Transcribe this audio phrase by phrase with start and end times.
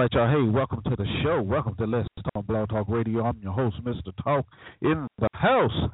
[0.00, 0.30] Right, y'all.
[0.30, 1.42] Hey, welcome to the show.
[1.42, 3.22] Welcome to Let's Talk Blog Talk Radio.
[3.22, 4.16] I'm your host, Mr.
[4.24, 4.46] Talk,
[4.80, 5.90] in the house.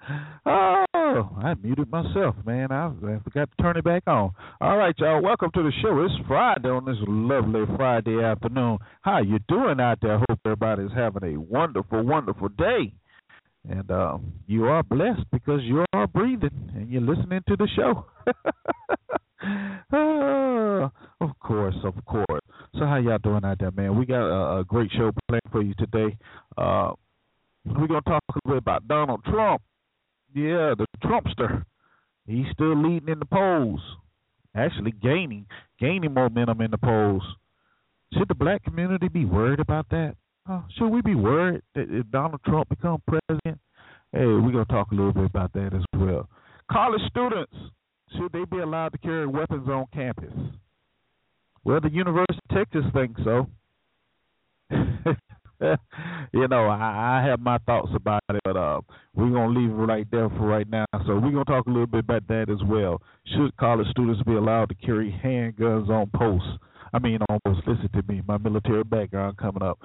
[0.47, 2.73] oh, I muted myself, man.
[2.73, 4.33] I, I forgot to turn it back on.
[4.63, 5.21] All right, y'all.
[5.21, 6.03] Welcome to the show.
[6.03, 8.79] It's Friday on this lovely Friday afternoon.
[9.03, 10.17] How you doing out there?
[10.17, 12.95] Hope everybody's having a wonderful, wonderful day.
[13.69, 18.07] And um, you are blessed because you are breathing and you're listening to the show.
[19.93, 20.91] oh,
[21.23, 22.43] of course, of course.
[22.75, 23.97] So how y'all doing out there, man?
[23.97, 26.17] We got a, a great show planned for you today.
[26.57, 26.93] Uh,
[27.65, 29.63] we're gonna talk a little bit about Donald Trump.
[30.35, 31.65] Yeah, the Trumpster.
[32.27, 33.81] He's still leading in the polls.
[34.55, 35.47] Actually gaining
[35.81, 37.23] gaining momentum in the polls.
[38.15, 40.17] Should the black community be worried about that?
[40.49, 43.61] Uh, should we be worried that if Donald Trump become president?
[44.13, 46.29] Hey, we're gonna talk a little bit about that as well.
[46.71, 47.55] College students,
[48.17, 50.33] should they be allowed to carry weapons on campus?
[51.65, 53.47] Well, the University of Texas thinks so.
[56.33, 58.81] you know, I, I have my thoughts about it, but uh,
[59.15, 60.87] we're gonna leave it right there for right now.
[61.07, 63.01] So we're gonna talk a little bit about that as well.
[63.27, 66.49] Should college students be allowed to carry handguns on posts?
[66.93, 69.79] I mean, almost listen to me, my military background coming up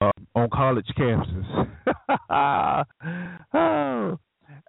[0.00, 1.66] uh, on college campuses.
[3.54, 4.18] oh,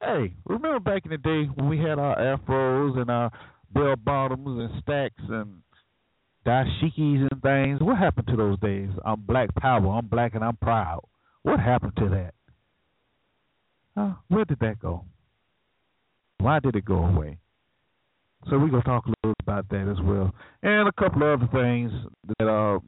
[0.01, 3.31] hey, remember back in the day when we had our afros and our
[3.73, 5.61] bell bottoms and stacks and
[6.45, 7.79] dashikis and things.
[7.81, 8.89] What happened to those days?
[9.06, 9.88] I'm black power.
[9.88, 11.01] I'm black and I'm proud.
[11.44, 12.33] What happened to that?
[14.28, 15.05] Where did that go?
[16.39, 17.38] Why did it go away?
[18.50, 21.50] So we're gonna talk a little about that as well, and a couple of other
[21.51, 21.91] things
[22.38, 22.79] that uh,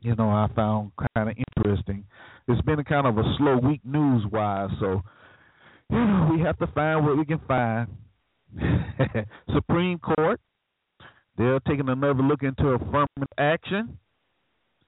[0.00, 2.04] you know, I found kind of interesting.
[2.46, 5.02] It's been kind of a slow week news wise, so
[5.90, 7.88] you know, we have to find what we can find.
[9.54, 10.40] Supreme Court
[11.38, 13.96] they're taking another look into affirmative action.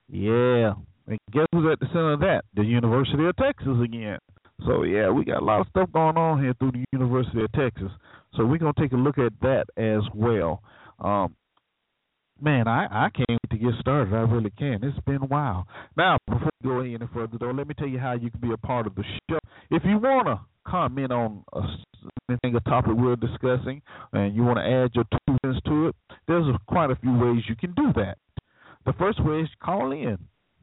[0.09, 0.75] Yeah.
[1.07, 2.43] And guess who's at the center of that?
[2.55, 4.19] The University of Texas again.
[4.67, 7.53] So yeah, we got a lot of stuff going on here through the University of
[7.53, 7.91] Texas.
[8.35, 10.63] So we're gonna take a look at that as well.
[10.99, 11.35] Um,
[12.41, 14.15] man, I I can't wait to get started.
[14.15, 14.81] I really can.
[14.83, 15.67] It's been a while.
[15.97, 18.53] Now, before we go any further, though, let me tell you how you can be
[18.53, 19.39] a part of the show.
[19.71, 21.61] If you wanna comment on a,
[22.29, 23.83] anything a topic we're discussing,
[24.13, 25.97] and you want to add your two cents to it,
[26.29, 28.19] there's a, quite a few ways you can do that.
[28.87, 30.19] The first way is call in.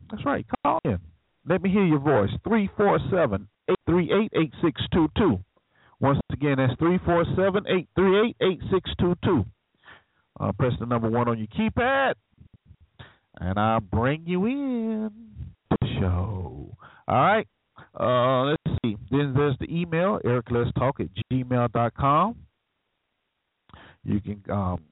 [0.09, 0.99] That's right, call in.
[1.47, 2.31] Let me hear your voice.
[2.43, 5.43] 347 838 8622.
[5.99, 9.45] Once again, that's 347 838 8622.
[10.39, 12.13] Uh, press the number one on your keypad,
[13.39, 15.11] and I'll bring you in
[15.71, 16.75] the show.
[17.07, 17.47] All right.
[17.99, 18.97] Uh, let's see.
[19.09, 22.35] Then there's the email, ericletstalk at gmail.com.
[24.03, 24.83] You can um,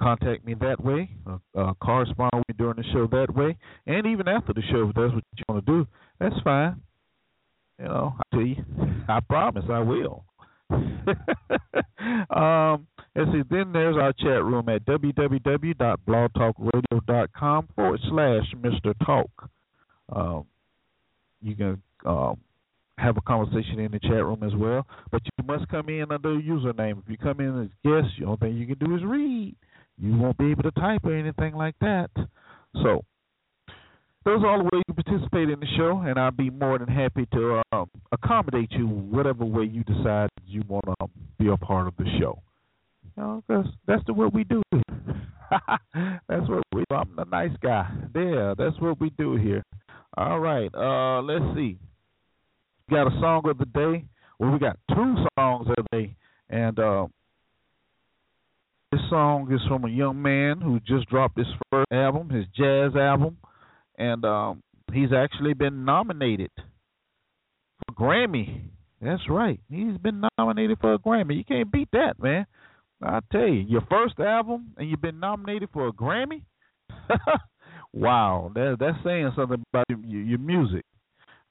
[0.00, 3.56] contact me that way, uh, uh, correspond with me during the show that way,
[3.86, 5.86] and even after the show, if that's what you want to do,
[6.18, 6.80] that's fine.
[7.78, 8.56] You know, I tell you,
[9.08, 10.24] I promise I will.
[12.30, 12.86] um,
[13.16, 13.42] let's see.
[13.50, 18.94] Then there's our chat room at www.blogtalkradio.com forward slash Mr.
[19.04, 19.50] Talk.
[20.10, 20.46] Um,
[21.42, 22.38] you can um,
[22.98, 24.86] have a conversation in the chat room as well.
[25.10, 27.02] But you must come in under a username.
[27.02, 29.54] If you come in as guest, the only thing you can do is read.
[29.98, 32.10] You won't be able to type or anything like that.
[32.82, 33.04] So
[34.24, 36.88] those are all the ways you participate in the show, and I'll be more than
[36.88, 41.08] happy to um, accommodate you whatever way you decide you want to
[41.38, 42.42] be a part of the show.
[43.16, 44.62] Know, that's that's the what we do.
[45.50, 46.84] that's what we.
[46.90, 47.88] I'm the nice guy.
[48.14, 49.62] Yeah, that's what we do here.
[50.16, 50.70] All right.
[50.74, 51.78] Uh, let's see.
[52.88, 54.04] We got a song of the day.
[54.38, 56.16] Well, we got two songs of the day,
[56.50, 57.06] and uh,
[58.90, 62.94] this song is from a young man who just dropped his first album, his jazz
[62.96, 63.36] album,
[63.98, 64.62] and um,
[64.92, 68.62] he's actually been nominated for Grammy.
[69.00, 69.60] That's right.
[69.68, 71.36] He's been nominated for a Grammy.
[71.36, 72.46] You can't beat that, man.
[73.04, 76.42] I tell you, your first album and you've been nominated for a Grammy.
[77.92, 80.84] wow, that that's saying something about your, your music.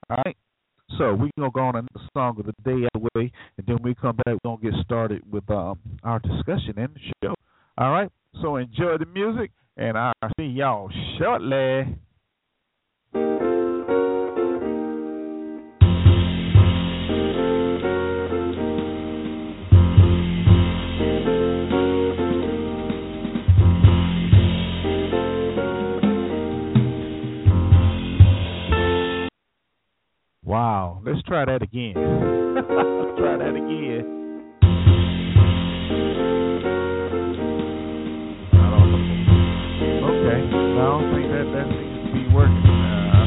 [0.09, 0.37] All right.
[0.97, 3.95] So we're gonna go on another song of the day out way, and then we
[3.95, 4.35] come back.
[4.43, 7.35] We're gonna get started with um, our discussion and the show.
[7.77, 8.09] All right.
[8.41, 11.95] So enjoy the music, and I'll see y'all shortly.
[30.45, 31.01] Wow.
[31.05, 31.93] Let's try that again.
[31.95, 32.67] Let's
[33.17, 34.19] try that again.
[40.03, 40.39] Okay.
[40.43, 42.67] I don't think that that seems to be working.
[42.67, 43.23] Uh,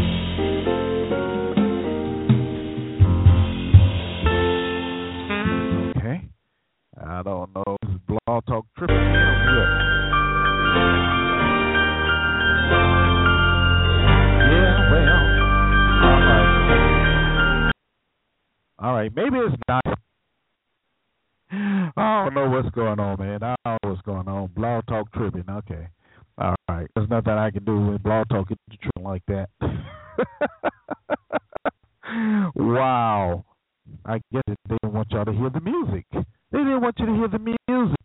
[5.99, 6.19] okay.
[7.03, 7.77] I don't know.
[7.83, 9.17] This is Blog Talk tripping
[18.79, 19.11] All right.
[19.15, 19.83] Maybe it's not.
[21.51, 23.43] I don't know what's going on, man.
[23.43, 24.51] I don't know what's going on.
[24.55, 25.45] Blog Talk tripping.
[25.49, 25.89] Okay.
[26.39, 26.87] All right.
[26.95, 29.49] There's nothing I can do when Blog Talk tripping like that.
[32.55, 33.45] wow.
[34.05, 36.05] I guess they didn't want y'all to hear the music.
[36.13, 37.97] They didn't want you to hear the music.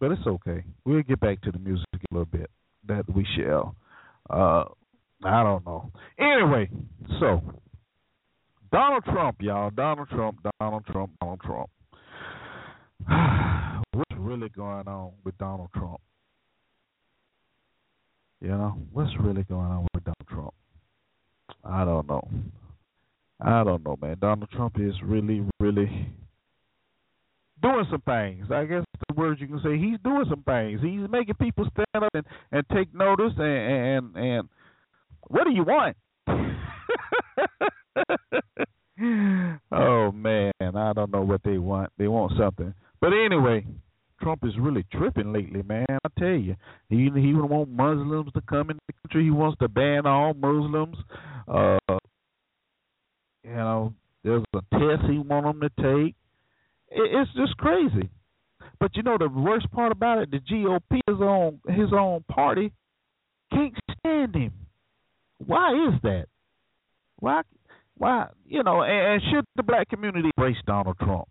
[0.00, 0.64] But it's okay.
[0.84, 2.50] We'll get back to the music a little bit.
[2.86, 3.76] That we shall.
[4.28, 4.64] Uh,
[5.24, 5.90] I don't know.
[6.18, 6.68] Anyway,
[7.20, 7.40] so
[8.74, 9.70] Donald Trump, y'all.
[9.70, 11.70] Donald Trump, Donald Trump, Donald Trump.
[13.92, 16.00] what's really going on with Donald Trump?
[18.40, 20.54] You know, what's really going on with Donald Trump?
[21.62, 22.28] I don't know.
[23.40, 24.16] I don't know, man.
[24.20, 26.08] Donald Trump is really, really
[27.62, 28.46] doing some things.
[28.50, 30.80] I guess the words you can say he's doing some things.
[30.82, 34.48] He's making people stand up and, and take notice and and and
[35.28, 35.96] what do you want?
[39.72, 41.92] oh man, I don't know what they want.
[41.98, 42.74] They want something.
[43.00, 43.66] But anyway,
[44.20, 45.86] Trump is really tripping lately, man.
[45.90, 46.56] I tell you,
[46.88, 49.24] he he want Muslims to come in the country.
[49.24, 50.96] He wants to ban all Muslims.
[51.46, 51.78] Uh,
[53.42, 56.14] you know, there's a test he want them to take.
[56.90, 58.08] It, it's just crazy.
[58.80, 62.72] But you know the worst part about it, the GOP, his own his own party,
[63.52, 64.52] can't stand him.
[65.38, 66.26] Why is that?
[67.18, 67.42] Why?
[67.96, 68.26] Why?
[68.46, 71.28] You know, and, and should the black community embrace Donald Trump?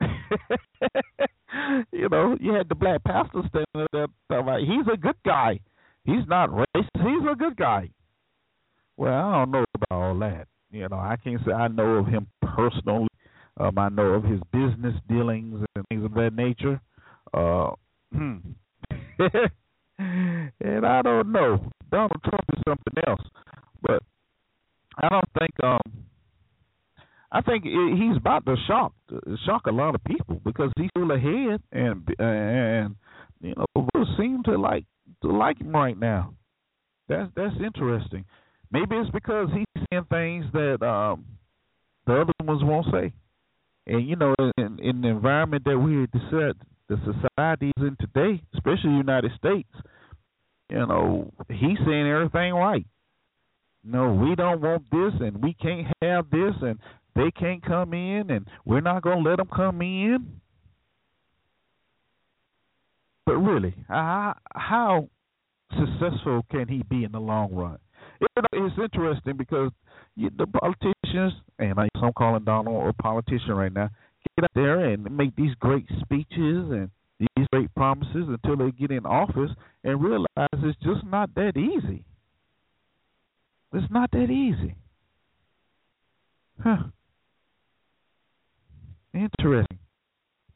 [1.92, 5.60] you know, you had the black pastor standing there talking about he's a good guy.
[6.04, 6.88] He's not racist.
[6.94, 7.90] He's a good guy.
[8.96, 10.46] Well, I don't know about all that.
[10.70, 13.08] You know, I can't say I know of him personally.
[13.58, 16.80] Um, I know of his business dealings and things of that nature.
[17.34, 17.70] Uh,
[19.98, 21.70] and I don't know.
[21.90, 23.20] Donald Trump is something else,
[23.82, 24.02] but
[24.98, 26.00] I don't think um
[27.32, 28.92] I think he's about to shock
[29.46, 32.96] shock a lot of people because he's still ahead, and and
[33.40, 34.84] you know voters seem to like
[35.22, 36.34] to like him right now.
[37.08, 38.24] That's that's interesting.
[38.72, 41.24] Maybe it's because he's saying things that um,
[42.06, 43.12] the other ones won't say.
[43.86, 46.54] And you know, in, in the environment that we the
[46.88, 49.68] the society is in today, especially the United States,
[50.68, 52.86] you know, he's saying everything right.
[53.82, 56.78] No, we don't want this, and we can't have this, and
[57.14, 60.40] they can't come in, and we're not going to let them come in.
[63.24, 65.08] But really, how,
[65.70, 67.78] successful can he be in the long run?
[68.52, 69.70] it's interesting because
[70.16, 73.88] the politicians, and I'm calling Donald a politician right now,
[74.36, 78.90] get out there and make these great speeches and these great promises until they get
[78.90, 79.50] in office
[79.84, 82.04] and realize it's just not that easy.
[83.72, 84.74] It's not that easy.
[86.62, 86.84] Huh.
[89.14, 89.78] Interesting.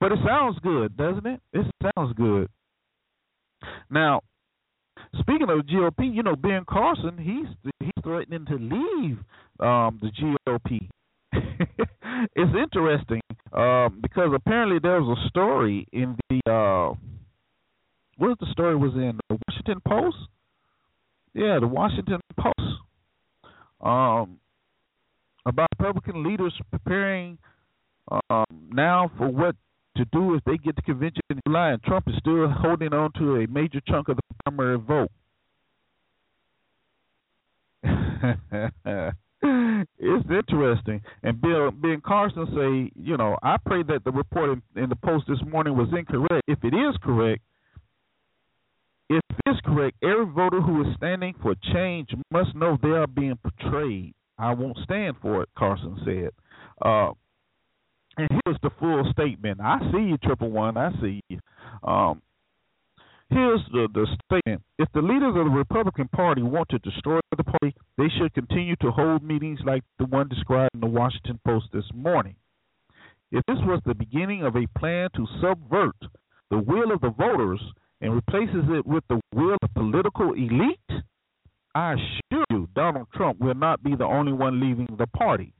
[0.01, 1.41] But it sounds good, doesn't it?
[1.53, 1.67] It
[1.97, 2.49] sounds good.
[3.91, 4.21] Now,
[5.21, 9.19] speaking of GOP, you know Ben Carson, he's he's threatening to leave
[9.61, 10.89] um, the GOP.
[12.37, 13.21] it's interesting
[13.53, 16.95] um, because apparently there was a story in the uh,
[18.19, 20.17] what the story was in the Washington Post.
[21.33, 22.55] Yeah, the Washington Post
[23.85, 24.39] um,
[25.47, 27.39] about Republican leaders preparing
[28.31, 29.55] um, now for what
[29.97, 33.13] to do if they get the convention in July, and Trump is still holding on
[33.13, 35.11] to a major chunk of the primary vote.
[39.99, 41.03] it's interesting.
[41.23, 44.97] And Bill Ben Carson say, you know, I pray that the report in, in the
[44.97, 46.45] post this morning was incorrect.
[46.49, 47.43] If it is correct,
[49.09, 53.07] if it is correct, every voter who is standing for change must know they are
[53.07, 54.15] being betrayed.
[54.39, 56.31] I won't stand for it, Carson said.
[56.85, 57.13] Uh,
[58.17, 59.61] and here's the full statement.
[59.61, 60.77] I see you, Triple One.
[60.77, 61.39] I see you.
[61.83, 62.23] Um,
[63.31, 64.63] here's the, the statement.
[64.79, 68.77] If the leaders of the Republican Party want to destroy the party, they should continue
[68.77, 72.37] to hold meetings like the one described in the Washington Post this morning.
[73.33, 75.97] If this was the beginning of a plan to subvert
[76.51, 77.61] the will of the voters
[78.05, 81.03] and replaces it with the will of the political elite,
[81.75, 85.55] I assure you Donald Trump will not be the only one leaving the party.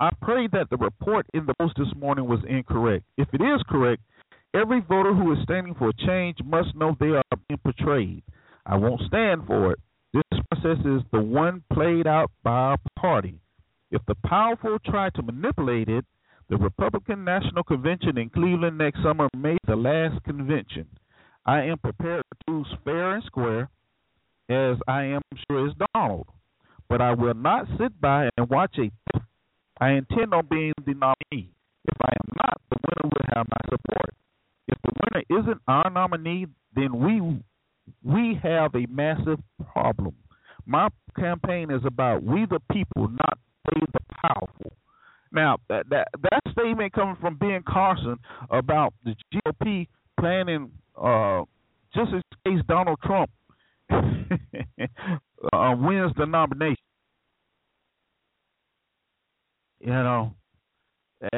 [0.00, 3.04] I pray that the report in the Post this morning was incorrect.
[3.18, 4.00] If it is correct,
[4.54, 8.22] every voter who is standing for change must know they are being portrayed.
[8.64, 9.78] I won't stand for it.
[10.14, 13.38] This process is the one played out by our party.
[13.90, 16.06] If the powerful try to manipulate it,
[16.48, 20.86] the Republican National Convention in Cleveland next summer may be the last convention.
[21.44, 23.68] I am prepared to fair and square,
[24.48, 26.26] as I am sure is Donald.
[26.88, 28.90] But I will not sit by and watch a.
[29.80, 31.50] I intend on being the nominee.
[31.84, 34.14] If I am not, the winner will have my support.
[34.68, 36.46] If the winner isn't our nominee,
[36.76, 37.42] then we
[38.04, 39.40] we have a massive
[39.72, 40.14] problem.
[40.66, 44.72] My campaign is about we the people, not they the powerful.
[45.32, 48.18] Now that that that statement coming from Ben Carson
[48.50, 49.88] about the GOP
[50.20, 50.70] planning
[51.00, 51.42] uh,
[51.94, 53.30] just in case Donald Trump
[53.90, 56.76] uh, wins the nomination.
[59.80, 60.34] You know,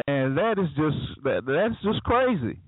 [0.06, 2.58] and that is just that, that's just crazy.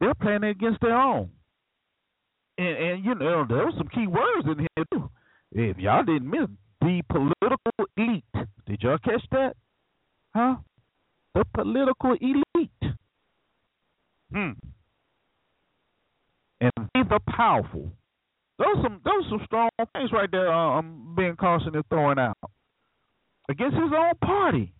[0.00, 1.30] They're playing against their own.
[2.58, 5.10] And, and you know, there were some key words in here too.
[5.52, 6.48] If y'all didn't miss
[6.80, 8.24] the political elite,
[8.66, 9.54] did y'all catch that?
[10.34, 10.56] Huh?
[11.34, 12.94] The political elite.
[14.32, 14.52] Hmm.
[16.62, 17.90] And be the powerful.
[18.58, 20.52] Those some those some strong things right there.
[20.52, 22.38] Um, Ben Carson is throwing out
[23.48, 24.72] against his own party.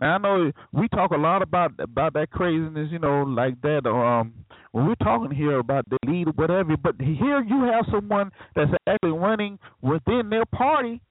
[0.00, 3.86] Now I know we talk a lot about about that craziness, you know, like that.
[3.86, 4.32] Um,
[4.70, 8.70] when we're talking here about the lead or whatever, but here you have someone that's
[8.86, 11.02] actually running within their party,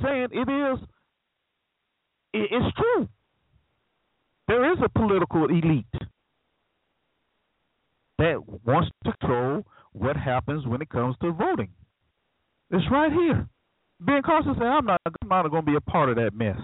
[0.00, 0.78] saying it is,
[2.32, 3.08] it's true.
[4.46, 5.86] There is a political elite
[8.18, 11.70] that wants to control what happens when it comes to voting.
[12.70, 13.48] It's right here.
[14.00, 16.58] Ben Carson said, "I'm not, I'm not going to be a part of that mess."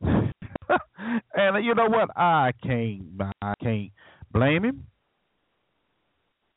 [1.34, 2.10] and you know what?
[2.16, 3.02] I can't
[3.42, 3.90] I can't
[4.32, 4.86] blame him.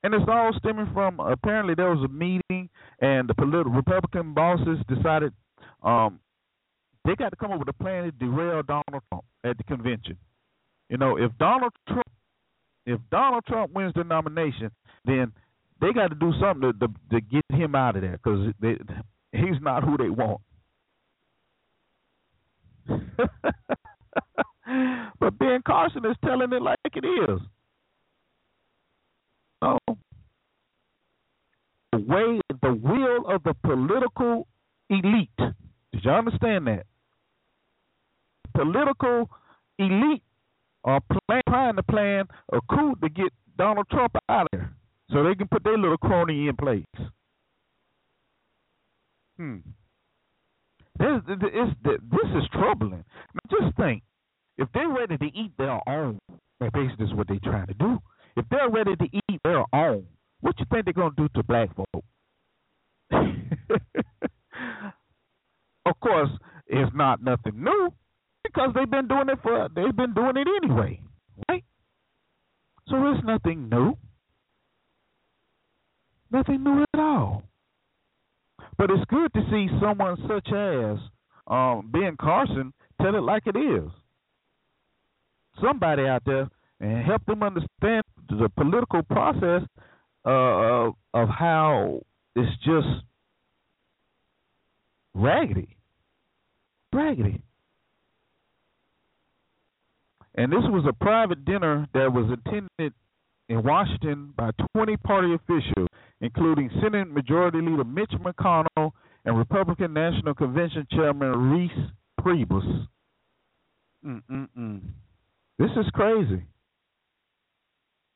[0.03, 4.79] And it's all stemming from apparently there was a meeting and the political Republican bosses
[4.87, 5.33] decided
[5.83, 6.19] um,
[7.05, 10.17] they got to come up with a plan to derail Donald Trump at the convention.
[10.89, 12.07] You know, if Donald Trump
[12.87, 14.71] if Donald Trump wins the nomination,
[15.05, 15.31] then
[15.81, 18.51] they got to do something to, to, to get him out of there because
[19.33, 20.41] he's not who they want.
[25.19, 27.41] but Ben Carson is telling it like it is.
[29.61, 29.77] Oh,
[31.91, 34.47] the way, the will of the political
[34.89, 35.29] elite.
[35.37, 36.85] Did you understand that?
[38.55, 39.29] Political
[39.77, 40.23] elite
[40.87, 44.73] are plan, trying to plan a coup to get Donald Trump out of there,
[45.11, 46.85] so they can put their little crony in place.
[49.37, 49.57] Hmm.
[50.97, 51.39] This, this,
[51.83, 53.03] this is troubling.
[53.33, 54.01] Now just think,
[54.57, 56.19] if they're ready to eat their own,
[56.59, 57.99] that basically is what they're trying to do.
[58.35, 60.07] If they're ready to eat their own,
[60.39, 62.03] what you think they're gonna do to black folk?
[65.85, 66.29] of course,
[66.67, 67.91] it's not nothing new
[68.53, 70.99] because they've been doing it for they've been doing it anyway,
[71.49, 71.63] right?
[72.89, 73.97] So it's nothing new.
[76.31, 77.43] Nothing new at all.
[78.77, 80.97] But it's good to see someone such as
[81.47, 83.89] um, Ben Carson tell it like it is.
[85.61, 86.49] Somebody out there
[86.79, 89.61] and help them understand the political process
[90.25, 92.01] uh, of how
[92.35, 92.87] it's just
[95.15, 95.75] raggedy,
[96.93, 97.41] raggedy.
[100.37, 102.93] And this was a private dinner that was attended
[103.49, 105.87] in Washington by 20 party officials,
[106.21, 108.91] including Senate Majority Leader Mitch McConnell
[109.25, 111.91] and Republican National Convention Chairman Reince
[112.21, 112.87] Priebus.
[114.05, 114.81] Mm-mm-mm.
[115.57, 116.43] This is crazy.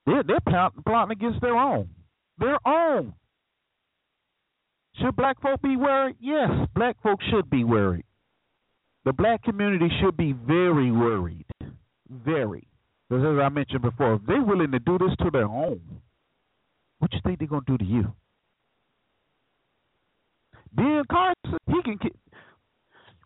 [0.05, 0.39] They're, they're
[0.85, 1.89] plotting against their own.
[2.37, 3.13] Their own.
[5.01, 6.17] Should black folk be worried?
[6.19, 8.05] Yes, black folk should be worried.
[9.05, 11.45] The black community should be very worried.
[12.11, 12.67] Very.
[13.07, 15.81] Because as I mentioned before, if they're willing to do this to their own,
[16.99, 18.13] what you think they're to do to you?
[20.73, 21.99] Ben Carson, he can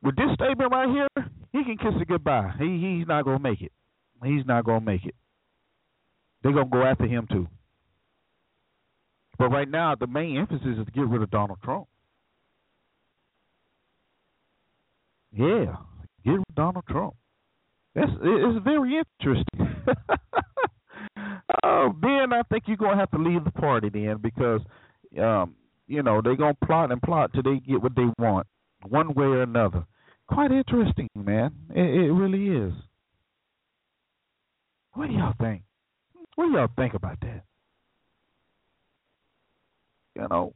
[0.02, 2.52] with this statement right here, he can kiss it goodbye.
[2.60, 3.72] He he's not gonna make it.
[4.24, 5.16] He's not gonna make it.
[6.42, 7.48] They're gonna go after him too.
[9.38, 11.88] But right now, the main emphasis is to get rid of Donald Trump.
[15.32, 15.76] Yeah,
[16.24, 17.16] get rid of Donald Trump.
[17.96, 19.76] That's it's very interesting.
[21.64, 24.62] oh, Ben, I think you're gonna have to leave the party then because
[25.20, 25.56] um,
[25.88, 28.46] you know they're gonna plot and plot till they get what they want,
[28.88, 29.86] one way or another.
[30.28, 31.52] Quite interesting, man.
[31.70, 32.74] It, it really is.
[34.94, 35.64] What do y'all think?
[36.36, 37.44] What do y'all think about that?
[40.16, 40.54] you know,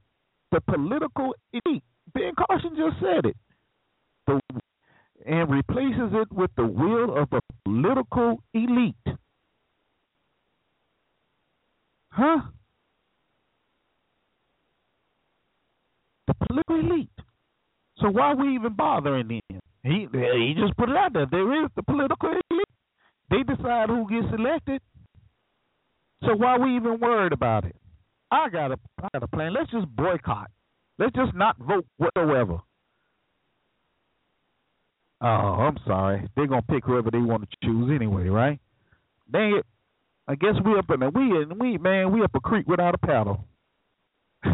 [0.52, 1.84] the political elite.
[2.14, 3.38] Ben Carson just said it.
[4.26, 4.40] The,
[5.30, 8.96] and replaces it with the will of the political elite.
[12.10, 12.40] Huh?
[16.28, 17.10] The political elite.
[18.00, 19.60] So why are we even bothering them?
[19.84, 21.28] He he just put it out there.
[21.30, 22.66] There is the political elite.
[23.30, 24.82] They decide who gets elected.
[26.26, 27.76] So why are we even worried about it?
[28.32, 29.54] I got a I got a plan.
[29.54, 30.50] Let's just boycott.
[30.98, 32.60] Let's just not vote whatsoever.
[35.22, 36.28] Oh, I'm sorry.
[36.36, 38.60] They're gonna pick whoever they want to choose anyway, right?
[39.32, 39.66] Dang it.
[40.28, 42.96] I guess we up in a we and we man, we up a creek without
[42.96, 43.44] a paddle.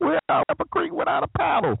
[0.00, 1.78] We're up a creek without a paddle.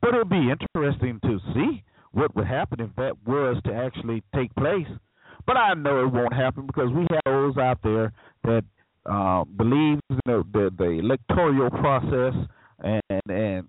[0.00, 4.54] But it'll be interesting to see what would happen if that was to actually take
[4.56, 4.88] place.
[5.46, 8.12] But I know it won't happen because we have those out there
[8.44, 8.64] that
[9.06, 12.34] uh, believe in the, the, the electoral process,
[12.82, 13.68] and and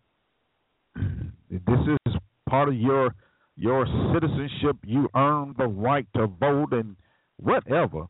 [1.50, 2.14] this is
[2.50, 3.14] part of your
[3.56, 4.78] your citizenship.
[4.86, 6.96] You earn the right to vote and
[7.38, 8.06] whatever.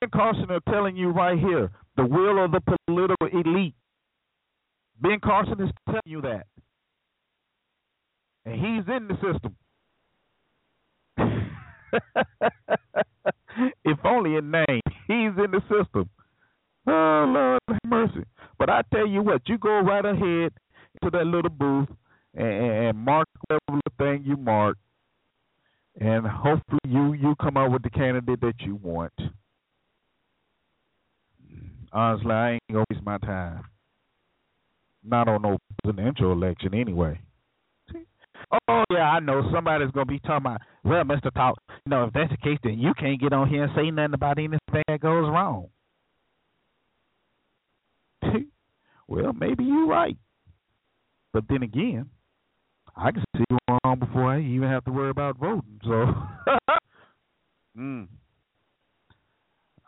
[0.00, 3.74] Ben Carson are telling you right here the will of the political elite.
[5.00, 6.46] Ben Carson is telling you that.
[8.44, 9.56] And he's in the system.
[13.84, 14.80] if only in name.
[15.06, 16.08] He's in the system.
[16.86, 18.24] Oh Lord have mercy.
[18.58, 20.52] But I tell you what, you go right ahead
[21.02, 21.88] to that little booth
[22.34, 24.76] and, and mark whatever thing you mark,
[26.00, 29.12] and hopefully you you come out with the candidate that you want.
[31.92, 33.64] Honestly, I ain't gonna waste my time.
[35.04, 37.20] Not on no presidential election anyway.
[38.68, 40.60] Oh yeah, I know somebody's gonna be talking about.
[40.84, 43.64] Well, Mister Talk, you know, if that's the case, then you can't get on here
[43.64, 45.68] and say nothing about anything that goes wrong.
[49.08, 50.16] Well, maybe you're right,
[51.32, 52.08] but then again,
[52.96, 53.44] I can see
[53.84, 55.80] on before I even have to worry about voting.
[55.84, 56.14] So,
[57.78, 58.08] mm.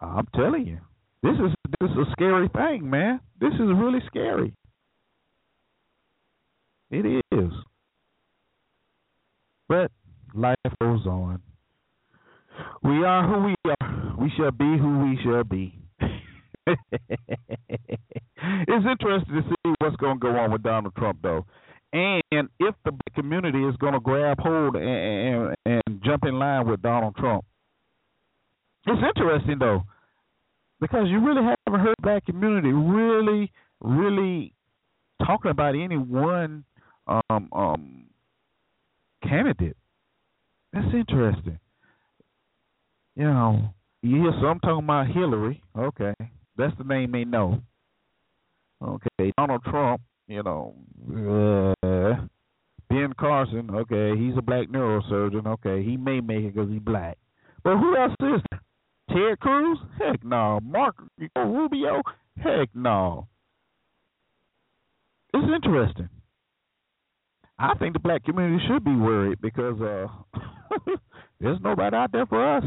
[0.01, 0.79] I'm telling you,
[1.23, 3.21] this is this is a scary thing, man.
[3.41, 4.55] This is really scary.
[6.91, 7.51] It is.
[9.69, 9.93] But
[10.35, 11.41] life goes on.
[12.83, 14.17] We are who we are.
[14.19, 15.75] We shall be who we shall be.
[18.69, 21.45] it's interesting to see what's going to go on with Donald Trump, though,
[21.93, 22.23] and
[22.59, 26.83] if the community is going to grab hold and, and, and jump in line with
[26.83, 27.45] Donald Trump.
[28.87, 29.83] It's interesting though,
[30.81, 34.55] because you really haven't heard black community really, really
[35.27, 36.65] talking about any one
[37.07, 38.05] um, um,
[39.23, 39.77] candidate.
[40.73, 41.59] That's interesting.
[43.17, 45.63] You know, you hear some talking about Hillary.
[45.77, 46.15] Okay,
[46.57, 47.61] that's the name they know.
[48.83, 50.01] Okay, Donald Trump.
[50.27, 50.75] You know,
[51.83, 52.15] uh,
[52.89, 53.71] Ben Carson.
[53.71, 55.47] Okay, he's a black neurosurgeon.
[55.47, 57.19] Okay, he may make it because he's black.
[57.63, 58.61] But who else is there?
[59.11, 59.79] Ted Cruz?
[59.99, 60.61] Heck no.
[60.63, 60.97] Mark
[61.37, 62.03] Rubio?
[62.37, 63.27] Heck no.
[65.35, 66.09] It's interesting.
[67.59, 70.07] I think the black community should be worried because uh,
[71.41, 72.65] there's nobody out there for us.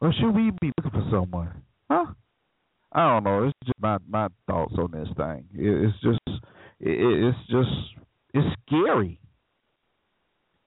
[0.00, 1.62] Or should we be looking for someone?
[1.90, 2.06] Huh?
[2.94, 3.44] I don't know.
[3.44, 5.44] It's just my my thoughts on this thing.
[5.54, 6.40] It's just
[6.80, 7.70] it's just
[8.32, 9.20] it's scary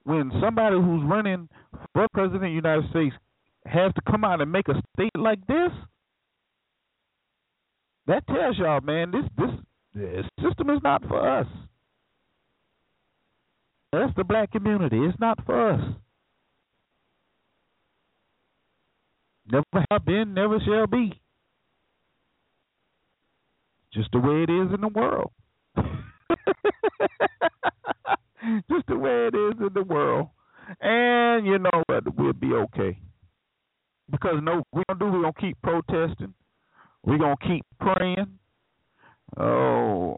[0.03, 1.47] when somebody who's running
[1.93, 3.15] for president of the United States
[3.65, 5.71] has to come out and make a statement like this.
[8.07, 9.49] That tells y'all, man, this this
[9.93, 11.47] the system is not for us.
[13.91, 14.97] That's the black community.
[14.97, 15.81] It's not for us.
[19.49, 21.13] Never have been, never shall be.
[23.97, 25.31] Just the way it is in the world.
[28.69, 30.29] Just the way it is in the world.
[30.79, 32.15] And you know what?
[32.15, 32.99] We'll be okay.
[34.11, 36.35] Because no we're gonna do we're gonna keep protesting.
[37.03, 38.37] We're gonna keep praying.
[39.35, 40.17] Oh,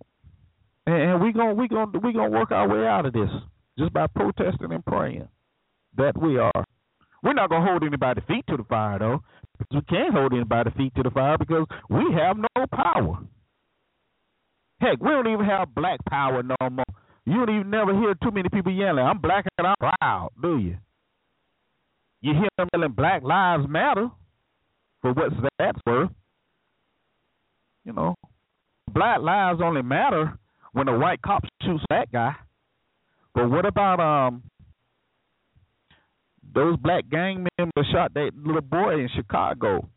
[0.85, 3.29] and we gonna we gonna we gonna work our way out of this
[3.77, 5.29] just by protesting and praying.
[5.95, 6.65] That we are.
[7.23, 9.23] We're not gonna hold anybody's feet to the fire though.
[9.71, 13.19] We can't hold anybody's feet to the fire because we have no power.
[14.79, 16.85] Heck, we don't even have black power no more.
[17.25, 20.57] You don't even never hear too many people yelling, "I'm black and I'm proud," do
[20.57, 20.77] you?
[22.21, 24.09] You hear them yelling, "Black Lives Matter,"
[25.01, 26.11] for what's that's worth.
[27.85, 28.15] You know,
[28.91, 30.37] black lives only matter
[30.73, 32.35] when a white cop shoots that guy.
[33.33, 34.43] But what about um
[36.53, 39.87] those black gang members shot that little boy in Chicago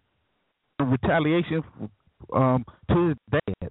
[0.79, 1.63] in retaliation
[2.35, 3.71] um, to his dad.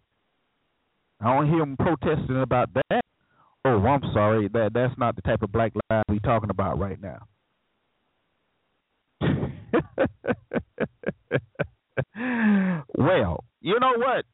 [1.22, 3.02] I don't hear them protesting about that.
[3.64, 4.48] Oh, I'm sorry.
[4.50, 7.28] That that's not the type of black lives we're talking about right now.
[12.98, 14.26] well, you know what?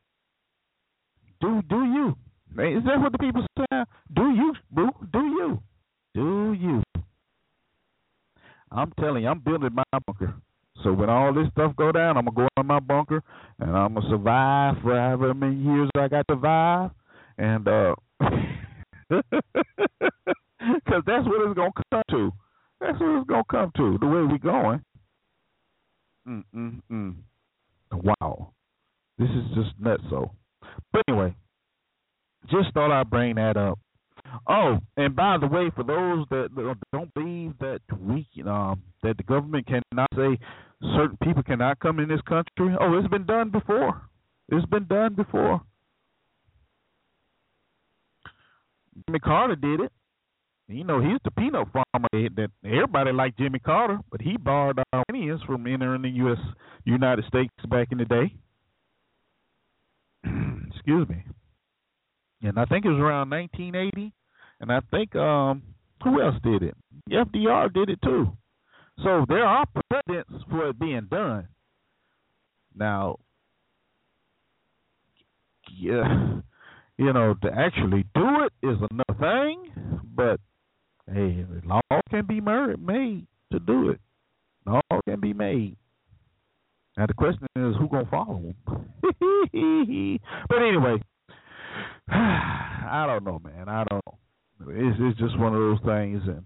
[1.42, 2.16] Do do you?
[2.52, 3.84] Is that what the people say?
[4.16, 4.90] Do you, boo?
[5.12, 5.62] Do you?
[6.16, 6.82] Do you?
[8.72, 10.36] I'm telling you, I'm building my bunker.
[10.84, 13.24] So when all this stuff go down, I'm gonna go in my bunker
[13.60, 16.92] and I'm gonna survive for however many years I got to survive,
[17.38, 17.96] and uh,
[20.60, 22.32] because that's what it's gonna come to.
[22.80, 23.98] That's what it's gonna come to.
[24.00, 24.82] The way we going.
[26.28, 27.16] Mm mm mm.
[27.92, 28.52] Wow,
[29.18, 30.04] this is just nuts.
[30.10, 30.32] So,
[30.92, 31.34] but anyway,
[32.52, 33.80] just thought I'd bring that up.
[34.48, 36.50] Oh, and by the way, for those that
[36.92, 40.38] don't believe that we um that the government cannot say
[40.82, 44.02] certain people cannot come in this country, oh, it's been done before.
[44.50, 45.62] It's been done before.
[49.06, 49.92] Jimmy Carter did it.
[50.68, 55.42] You know, he's the peanut farmer that everybody liked Jimmy Carter, but he barred Armenians
[55.44, 56.40] from entering the U.S.
[56.84, 58.34] United States back in the day.
[60.76, 61.24] Excuse me
[62.42, 64.14] and I think it was around 1980.
[64.60, 65.64] And I think um,
[66.04, 66.76] who else did it?
[67.10, 68.32] FDR did it too.
[69.04, 71.48] So there are precedents for it being done.
[72.76, 73.20] Now,
[75.78, 76.40] yeah,
[76.98, 80.02] you know, to actually do it is another thing.
[80.16, 80.40] But
[81.12, 84.00] hey, law can be made to do it.
[84.66, 85.78] Law can be made.
[86.98, 88.56] Now the question is, who gonna follow them?
[90.50, 90.98] but anyway,
[92.10, 93.70] I don't know, man.
[93.70, 94.04] I don't.
[94.70, 96.44] It's, it's just one of those things, and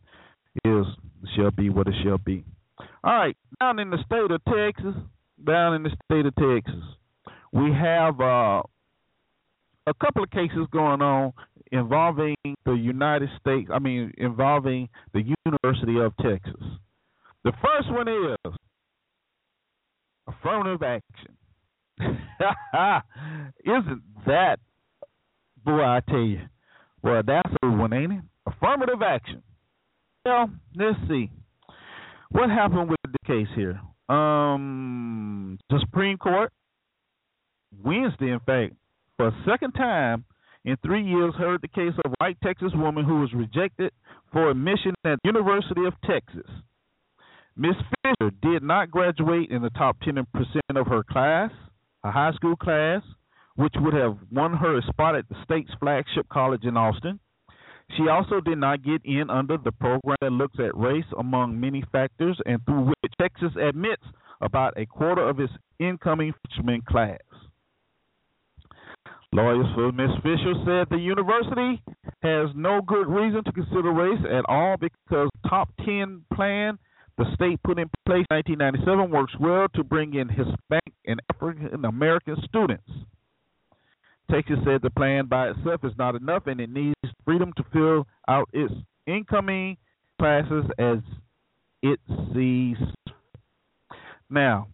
[0.65, 0.85] is
[1.35, 2.43] shall be what it shall be.
[3.03, 4.95] All right, down in the state of Texas,
[5.45, 6.83] down in the state of Texas,
[7.51, 8.61] we have uh,
[9.87, 11.33] a couple of cases going on
[11.71, 13.69] involving the United States.
[13.73, 16.63] I mean, involving the University of Texas.
[17.43, 18.53] The first one is
[20.27, 21.37] affirmative action.
[23.65, 24.59] Isn't that
[25.63, 26.41] Boy, I tell you.
[27.03, 28.21] Well, that's a one, ain't it?
[28.47, 29.43] Affirmative action.
[30.25, 31.31] Well, let's see.
[32.29, 33.81] What happened with the case here?
[34.07, 36.51] Um, the Supreme Court,
[37.83, 38.73] Wednesday, in fact,
[39.17, 40.25] for a second time
[40.63, 43.91] in three years, heard the case of a white Texas woman who was rejected
[44.31, 46.49] for admission at the University of Texas.
[47.57, 50.25] Miss Fisher did not graduate in the top 10%
[50.75, 51.51] of her class,
[52.03, 53.01] a high school class
[53.55, 57.19] which would have won her a spot at the state's flagship college in Austin.
[57.97, 61.83] She also did not get in under the program that looks at race among many
[61.91, 64.03] factors and through which Texas admits
[64.41, 67.19] about a quarter of its incoming freshman class.
[69.33, 70.09] Lawyers for Ms.
[70.23, 71.81] Fisher said the university
[72.21, 76.77] has no good reason to consider race at all because top 10 plan
[77.17, 81.85] the state put in place in 1997 works well to bring in Hispanic and African
[81.85, 82.89] American students.
[84.31, 88.07] Texas said the plan by itself is not enough and it needs freedom to fill
[88.27, 88.73] out its
[89.05, 89.75] incoming
[90.19, 90.99] classes as
[91.83, 91.99] it
[92.33, 92.77] sees.
[94.29, 94.69] Now,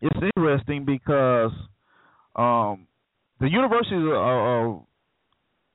[0.00, 1.52] it's interesting because
[2.34, 2.88] um,
[3.38, 4.82] the University of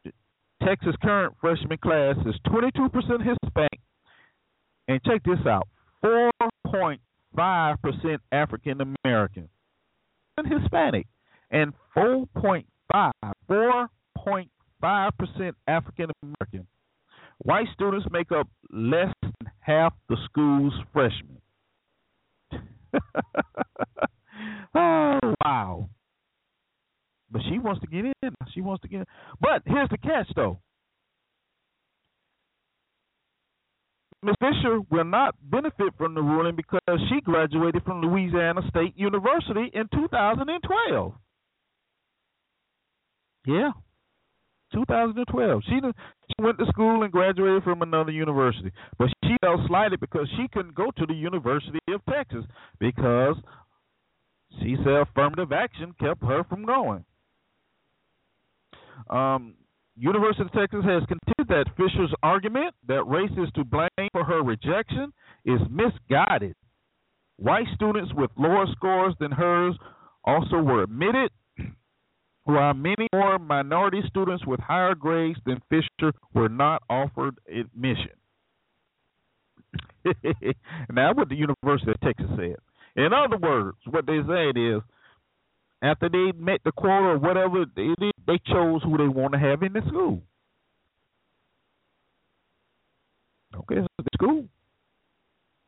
[0.05, 0.09] uh,
[0.65, 3.79] Texas current freshman class is 22% Hispanic,
[4.89, 5.69] and check this out
[6.03, 9.47] 4.5% African American
[10.37, 11.07] and Hispanic
[11.51, 13.11] and 4.5
[13.49, 16.67] 4.5% African American.
[17.39, 21.39] White students make up less than half the school's freshmen.
[24.75, 25.89] oh wow!
[27.29, 28.13] But she wants to get in.
[28.53, 29.05] She wants to get in.
[29.39, 30.59] But here's the catch, though.
[34.23, 34.35] Ms.
[34.39, 39.87] Fisher will not benefit from the ruling because she graduated from Louisiana State University in
[39.93, 41.13] 2012.
[43.47, 43.71] Yeah.
[44.73, 45.61] 2012.
[45.65, 50.27] She, she went to school and graduated from another university, but she felt slighted because
[50.35, 52.43] she couldn't go to the University of Texas
[52.79, 53.35] because
[54.61, 57.05] she said affirmative action kept her from going.
[59.09, 59.53] Um,
[59.95, 64.43] University of Texas has contended that Fisher's argument that race is to blame for her
[64.43, 65.13] rejection
[65.45, 66.55] is misguided.
[67.37, 69.75] White students with lower scores than hers
[70.25, 71.31] also were admitted
[72.47, 78.11] while many more minority students with higher grades than Fisher were not offered admission.
[80.89, 82.55] now, what the University of Texas said.
[82.95, 84.81] In other words, what they said is,
[85.81, 87.89] after they met the quota or whatever, they,
[88.25, 90.21] they chose who they want to have in the school.
[93.55, 94.45] Okay, so the school,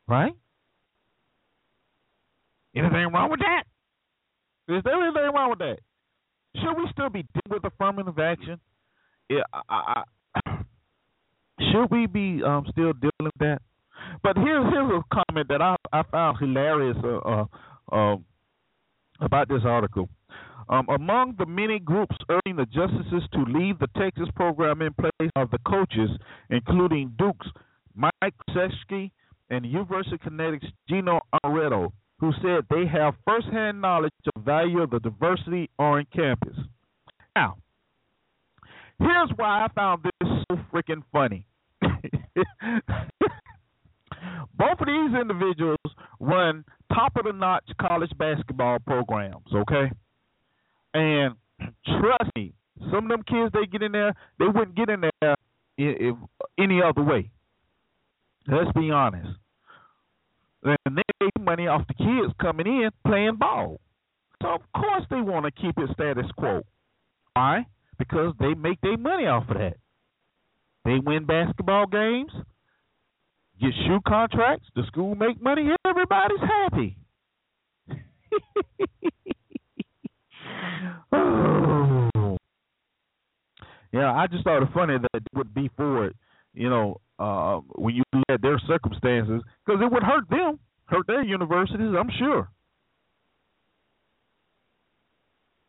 [0.08, 0.32] right?
[2.74, 3.64] Anything wrong with that?
[4.74, 5.78] Is there anything wrong with that?
[6.56, 8.60] Should we still be dealing with affirmative action?
[9.28, 10.50] Yeah, I, I,
[11.72, 13.62] should we be um, still dealing with that?
[14.22, 17.44] But here's here's a comment that I I found hilarious uh, uh,
[17.92, 18.16] uh,
[19.20, 20.08] about this article.
[20.68, 25.30] Um, among the many groups urging the justices to leave the Texas program in place
[25.34, 26.10] are the coaches,
[26.48, 27.48] including Duke's
[27.94, 28.12] Mike
[28.48, 29.10] Krzyzewski
[29.50, 34.82] and University of Connecticut's Geno Auriemma, who said they have firsthand knowledge of the value
[34.82, 36.56] of the diversity on campus.
[37.34, 37.56] Now,
[38.98, 40.12] here's why I found this
[40.48, 41.46] so freaking funny.
[44.54, 45.78] Both of these individuals
[46.20, 49.90] run top of the notch college basketball programs, okay?
[50.92, 51.34] And
[51.86, 52.52] trust me,
[52.90, 55.36] some of them kids they get in there, they wouldn't get in there
[55.78, 56.16] if,
[56.58, 57.30] any other way.
[58.46, 59.28] Let's be honest.
[60.62, 63.80] And they make money off the kids coming in playing ball.
[64.42, 66.62] So of course they want to keep it status quo.
[67.34, 67.66] Why?
[67.98, 69.76] Because they make their money off of that.
[70.84, 72.32] They win basketball games,
[73.60, 76.96] get shoe contracts, the school make money, everybody's happy.
[83.92, 86.16] Yeah, I just thought it funny that it would be for it,
[86.54, 91.22] you know, uh, when you let their circumstances, because it would hurt them, hurt their
[91.22, 92.48] universities, I'm sure.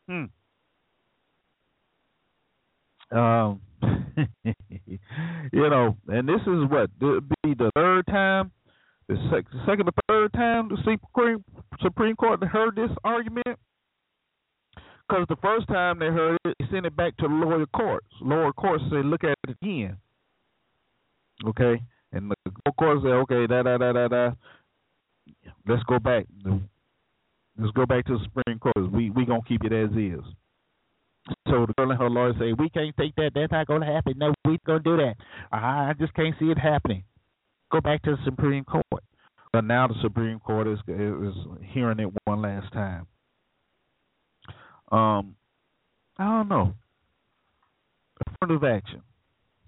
[0.10, 0.26] Hmm.
[3.18, 3.62] Um,
[4.44, 8.52] you know, and this is what be the third time,
[9.08, 9.18] the
[9.66, 11.44] second or third time the Supreme
[11.82, 13.58] Supreme Court heard this argument.
[15.08, 18.08] Because the first time they heard it, they sent it back to the lower courts.
[18.22, 19.98] Lower courts say, look at it again.
[21.48, 24.32] Okay, and the courts say, okay, da da da da da.
[25.68, 26.26] Let's go back.
[27.58, 28.92] Let's go back to the Supreme Court.
[28.92, 30.24] We we gonna keep it as is.
[31.48, 33.32] So the girl and her lawyer say, "We can't take that.
[33.36, 34.14] That's not to happen.
[34.18, 35.16] No, we gonna do that.
[35.52, 37.04] I just can't see it happening."
[37.72, 39.04] Go back to the Supreme Court.
[39.54, 41.36] But now the Supreme Court is is
[41.74, 43.08] hearing it one last time.
[44.92, 45.36] Um,
[46.18, 46.74] I don't know.
[48.28, 49.02] Affirmative action.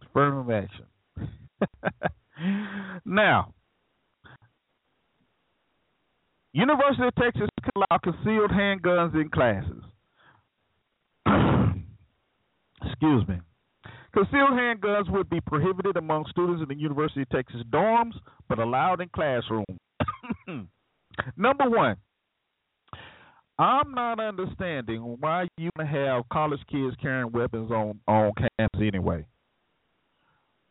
[0.02, 0.86] Affirmative action.
[3.06, 3.54] now,
[6.54, 9.84] University of Texas can allow concealed handguns in classes.
[12.86, 13.40] Excuse me.
[14.14, 18.14] Concealed handguns would be prohibited among students in the University of Texas dorms,
[18.48, 19.66] but allowed in classrooms.
[21.38, 21.96] Number one,
[23.58, 29.26] I'm not understanding why you have college kids carrying weapons on on campus anyway.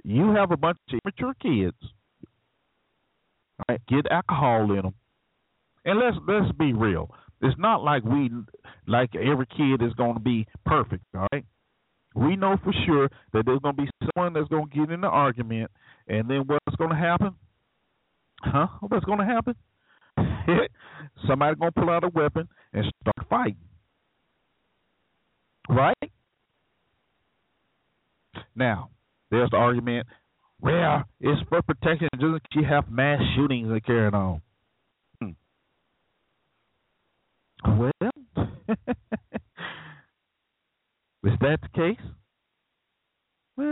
[0.05, 1.77] You have a bunch of immature kids.
[3.69, 4.95] Right, get alcohol in them,
[5.85, 7.15] and let's let's be real.
[7.41, 8.31] It's not like we
[8.87, 11.05] like every kid is going to be perfect.
[11.15, 11.45] All right,
[12.15, 15.01] we know for sure that there's going to be someone that's going to get in
[15.01, 15.71] the argument,
[16.09, 17.35] and then what's going to happen?
[18.43, 18.67] Huh?
[18.81, 19.55] What's going to happen?
[21.27, 23.57] Somebody's going to pull out a weapon and start fighting.
[25.69, 26.13] Right?
[28.55, 28.91] Now,
[29.33, 30.07] there's the argument.
[30.61, 32.09] Well, it's for protection.
[32.13, 34.41] Doesn't she have mass shootings that carrying on?
[35.21, 35.31] Hmm.
[37.81, 37.91] Well,
[41.25, 41.99] Is that the case?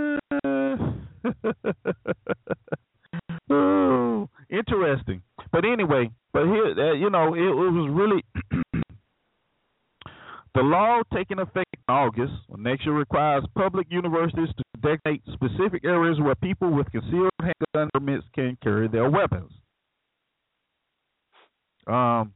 [4.50, 5.22] interesting.
[5.52, 8.24] But anyway, but here, uh, you know, it, it was really
[10.54, 16.18] the law taking effect in August next year requires public universities to designate specific areas
[16.20, 19.50] where people with concealed handgun permits can carry their weapons.
[21.86, 22.32] Um,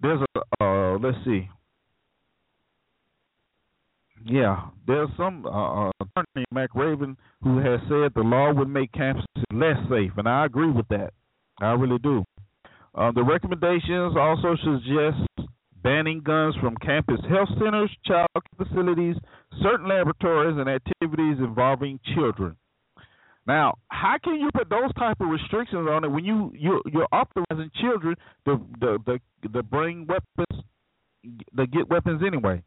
[0.00, 1.48] there's a uh, let's see.
[4.24, 9.24] Yeah, there's some uh, uh, attorney McRaven who has said the law would make campuses
[9.52, 11.12] less safe, and I agree with that.
[11.60, 12.24] I really do.
[12.94, 15.48] Uh, the recommendations also suggest
[15.82, 19.16] banning guns from campus health centers, child facilities,
[19.62, 22.56] certain laboratories, and activities involving children.
[23.46, 27.08] Now, how can you put those type of restrictions on it when you you you're
[27.10, 30.64] authorizing children to the the the bring weapons,
[31.56, 32.62] to get weapons anyway?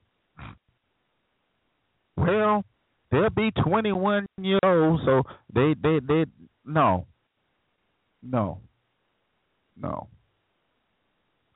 [2.18, 2.66] Well,
[3.12, 5.02] they'll be 21 years old.
[5.06, 6.26] So they they they
[6.66, 7.06] no,
[8.22, 8.60] no,
[9.80, 10.08] no.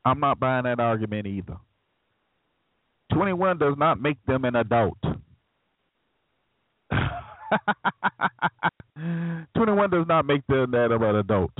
[0.09, 1.57] I'm not buying that argument either.
[3.13, 4.97] 21 does not make them an adult.
[9.55, 11.51] 21 does not make them that of an adult.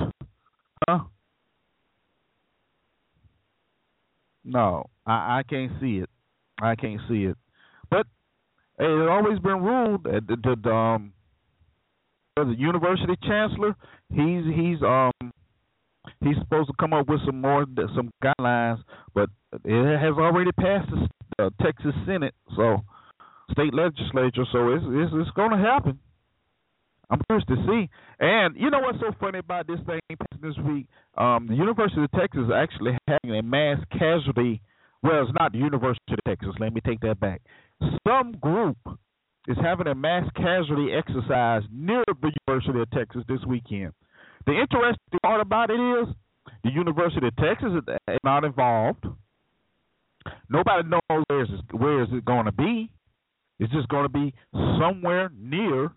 [0.88, 1.00] Huh?
[4.44, 6.10] No, I, I can't see it.
[6.60, 7.36] I can't see it.
[7.88, 8.06] But
[8.78, 11.12] hey, it's always been ruled that the, the um
[12.36, 13.76] the university chancellor
[14.08, 15.12] he's he's um
[16.22, 18.82] he's supposed to come up with some more some guidelines,
[19.14, 19.30] but
[19.64, 22.80] it has already passed the uh, Texas Senate, so
[23.52, 24.44] state legislature.
[24.52, 25.98] So it's it's, it's going to happen.
[27.10, 27.90] I'm curious to see.
[28.20, 30.00] And you know what's so funny about this thing
[30.40, 30.86] this week?
[31.18, 34.62] Um, the University of Texas is actually having a mass casualty.
[35.02, 36.54] Well, it's not the University of Texas.
[36.60, 37.42] Let me take that back.
[38.06, 38.76] Some group
[39.48, 43.92] is having a mass casualty exercise near the University of Texas this weekend.
[44.46, 46.14] The interesting part about it is
[46.64, 47.70] the University of Texas
[48.08, 49.04] is not involved.
[50.48, 52.90] Nobody knows where is where is it going to be.
[53.58, 55.90] It's just going to be somewhere near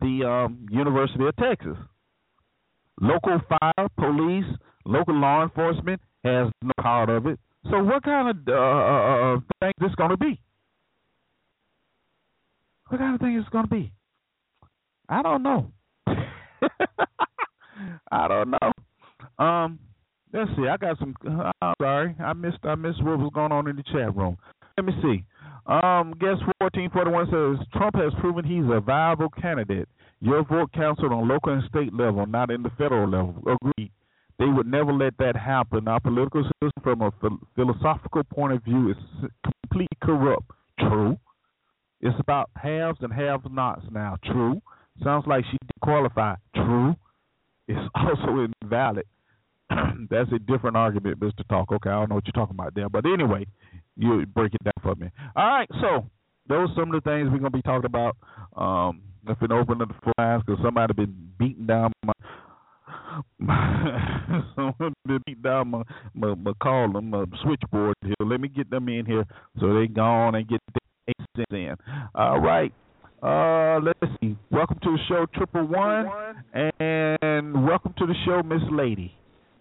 [0.00, 1.76] the um, University of Texas.
[3.00, 4.44] Local fire, police,
[4.84, 7.38] local law enforcement has no part of it.
[7.70, 10.40] So what kind of uh, uh, uh thing is this going to be?
[12.88, 13.92] What kind of thing is going to be?
[15.08, 15.72] I don't know.
[18.10, 19.44] I don't know.
[19.44, 19.78] Um,
[20.32, 20.68] let's see.
[20.68, 21.14] I got some.
[21.62, 22.58] I'm sorry, I missed.
[22.64, 24.36] I missed what was going on in the chat room.
[24.76, 25.24] Let me see.
[25.66, 29.88] Um, guest 1441 says Trump has proven he's a viable candidate.
[30.20, 33.36] Your vote counted on local and state level, not in the federal level.
[33.40, 33.90] Agreed.
[34.38, 35.86] They would never let that happen.
[35.86, 37.10] Our political system, from a
[37.54, 38.96] philosophical point of view, is
[39.44, 40.50] completely corrupt.
[40.80, 41.16] True.
[42.00, 44.16] It's about haves and have-nots now.
[44.24, 44.60] True.
[45.02, 46.38] Sounds like she qualified.
[46.54, 46.94] True.
[47.68, 49.06] It's also invalid.
[50.10, 51.46] That's a different argument, Mr.
[51.48, 51.72] Talk.
[51.72, 52.88] Okay, I don't know what you're talking about there.
[52.88, 53.46] But anyway,
[53.96, 55.10] you break it down for me.
[55.36, 56.06] All right, so
[56.48, 58.16] those are some of the things we're gonna be talking about.
[58.56, 62.12] Um, I've been opening the flies because somebody been beating down my.
[64.54, 65.82] Someone been beating down my
[66.14, 68.14] my, my call them my switchboard here.
[68.20, 69.24] Let me get them in here
[69.60, 71.76] so they go on and get the eight in.
[72.14, 72.72] All right.
[73.24, 74.36] Uh, let's see.
[74.50, 76.10] Welcome to the show, Triple One,
[76.52, 79.14] and welcome to the show, Miss Lady.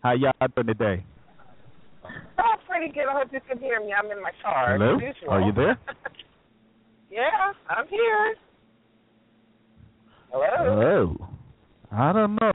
[0.03, 1.05] How y'all doing today?
[2.03, 3.05] Oh, pretty good.
[3.09, 3.93] I hope you can hear me.
[3.93, 4.78] I'm in my car.
[4.78, 4.99] Hello.
[5.30, 5.80] Are you there?
[7.09, 8.36] yeah, I'm here.
[10.30, 11.16] Hello.
[11.18, 11.28] Hello.
[11.89, 12.51] I don't know.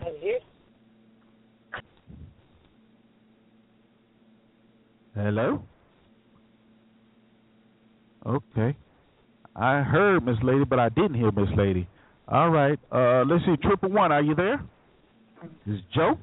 [5.14, 5.62] Hello.
[8.26, 8.76] Okay.
[9.58, 11.88] I heard Miss Lady, but I didn't hear Miss Lady.
[12.28, 12.78] All right.
[12.92, 13.56] Uh, let's see.
[13.60, 14.62] Triple one, are you there?
[15.66, 16.16] Is Joe?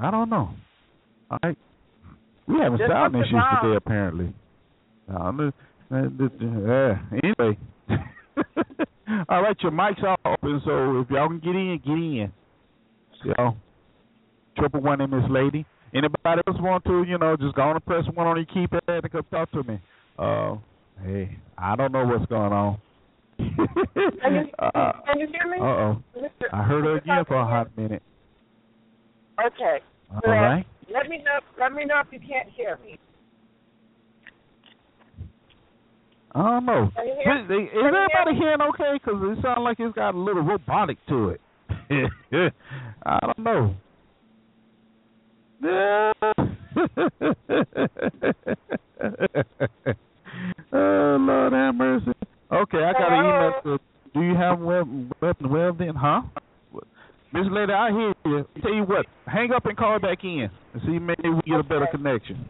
[0.00, 0.50] I don't know.
[1.30, 1.56] All right.
[2.48, 4.34] We having Just sound issues today, apparently.
[5.08, 5.32] Uh,
[5.90, 7.58] uh, anyway.
[9.28, 12.32] All right, your mics are open, so if y'all can get in, get in.
[13.24, 13.56] Y'all.
[14.58, 15.64] Triple one in this lady.
[15.94, 18.80] Anybody else want to, you know, just go on and press one on your keypad
[18.86, 19.80] and come talk to me.
[20.18, 20.56] Uh,
[21.04, 22.78] hey, I don't know what's going on.
[23.38, 25.58] can, you, uh, can you hear me?
[25.60, 26.02] Uh oh.
[26.52, 28.02] I heard her again for a hot minute.
[29.38, 29.78] Okay.
[30.10, 30.66] All well, right.
[30.92, 31.40] Let me know.
[31.60, 32.98] Let me know if you can't hear me.
[36.34, 36.84] I don't know.
[36.84, 38.94] Is, is everybody hearing okay?
[38.94, 41.40] Because it sounds like it's got a little robotic to it.
[43.06, 43.74] I don't know.
[45.64, 46.12] oh
[51.20, 52.12] Lord have mercy.
[52.52, 53.78] Okay, I got an email.
[54.12, 55.94] Do you have web web web then?
[55.94, 56.20] Huh?
[57.32, 58.46] Miss Lady, I hear you.
[58.60, 61.62] Tell you what, hang up and call back in and see maybe we get a
[61.62, 62.44] better connection.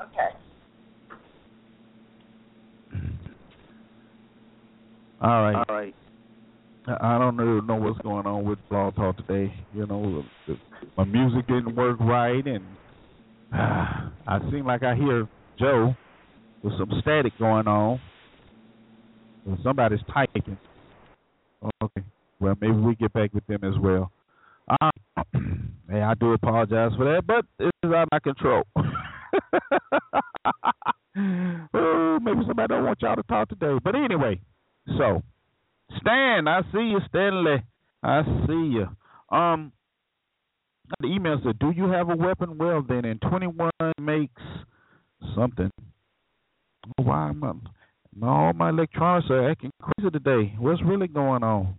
[0.00, 0.28] Okay.
[5.20, 5.64] All right.
[5.68, 5.94] All right.
[6.86, 9.54] I don't know, know what's going on with Blog Talk today.
[9.72, 10.24] You know,
[10.96, 12.64] my music didn't work right, and
[13.54, 15.28] uh, I seem like I hear
[15.58, 15.94] Joe
[16.62, 18.00] with some static going on.
[19.62, 20.58] Somebody's typing.
[21.82, 22.02] Okay.
[22.40, 24.10] Well, maybe we get back with them as well.
[24.80, 24.90] Um,
[25.90, 28.64] hey, I do apologize for that, but it's out of my control.
[31.74, 33.78] oh, maybe somebody don't want y'all to talk today.
[33.82, 34.40] But anyway,
[34.98, 35.22] so
[36.00, 37.62] Stan, I see you, Stanley.
[38.02, 38.88] I see you.
[39.36, 39.72] Um,
[41.00, 42.58] the email said, "Do you have a weapon?
[42.58, 43.70] Well, then, in 21
[44.00, 44.42] makes
[45.34, 45.70] something.
[46.98, 47.52] Oh, Why am I?
[48.26, 50.54] all my electronics are acting crazy today.
[50.58, 51.78] What's really going on?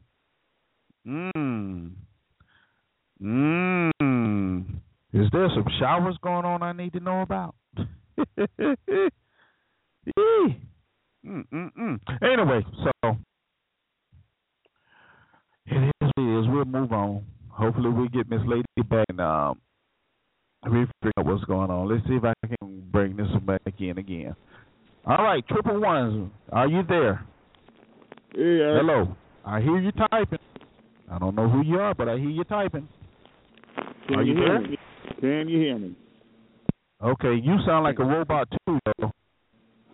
[1.06, 1.92] Mmm.
[3.22, 4.64] Mmm.
[5.14, 7.54] Is there some showers going on I need to know about?
[11.26, 12.00] Mm-mm-mm.
[12.22, 13.18] Anyway, so
[15.66, 16.46] it is what it is.
[16.48, 17.26] We'll move on.
[17.50, 19.62] Hopefully, we get Miss Lady back and um,
[20.66, 21.90] we figure out what's going on.
[21.90, 24.36] Let's see if I can bring this back in again.
[25.06, 27.26] All right, triple ones, are you there?
[28.36, 28.80] Yeah.
[28.80, 29.16] Hello.
[29.46, 30.40] I hear you typing.
[31.12, 32.88] I don't know who you are, but I hear you typing.
[34.08, 34.62] Can Are you hear there?
[34.62, 34.78] Me?
[35.20, 35.96] Can you hear me?
[37.04, 39.12] Okay, you sound like a robot too, though.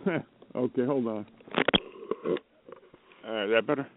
[0.56, 1.26] okay, hold on.
[3.28, 3.88] Uh, is that better?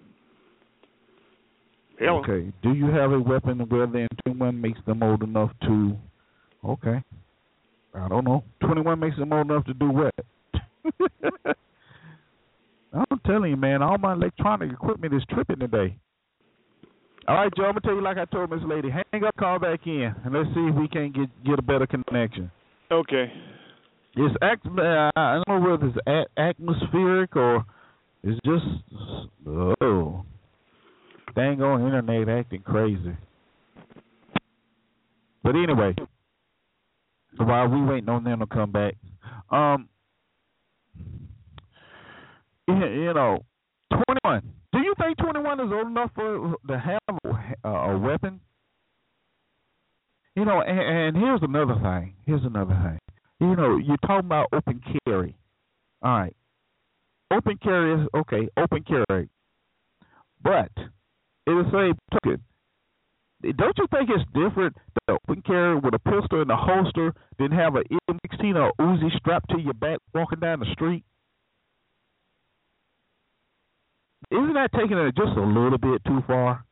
[2.03, 2.19] Hello.
[2.19, 2.53] Okay.
[2.63, 5.97] Do you have a weapon where the 21 makes them old enough to?
[6.65, 7.01] Okay.
[7.95, 8.43] I don't know.
[8.61, 10.13] 21 makes them old enough to do what?
[12.93, 13.83] I'm telling you, man.
[13.83, 15.97] All my electronic equipment is tripping today.
[17.29, 17.67] All right, Joe.
[17.67, 18.91] I'm gonna tell you like I told Miss Lady.
[18.91, 21.87] Hang up, call back in, and let's see if we can't get get a better
[21.87, 22.51] connection.
[22.91, 23.33] Okay.
[24.17, 24.67] It's act.
[24.67, 27.65] Uh, I don't know whether it's a- atmospheric or
[28.25, 28.65] it's just
[29.47, 30.25] oh,
[31.35, 33.17] dang on internet acting crazy.
[35.43, 35.95] But anyway,
[37.37, 38.95] while we waiting on them to come back,
[39.51, 39.89] um,
[42.69, 43.45] you know,
[43.91, 44.43] twenty one.
[44.73, 47.01] Do you think twenty one is old enough for to have
[47.65, 48.41] a, a weapon?
[50.37, 52.15] You know, and, and here's another thing.
[52.25, 52.99] Here's another thing
[53.43, 55.37] you know, you're talking about open carry.
[56.03, 56.37] All right.
[57.33, 59.29] Open carry is okay, open carry.
[60.43, 60.71] But
[61.47, 62.43] it'll say token.
[63.43, 67.51] Don't you think it's different to open carry with a pistol in the holster than
[67.51, 71.05] have an M16 or Uzi strapped to your back walking down the street?
[74.31, 76.65] Isn't that taking it just a little bit too far?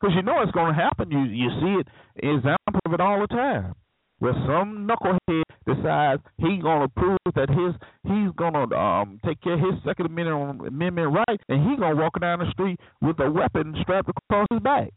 [0.00, 1.10] Because you know it's going to happen.
[1.10, 3.74] You you see it example of it all the time
[4.20, 9.60] where some knucklehead decides he's gonna prove that his he's gonna um take care of
[9.60, 13.74] his Second Amendment Amendment right, and he's gonna walk down the street with a weapon
[13.82, 14.90] strapped across his back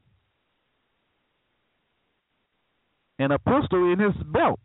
[3.19, 4.59] and a pistol in his belt,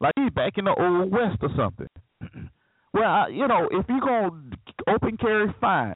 [0.00, 1.88] like he's back in the old west or something.
[2.94, 4.30] well, I, you know, if you're gonna
[4.88, 5.94] open carry, fine,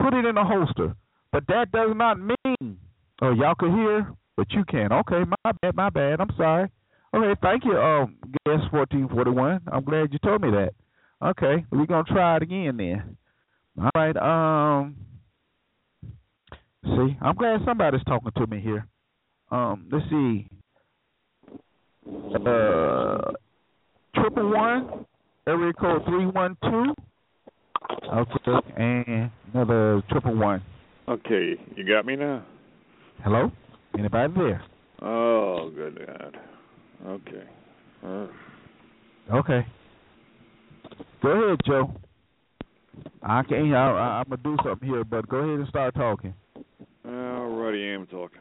[0.00, 0.94] put it in a holster,
[1.32, 2.78] but that does not mean.
[3.20, 4.92] Oh, y'all could hear, but you can't.
[4.92, 6.20] Okay, my bad, my bad.
[6.20, 6.70] I'm sorry.
[7.14, 9.60] Okay, thank you, um, guest fourteen forty one.
[9.72, 10.74] I'm glad you told me that.
[11.22, 13.16] Okay, we're gonna try it again then.
[13.80, 14.94] All right, um,
[16.84, 18.86] see, I'm glad somebody's talking to me here.
[19.50, 20.48] Um, let's see,
[22.06, 23.32] uh,
[24.14, 25.06] triple one,
[25.46, 26.94] area code three one two.
[28.12, 30.62] Okay, and another triple one.
[31.08, 32.44] Okay, you got me now.
[33.24, 33.50] Hello,
[33.98, 34.62] anybody there?
[35.00, 36.36] Oh, good God.
[37.06, 37.44] Okay.
[39.32, 39.66] Okay.
[41.22, 41.94] Go ahead, Joe.
[43.22, 43.74] I can't.
[43.74, 46.34] I, I, I'm gonna do something here, but go ahead and start talking.
[47.06, 48.40] alrighty, I am talking.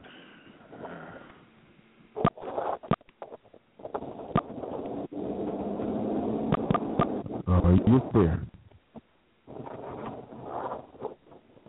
[7.48, 8.42] Are you there?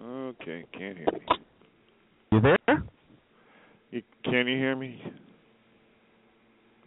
[0.01, 1.21] Okay, can't hear me.
[2.31, 2.83] You there?
[3.91, 5.03] You, can you hear me?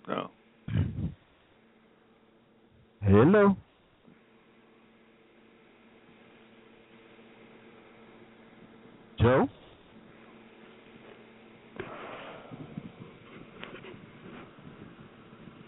[0.08, 0.32] No.
[3.04, 3.56] Hello.
[9.20, 9.48] Joe.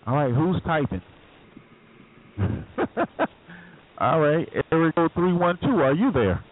[0.06, 1.02] All right, who's typing?
[4.00, 5.82] All right, area code three one two.
[5.82, 6.44] Are you there?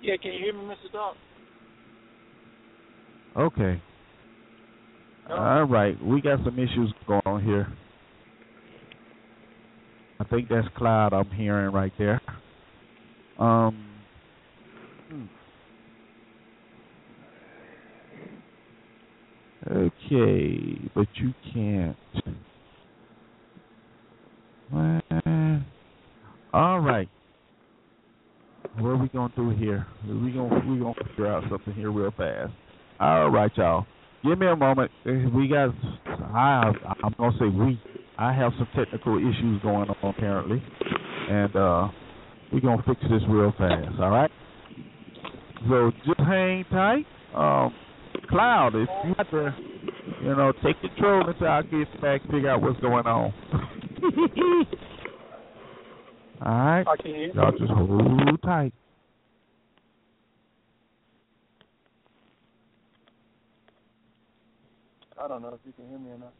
[0.00, 0.92] Yeah, can you hear me, Mr.
[0.92, 1.16] Doc?
[3.36, 3.80] Okay.
[5.30, 7.66] All right, we got some issues going on here.
[10.20, 12.20] I think that's Cloud I'm hearing right there.
[13.38, 13.88] Um.
[19.66, 21.96] Okay, but you can't.
[26.52, 27.08] All right.
[28.78, 29.86] What are we gonna do here?
[30.06, 32.52] We gonna we gonna figure out something here real fast.
[33.00, 33.86] All right, y'all.
[34.24, 34.90] Give me a moment.
[35.04, 35.74] We got.
[36.06, 36.72] I
[37.02, 37.80] I'm gonna say we.
[38.16, 40.62] I have some technical issues going on apparently,
[41.28, 41.88] and uh,
[42.52, 44.00] we're gonna fix this real fast.
[44.00, 44.30] All right.
[45.68, 47.04] So just hang tight.
[47.34, 47.74] Um,
[48.30, 49.54] Cloud, if you have to,
[50.22, 53.34] you know, take control until I get back, figure out what's going on.
[56.44, 56.84] All right.
[56.86, 57.34] I can hear.
[57.34, 58.72] Y'all just hold tight.
[65.16, 66.32] I don't know if you can hear me or not.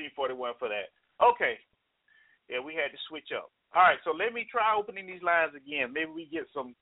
[0.00, 0.88] Fourteen forty one, for that.
[1.24, 1.58] Okay.
[2.48, 3.50] Yeah, we had to switch up.
[3.74, 3.98] All right.
[4.04, 5.92] So let me try opening these lines again.
[5.92, 6.74] Maybe we get some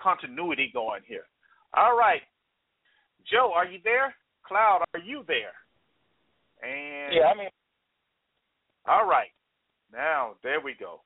[0.00, 1.26] continuity going here.
[1.74, 2.22] All right.
[3.30, 4.14] Joe, are you there?
[4.46, 5.52] Cloud, are you there?
[6.62, 7.48] And Yeah, I mean,
[8.86, 9.28] all right.
[9.92, 11.00] Now, there we go.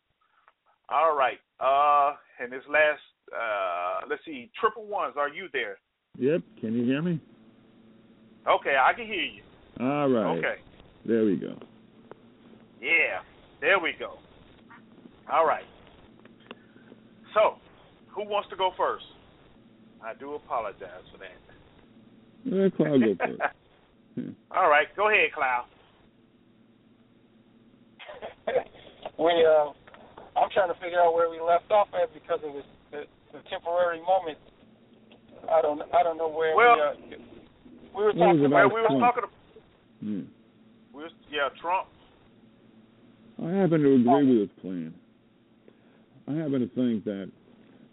[0.91, 1.39] All right.
[1.59, 3.01] Uh and this last
[3.33, 5.79] uh let's see, triple ones, are you there?
[6.19, 6.43] Yep.
[6.61, 7.19] Can you hear me?
[8.47, 9.43] Okay, I can hear you.
[9.81, 10.39] All right.
[10.39, 10.61] Okay.
[11.07, 11.59] There we go.
[12.81, 13.21] Yeah.
[13.61, 14.15] There we go.
[15.33, 15.65] All right.
[17.35, 17.57] So,
[18.09, 19.05] who wants to go first?
[20.03, 21.37] I do apologize for that.
[22.45, 23.41] Let Cloud go first.
[24.51, 25.65] All right, go ahead, Cloud.
[29.19, 29.71] we uh,
[30.39, 33.39] I'm trying to figure out where we left off at because it was the, the
[33.49, 34.39] temporary moment.
[35.51, 37.19] I don't I don't know where Well- we uh,
[37.97, 39.01] we were talking about we were Trump?
[39.01, 39.23] talking
[40.01, 40.21] Hmm.
[41.01, 41.89] We was, yeah, Trump.
[43.43, 44.95] I happen to agree with his plan.
[46.29, 47.31] I happen to think that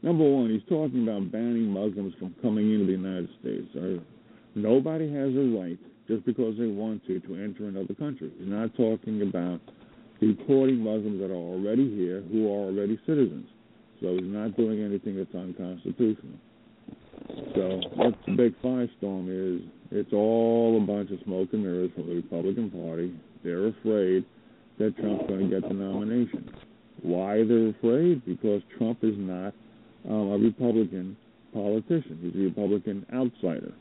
[0.03, 3.67] number one, he's talking about banning Muslims from coming into the United States.
[4.55, 8.31] Nobody has a right just because they want to to enter another country.
[8.37, 9.61] He's not talking about
[10.19, 13.47] deporting Muslims that are already here who are already citizens.
[14.01, 16.37] So he's not doing anything that's unconstitutional.
[17.27, 19.61] So what the big firestorm is,
[19.91, 23.13] it's all a bunch of smoke and mirrors from the Republican Party.
[23.43, 24.25] They're afraid
[24.79, 26.49] that Trump's going to get the nomination.
[27.01, 28.25] Why they're afraid?
[28.25, 29.53] Because Trump is not
[30.07, 31.17] um, a Republican
[31.53, 32.19] politician.
[32.21, 33.73] He's a Republican outsider.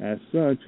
[0.00, 0.58] As such,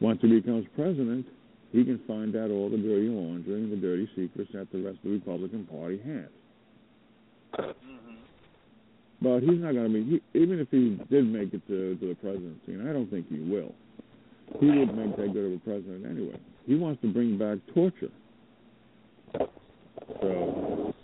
[0.00, 1.26] once he becomes president,
[1.72, 5.04] he can find out all the dirty laundering, the dirty secrets that the rest of
[5.04, 6.30] the Republican Party has.
[9.20, 12.08] But he's not going to be, he, even if he did make it to, to
[12.08, 13.74] the presidency, and I don't think he will,
[14.60, 16.38] he wouldn't make that good of a president anyway.
[16.66, 18.10] He wants to bring back torture.
[20.20, 20.94] So,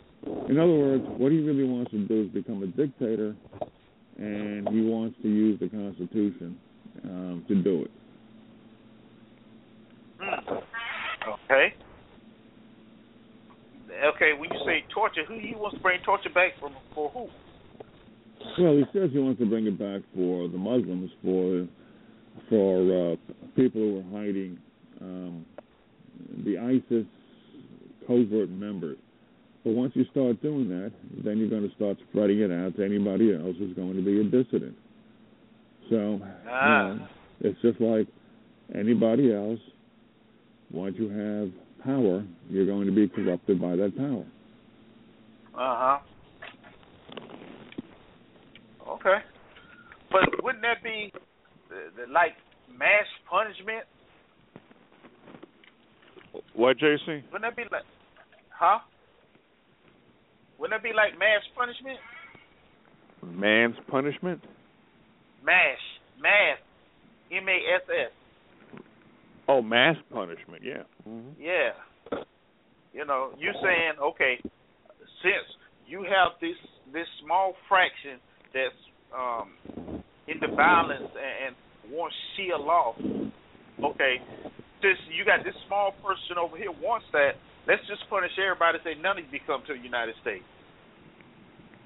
[0.48, 3.34] in other words, what he really wants to do is become a dictator,
[4.18, 6.58] and he wants to use the Constitution
[7.04, 7.90] um, to do it.
[11.50, 11.74] Okay.
[14.04, 17.28] Okay, when you say torture, who he wants to bring torture back from for who?
[18.58, 21.66] Well, he says he wants to bring it back for the Muslims, for
[22.48, 23.16] for uh,
[23.56, 24.58] people who are hiding
[25.00, 25.44] um,
[26.44, 27.06] the ISIS
[28.06, 28.98] covert members.
[29.64, 30.92] But once you start doing that,
[31.24, 34.20] then you're going to start spreading it out to anybody else who's going to be
[34.20, 34.74] a dissident.
[35.88, 36.92] So, Ah.
[36.92, 37.06] you know,
[37.42, 38.06] it's just like
[38.74, 39.60] anybody else.
[40.72, 41.50] Once you have
[41.84, 44.24] power, you're going to be corrupted by that power.
[45.54, 45.98] Uh huh.
[49.04, 49.18] Okay.
[50.12, 51.12] But wouldn't that be
[51.68, 52.32] the, the, like
[52.70, 53.84] mass punishment?
[56.54, 57.24] What, JC?
[57.32, 57.82] Wouldn't that be like,
[58.50, 58.78] huh?
[60.58, 61.98] Wouldn't that be like mass punishment?
[63.24, 64.40] Man's punishment?
[65.44, 65.82] Mash,
[66.20, 66.58] mass.
[67.32, 68.82] M A S S.
[69.48, 70.62] Oh, mass punishment.
[70.62, 70.82] Yeah.
[71.08, 71.40] Mm-hmm.
[71.40, 72.20] Yeah.
[72.92, 74.38] You know, you saying okay,
[75.22, 75.48] since
[75.86, 76.56] you have this
[76.92, 78.20] this small fraction
[78.52, 78.76] that's
[79.14, 82.94] um into violence and, and wants Sharia law.
[83.82, 84.16] Okay,
[84.80, 87.32] this you got this small person over here wants that.
[87.66, 88.78] Let's just punish everybody.
[88.84, 90.44] Say none of you come to the United States.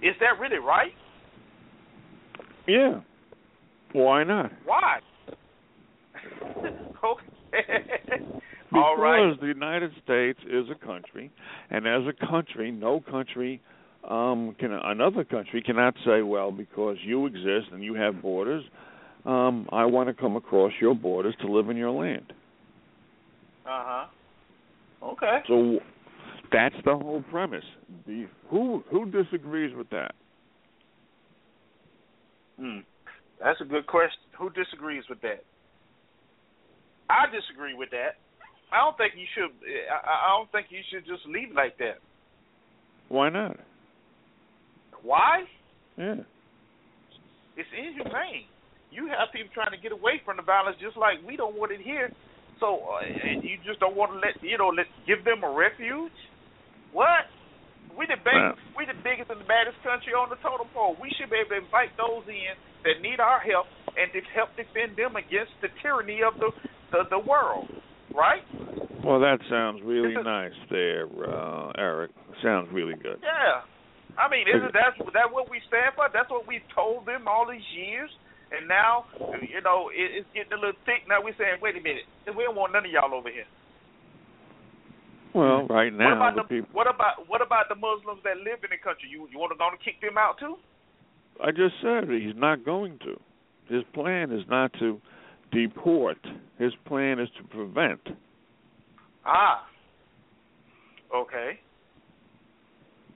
[0.03, 0.93] Is that really right?
[2.67, 3.01] Yeah.
[3.93, 4.51] Why not?
[4.65, 4.99] Why?
[7.05, 7.27] okay.
[7.53, 8.43] Because
[8.75, 9.41] All right.
[9.41, 11.31] the United States is a country,
[11.71, 13.63] and as a country, no country
[14.09, 18.65] um can another country cannot say, well, because you exist and you have borders,
[19.25, 22.33] um, I want to come across your borders to live in your land.
[23.67, 24.07] Uh huh.
[25.03, 25.39] Okay.
[25.49, 25.79] So
[26.53, 27.65] that's the whole premise.
[28.07, 30.15] The, who who disagrees with that?
[32.59, 32.79] Hmm.
[33.43, 34.19] That's a good question.
[34.39, 35.45] Who disagrees with that?
[37.11, 38.17] I disagree with that.
[38.73, 39.51] I don't think you should.
[39.91, 41.99] I, I don't think you should just leave like that.
[43.09, 43.59] Why not?
[45.03, 45.45] Why?
[45.97, 46.23] Yeah.
[47.57, 48.47] It's inhumane.
[48.91, 51.73] You have people trying to get away from the violence, just like we don't want
[51.73, 52.13] it here.
[52.61, 55.53] So, uh, and you just don't want to let you know let give them a
[55.53, 56.15] refuge.
[56.93, 57.29] What?
[57.97, 60.97] We the big, Well- we the biggest and the baddest country on the totem pole.
[61.01, 63.67] We should be able to invite those in that need our help
[63.97, 66.53] and to help defend them against the tyranny of the
[66.93, 67.69] the, the world.
[68.13, 68.45] Right?
[69.05, 72.13] Well, that sounds really nice there, uh, Eric.
[72.43, 73.21] Sounds really good.
[73.21, 73.61] Yeah.
[74.17, 76.09] I mean, isn't that that what we stand for?
[76.09, 78.11] That's what we've told them all these years.
[78.51, 79.11] And now,
[79.43, 81.05] you know, it, it's getting a little thick.
[81.09, 83.49] Now we're saying, wait a minute, we don't want none of y'all over here.
[85.35, 86.71] Well, right what now about the the people.
[86.73, 89.13] what about what about the Muslims that live in the country?
[89.13, 90.57] You you want to go and kick them out too?
[91.43, 93.21] I just said he's not going to.
[93.69, 95.01] His plan is not to
[95.53, 96.19] deport.
[96.59, 98.01] His plan is to prevent.
[99.27, 99.67] Ah.
[101.15, 101.59] Okay.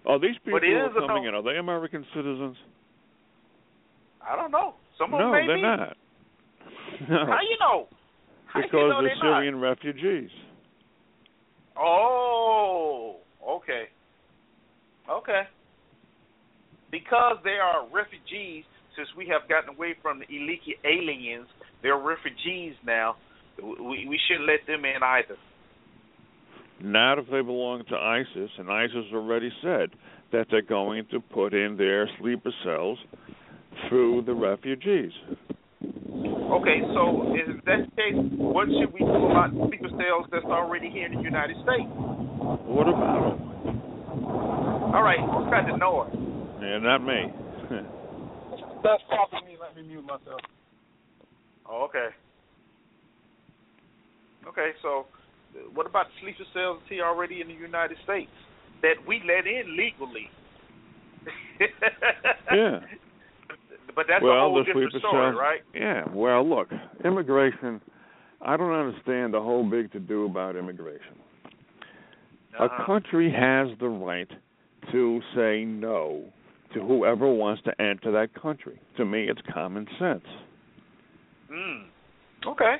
[0.07, 1.35] Are these people But it who is are coming in?
[1.35, 2.57] Are they American citizens?
[4.23, 4.75] I don't know.
[4.99, 5.63] Some of no, they're be.
[5.63, 5.97] not.
[7.09, 7.89] No, How you know?
[8.47, 9.39] How because you know they're they're not?
[9.41, 10.31] Syrian refugees.
[11.79, 13.17] Oh,
[13.49, 13.85] okay.
[15.09, 15.43] Okay.
[16.91, 18.65] Because they are refugees,
[18.97, 21.47] since we have gotten away from the illegal aliens,
[21.83, 23.17] they're refugees now.
[23.63, 25.37] We we shouldn't let them in either.
[26.83, 29.91] Not if they belong to ISIS, and ISIS already said
[30.33, 32.99] that they're going to put in their sleeper cells
[33.89, 35.13] through the refugees.
[35.83, 40.91] Okay, so if that's the case, what should we do about sleeper cells that's already
[40.91, 41.89] here in the United States?
[42.67, 43.51] What about them?
[44.95, 46.11] All right, who's got the noise?
[46.61, 47.33] Yeah, not me.
[48.83, 49.57] That's probably me.
[49.61, 50.41] Let me mute myself.
[51.69, 52.09] Oh, okay.
[54.49, 55.07] Okay, so
[55.75, 58.31] what about the sleeper cells here already in the United States
[58.83, 60.31] that we let in legally?
[62.53, 62.81] yeah.
[63.95, 65.37] But that's a well, whole the different story, cells.
[65.39, 65.61] right?
[65.75, 66.05] Yeah.
[66.13, 66.69] Well, look,
[67.05, 67.81] immigration.
[68.41, 71.17] I don't understand the whole big to do about immigration.
[72.59, 72.83] Uh-huh.
[72.83, 74.31] A country has the right
[74.93, 76.25] to say no
[76.75, 78.81] to whoever wants to enter that country.
[78.97, 80.25] To me, it's common sense.
[81.53, 81.87] Mm.
[82.47, 82.77] Okay.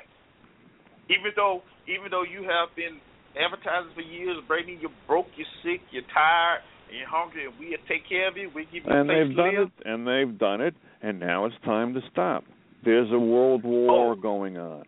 [1.09, 1.61] Even though
[1.91, 2.97] even though you have been
[3.35, 7.77] advertising for years, Brady, you're broke, you're sick, you're tired, and you're hungry, and we'll
[7.87, 8.49] take care of you.
[8.55, 9.67] We give you And they've done live.
[9.67, 12.43] it, and they've done it, and now it's time to stop.
[12.83, 14.15] There's a world war Oh.
[14.15, 14.83] going on.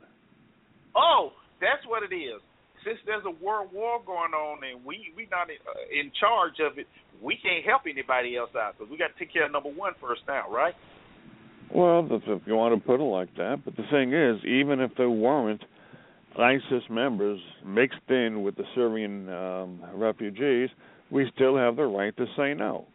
[0.96, 2.42] Oh, that's what it is.
[2.84, 6.60] Since there's a world war going on and we we not in, uh, in charge
[6.60, 6.86] of it,
[7.22, 9.94] we can't help anybody else out because we got to take care of number one
[10.02, 10.76] first now, right?
[11.74, 13.64] Well, if you want to put it like that.
[13.64, 15.64] But the thing is, even if there weren't
[16.40, 20.70] ISIS members mixed in with the Syrian um, refugees,
[21.12, 22.86] we still have the right to say no.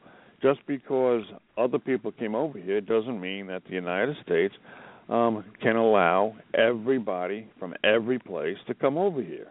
[0.43, 1.23] Just because
[1.57, 4.55] other people came over here doesn't mean that the United States
[5.09, 9.49] um, can allow everybody from every place to come over here.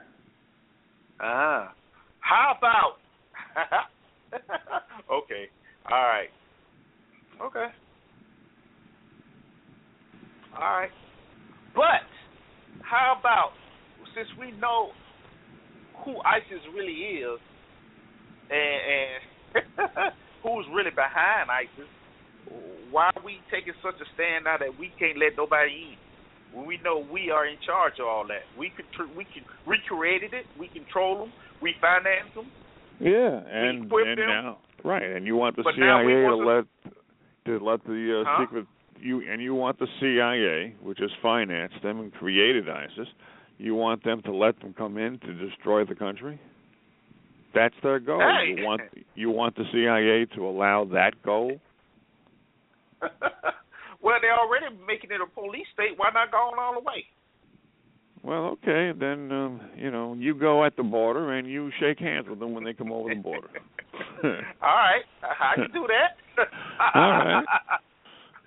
[1.19, 1.73] Ah,
[2.19, 2.97] how about?
[5.11, 5.45] okay,
[5.89, 6.29] all right,
[7.41, 7.67] okay,
[10.55, 10.91] all right.
[11.73, 12.05] But
[12.81, 13.51] how about
[14.17, 14.89] since we know
[16.03, 17.39] who ISIS really is
[18.49, 19.77] and, and
[20.43, 21.89] who's really behind ISIS,
[22.89, 25.97] why are we taking such a stand now that we can't let nobody in?
[26.57, 30.33] When we know we are in charge of all that, we could we can recreated
[30.33, 32.47] it, we control them, we finance them.
[32.99, 34.27] Yeah, and equip and them.
[34.27, 36.65] now right, and you want the But CIA to let
[37.45, 38.45] to let the uh, Huh?
[38.45, 38.65] secret
[38.97, 43.09] you and you want the CIA, which has financed them and created ISIS,
[43.57, 46.39] you want them to let them come in to destroy the country?
[47.53, 48.19] That's their goal.
[48.19, 48.55] Hey.
[48.55, 48.81] You want
[49.15, 51.59] you want the CIA to allow that goal?
[53.01, 55.97] well, they're already making it a police state.
[55.97, 57.05] Why not go on all the way?
[58.23, 62.27] Well, okay, then um, you know you go at the border and you shake hands
[62.29, 63.49] with them when they come over the border.
[64.23, 64.31] all
[64.61, 66.17] right, I can do that.
[66.93, 67.45] All right.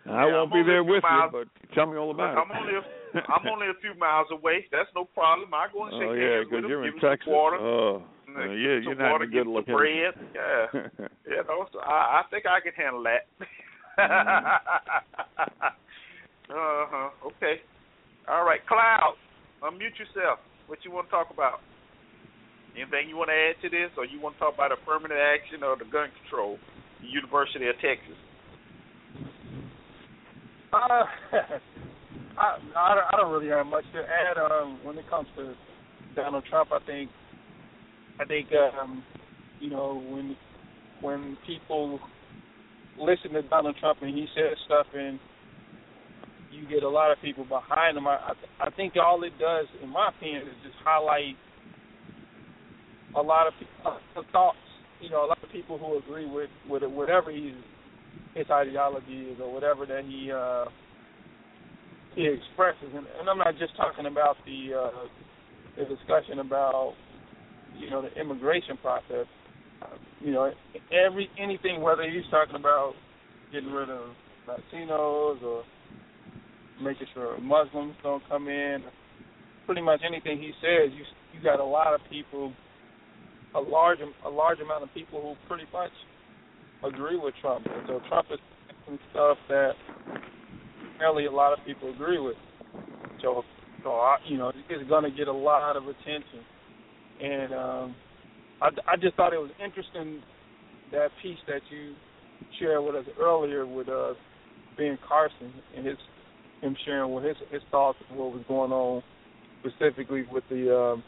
[0.06, 2.50] I Yeah, won't I'm be there with few you, but tell me all about I'm
[2.50, 2.56] it.
[2.60, 2.82] only a,
[3.28, 4.66] I'm only a few miles away.
[4.72, 5.52] That's no problem.
[5.52, 7.28] I go and shake oh yeah, hands with you're give in some Texas.
[7.28, 7.56] water.
[7.60, 9.74] Oh, uh, yeah, you're some not water, good looking.
[9.74, 10.14] some bread.
[10.34, 11.08] Yeah.
[11.30, 13.28] You know, so I, I think I can handle that.
[16.50, 17.10] uh huh.
[17.36, 17.60] Okay.
[18.28, 19.14] All right, Cloud,
[19.62, 20.38] unmute yourself.
[20.66, 21.60] What you want to talk about?
[22.76, 25.62] Anything you want to add to this, or you want to talk about affirmative action
[25.62, 26.58] or the gun control,
[27.02, 28.14] University of Texas?
[30.72, 30.78] Uh,
[32.38, 34.38] I, I I don't really have much to add.
[34.38, 35.54] Um, when it comes to
[36.14, 37.10] Donald Trump, I think
[38.20, 38.48] I think
[38.80, 39.02] um,
[39.60, 40.36] you know when
[41.00, 41.98] when people
[42.98, 45.18] listen to Donald Trump and he says stuff and
[46.52, 48.06] you get a lot of people behind him.
[48.06, 48.16] I
[48.60, 51.36] I, I think all it does, in my opinion, is just highlight
[53.16, 54.58] a lot of pe- uh, thoughts.
[55.00, 57.54] You know, a lot of people who agree with with whatever he's
[58.34, 60.66] his ideology is or whatever that he uh
[62.14, 62.90] he expresses.
[62.94, 65.06] And, and I'm not just talking about the uh
[65.78, 66.94] the discussion about
[67.76, 69.26] you know the immigration process.
[69.82, 70.52] Uh, you know
[70.92, 72.92] every anything whether he's talking about
[73.52, 74.10] getting rid of
[74.46, 75.64] Latinos or
[76.82, 78.82] making sure Muslims don't come in
[79.66, 82.52] pretty much anything he says you you got a lot of people
[83.54, 85.90] a large a large amount of people who pretty much
[86.84, 87.66] agree with Trump.
[87.86, 88.38] So Trump is
[88.86, 89.72] saying stuff that
[90.94, 92.36] apparently a lot of people agree with.
[93.22, 93.42] So,
[93.82, 96.40] so I, you know, it's going to get a lot of attention.
[97.22, 97.96] And um,
[98.62, 100.22] I, I just thought it was interesting
[100.92, 101.94] that piece that you
[102.58, 104.14] shared with us earlier with uh,
[104.76, 105.96] Ben Carson and his
[106.62, 109.02] him sharing with his his thoughts of what was going on
[109.60, 111.02] specifically with the um,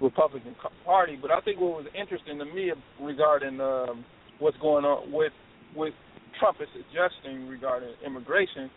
[0.00, 0.54] Republican
[0.84, 1.18] Party.
[1.20, 4.04] But I think what was interesting to me regarding um,
[4.38, 5.32] what's going on with
[5.76, 5.94] with
[6.38, 8.70] Trump is suggesting regarding immigration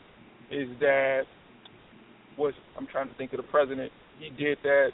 [0.52, 1.24] is that
[2.38, 3.92] was I'm trying to think of the president.
[4.20, 4.90] He did that.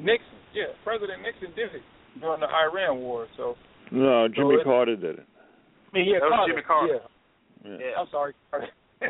[0.00, 1.82] Nixon, yeah, President Nixon did it
[2.20, 3.26] during the Iran war.
[3.36, 3.56] So
[3.90, 5.26] No, Jimmy it- Carter did it.
[5.92, 7.00] I mean, yeah, That was Carter, Jimmy Carter.
[7.64, 7.78] Yeah, Yeah.
[7.78, 8.00] Yeah.
[8.00, 8.32] I'm sorry.
[8.50, 8.68] Carter.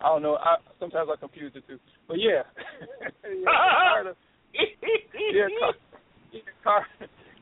[0.00, 0.36] I don't know.
[0.36, 1.78] I sometimes I confuse the two,
[2.08, 2.42] but yeah,
[3.24, 4.14] yeah Carter.
[4.54, 5.74] yeah, Car-
[6.32, 6.86] yeah, Car-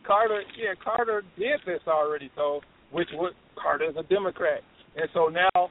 [0.06, 2.30] Carter, yeah, Carter did this already.
[2.36, 4.60] So, which would Carter is a Democrat,
[4.96, 5.70] and so now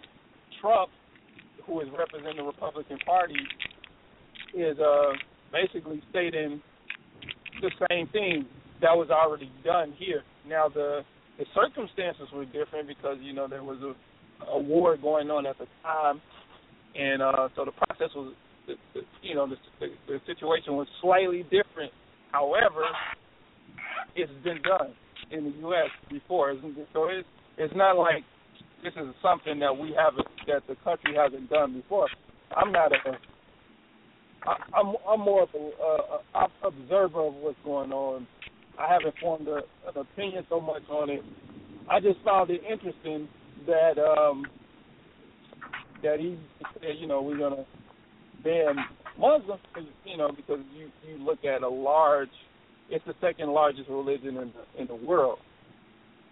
[0.62, 0.90] Trump,
[1.66, 3.40] who is representing the Republican Party,
[4.54, 5.14] is uh
[5.52, 6.62] basically stating
[7.62, 8.46] the same thing
[8.82, 10.24] that was already done here.
[10.48, 11.02] Now the
[11.38, 13.94] the circumstances were different because you know there was a
[14.52, 16.22] a war going on at the time,
[16.96, 18.34] and uh so the process was
[19.22, 21.92] you know the, the the situation was slightly different.
[22.32, 22.84] However,
[24.16, 24.94] it's been done
[25.32, 25.90] in the U.S.
[26.10, 26.54] before?
[26.94, 28.24] So it's it's not like
[28.84, 32.08] this is something that we haven't that the country hasn't done before.
[32.56, 33.18] I'm not a
[34.44, 38.28] I, I'm I'm more of a uh, a observer of what's going on.
[38.80, 41.22] I haven't formed a, an opinion so much on it.
[41.90, 43.28] I just found it interesting
[43.68, 44.46] that um
[46.04, 46.38] that he
[46.76, 47.66] said, you know, we're gonna
[48.44, 48.76] ban
[49.18, 49.60] Muslims,
[50.06, 52.30] you know, because you you look at a large,
[52.90, 55.40] it's the second largest religion in the in the world.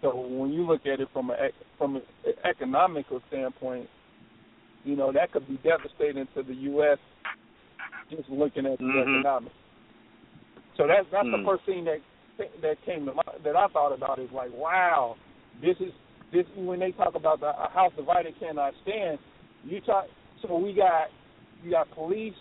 [0.02, 1.36] So when you look at it from a
[1.76, 2.02] from an
[2.44, 3.88] economical standpoint,
[4.84, 6.98] you know that could be devastating to the U.S.
[8.10, 9.02] Just looking at the Mhm.
[9.02, 9.54] economics.
[10.76, 11.32] So that's that's Hmm.
[11.32, 12.00] the first thing that
[12.62, 15.16] that came to mind that I thought about is like, wow,
[15.60, 15.92] this is
[16.32, 19.18] this when they talk about the a house divided cannot stand.
[19.64, 20.06] You talk
[20.42, 21.10] so we got
[21.64, 22.34] you got police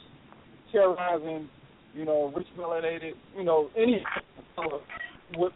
[0.71, 1.49] terrorizing,
[1.97, 4.03] you know, rich melanated, you know, any
[5.35, 5.51] with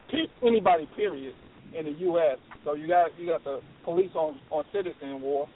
[0.45, 1.35] anybody period
[1.77, 2.37] in the U.S.
[2.65, 5.47] So you got you got the police on on citizen war.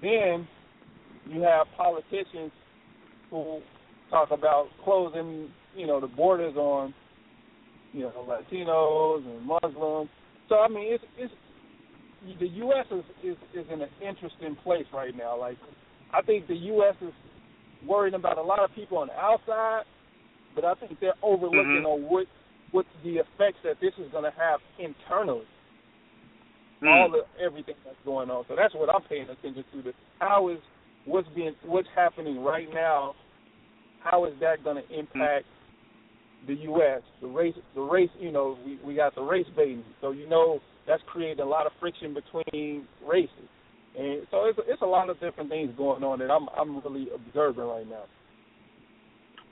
[0.00, 0.46] Then
[1.28, 2.52] you have politicians
[3.30, 3.60] who
[4.10, 6.94] talk about closing, you know, the borders on,
[7.92, 10.10] you know, Latinos and Muslims.
[10.48, 11.32] So I mean, it's it's
[12.38, 12.86] the U.S.
[12.90, 15.38] is is is in an interesting place right now.
[15.38, 15.58] Like,
[16.14, 16.94] I think the U.S.
[17.00, 17.12] is
[17.86, 19.84] worrying about a lot of people on the outside,
[20.54, 21.86] but I think they're overlooking Mhm.
[21.86, 22.26] on what
[22.72, 25.46] what the effects that this is going to have internally.
[26.88, 28.44] all the everything that's going on.
[28.48, 29.82] So that's what I'm paying attention to.
[29.82, 30.58] The how is
[31.04, 33.14] what's being what's happening right now?
[34.00, 35.46] How is that going to impact
[36.48, 37.02] the U.S.
[37.20, 37.54] the race?
[37.76, 41.38] The race, you know, we we got the race baiting, so you know that's creating
[41.40, 43.48] a lot of friction between races,
[43.98, 47.08] and so it's it's a lot of different things going on that I'm I'm really
[47.14, 48.04] observing right now.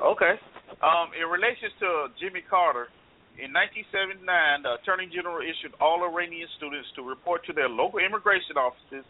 [0.00, 0.40] Okay.
[0.80, 2.88] Um, in relation to Jimmy Carter,
[3.36, 4.24] in 1979,
[4.64, 9.04] the Attorney General issued all Iranian students to report to their local immigration offices.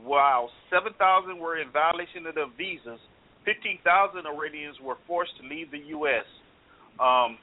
[0.00, 0.96] While 7,000
[1.36, 2.96] were in violation of their visas,
[3.44, 3.84] 15,000
[4.24, 6.24] Iranians were forced to leave the U.S.
[6.96, 7.36] Um,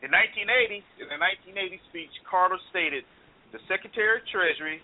[0.00, 3.04] in 1980, in the 1980 speech, Carter stated,
[3.52, 4.80] "The Secretary of Treasury,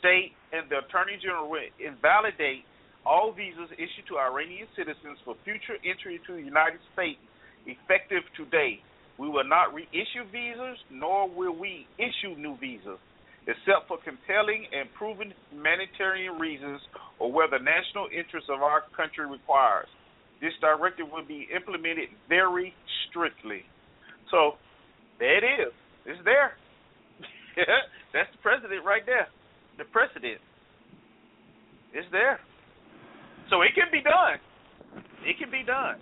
[0.00, 2.68] State, and the Attorney General will invalidate
[3.04, 7.18] all visas issued to Iranian citizens for future entry into the United States
[7.66, 8.78] effective today.
[9.18, 13.00] We will not reissue visas, nor will we issue new visas,
[13.48, 16.80] except for compelling and proven humanitarian reasons
[17.18, 19.88] or where the national interest of our country requires.
[20.40, 22.74] This directive will be implemented very
[23.08, 23.62] strictly.
[24.30, 24.58] So,
[25.18, 25.72] there it is.
[26.06, 26.58] It's there.
[28.12, 29.28] That's the president right there.
[29.78, 30.40] The precedent.
[31.94, 32.40] It's there.
[33.50, 34.38] So it can be done.
[35.24, 35.96] It can be done.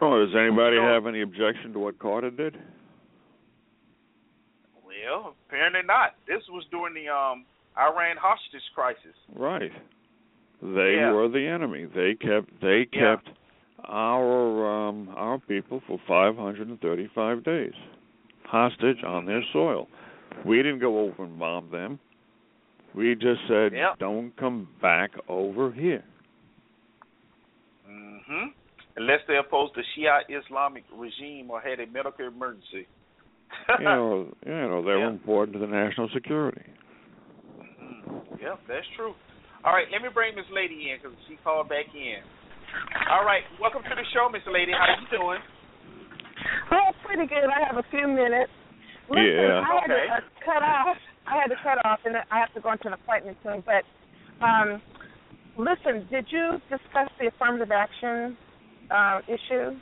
[0.00, 2.56] Oh, does anybody So- have any objection to what Carter did?
[4.84, 6.14] Well, apparently not.
[6.26, 7.44] This was during the um
[7.78, 9.14] Iran hostage crisis.
[9.34, 9.72] Right.
[10.62, 11.12] They Yeah.
[11.12, 11.84] were the enemy.
[11.84, 13.16] They kept they Yeah.
[13.16, 13.28] kept
[13.84, 17.74] our um our people for 535 days
[18.46, 19.88] hostage on their soil.
[20.44, 21.98] We didn't go over and bomb them.
[22.94, 23.94] We just said Yeah.
[23.98, 26.04] don't come back over here.
[27.86, 28.48] hmm
[28.96, 32.86] Unless they opposed the Shia Islamic regime or had a medical emergency.
[33.78, 35.06] you know, you know they Yeah.
[35.06, 36.62] were important to the national security.
[37.60, 38.40] Mhm.
[38.40, 39.14] Yep, that's true.
[39.64, 42.22] All right, let me bring Miss Lady in because she called back in.
[43.10, 44.72] All right, welcome to the show, Miss Lady.
[44.72, 45.40] How you doing?
[46.72, 47.50] Oh, pretty good.
[47.50, 48.50] I have a few minutes.
[49.08, 49.60] Listen, Yeah.
[49.60, 50.06] I had Okay.
[50.06, 50.96] to uh, cut off.
[51.26, 53.62] I had to cut off, and I have to go into an appointment soon.
[53.66, 53.84] But
[54.44, 54.82] um,
[55.56, 58.36] listen, did you discuss the affirmative action
[58.90, 59.78] uh, issue?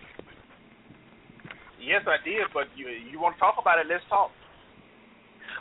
[1.80, 3.86] Yes, I did, but you you want to talk about it?
[3.88, 4.30] Let's talk.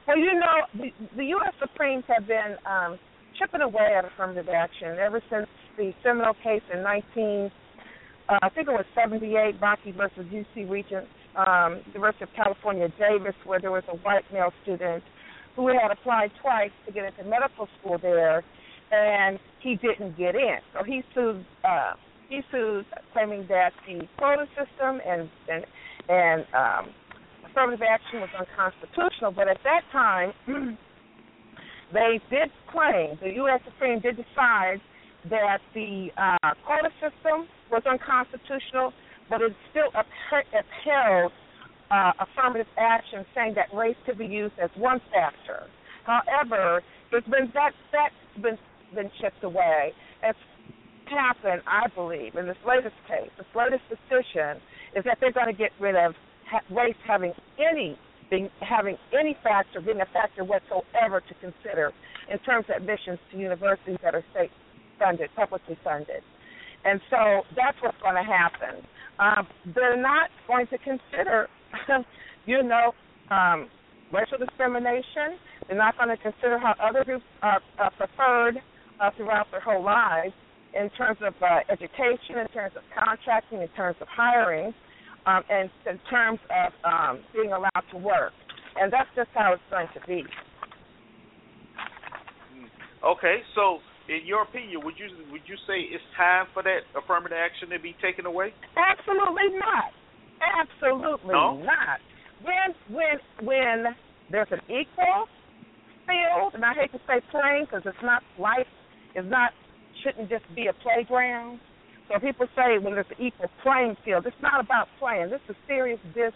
[0.07, 1.53] Well, you know, the, the U.S.
[1.59, 2.97] Supremes have been um,
[3.39, 5.47] chipping away at affirmative action ever since
[5.77, 7.51] the seminal case in 19,
[8.29, 13.35] uh, I think it was 78, Bakke versus UC Regents, um, University of California, Davis,
[13.45, 15.03] where there was a white male student
[15.55, 18.43] who had applied twice to get into medical school there,
[18.91, 20.57] and he didn't get in.
[20.73, 21.45] So he sued.
[21.63, 21.93] Uh,
[22.29, 25.65] he sued, claiming that the quota system and and
[26.09, 26.93] and um,
[27.45, 29.31] affirmative action was unconstitutional.
[29.31, 30.33] But at that time,
[31.93, 33.61] they did claim, the U.S.
[33.65, 34.81] Supreme did decide
[35.29, 38.91] that the uh, quota system was unconstitutional,
[39.29, 41.31] but it still upheld,
[41.91, 45.67] uh, affirmative action, saying that race could be used as one factor.
[46.05, 46.81] However,
[47.11, 48.57] there's been that that's been
[48.93, 49.93] been chipped away.
[50.23, 50.37] It's
[51.05, 53.29] happened, I believe, in this latest case.
[53.37, 54.61] This latest decision
[54.95, 56.13] is that they're going to get rid of
[56.69, 57.97] race having any
[58.29, 61.91] being having any factor, being a factor whatsoever to consider
[62.31, 64.51] in terms of admissions to universities that are state
[64.97, 66.23] funded, publicly funded.
[66.85, 68.83] And so that's what's going to happen.
[69.19, 71.47] Um, they're not going to consider,
[72.45, 72.93] you know,
[73.29, 73.69] um,
[74.11, 75.37] racial discrimination.
[75.67, 77.61] They're not going to consider how other groups are,
[77.97, 78.57] preferred
[78.99, 80.33] uh, throughout their whole lives
[80.73, 84.73] in terms of uh, education, in terms of contracting, in terms of hiring,
[85.25, 88.33] um, and in terms of um, being allowed to work.
[88.75, 90.23] And that's just how it's going to be.
[93.05, 93.79] Okay, so
[94.09, 97.79] in your opinion, would you would you say it's time for that affirmative action to
[97.79, 98.53] be taken away?
[98.75, 99.95] Absolutely not.
[100.43, 101.63] Absolutely No?
[101.63, 101.99] not.
[102.43, 103.15] When when
[103.47, 103.95] when
[104.29, 105.27] there's an equal
[106.05, 108.67] field, and I hate to say playing because it's not life
[109.15, 109.51] is not
[110.03, 111.59] shouldn't just be a playground.
[112.11, 115.29] So people say when there's an equal playing field, it's not about playing.
[115.29, 116.35] This is serious business.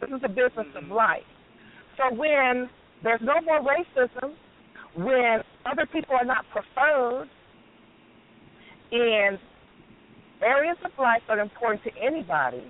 [0.00, 0.92] This is the business of mm-hmm.
[0.92, 1.28] life.
[1.98, 2.70] So when
[3.04, 4.32] there's no more racism,
[4.96, 7.28] when other people are not preferred
[8.92, 9.38] in
[10.42, 12.64] areas of life that are important to anybody,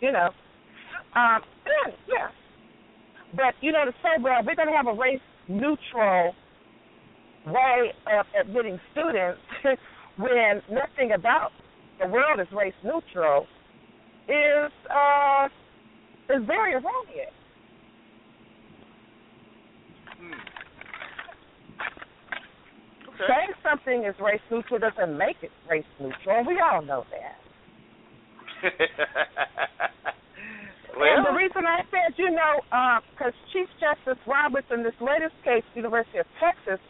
[0.00, 0.30] you know,
[1.14, 1.40] um,
[2.08, 2.28] yeah.
[3.36, 6.34] But, you know, to say, well, we're to have a race neutral
[7.46, 9.40] way of admitting students
[10.16, 11.50] when nothing about
[12.00, 13.46] the world is race neutral
[14.28, 15.48] is uh,
[16.30, 17.34] is very erroneous.
[23.62, 27.38] Something is race neutral doesn't make it race neutral, and we all know that.
[30.96, 34.94] well, and the reason I said, you know, uh, because Chief Justice Roberts in this
[35.00, 36.80] latest case, University of Texas,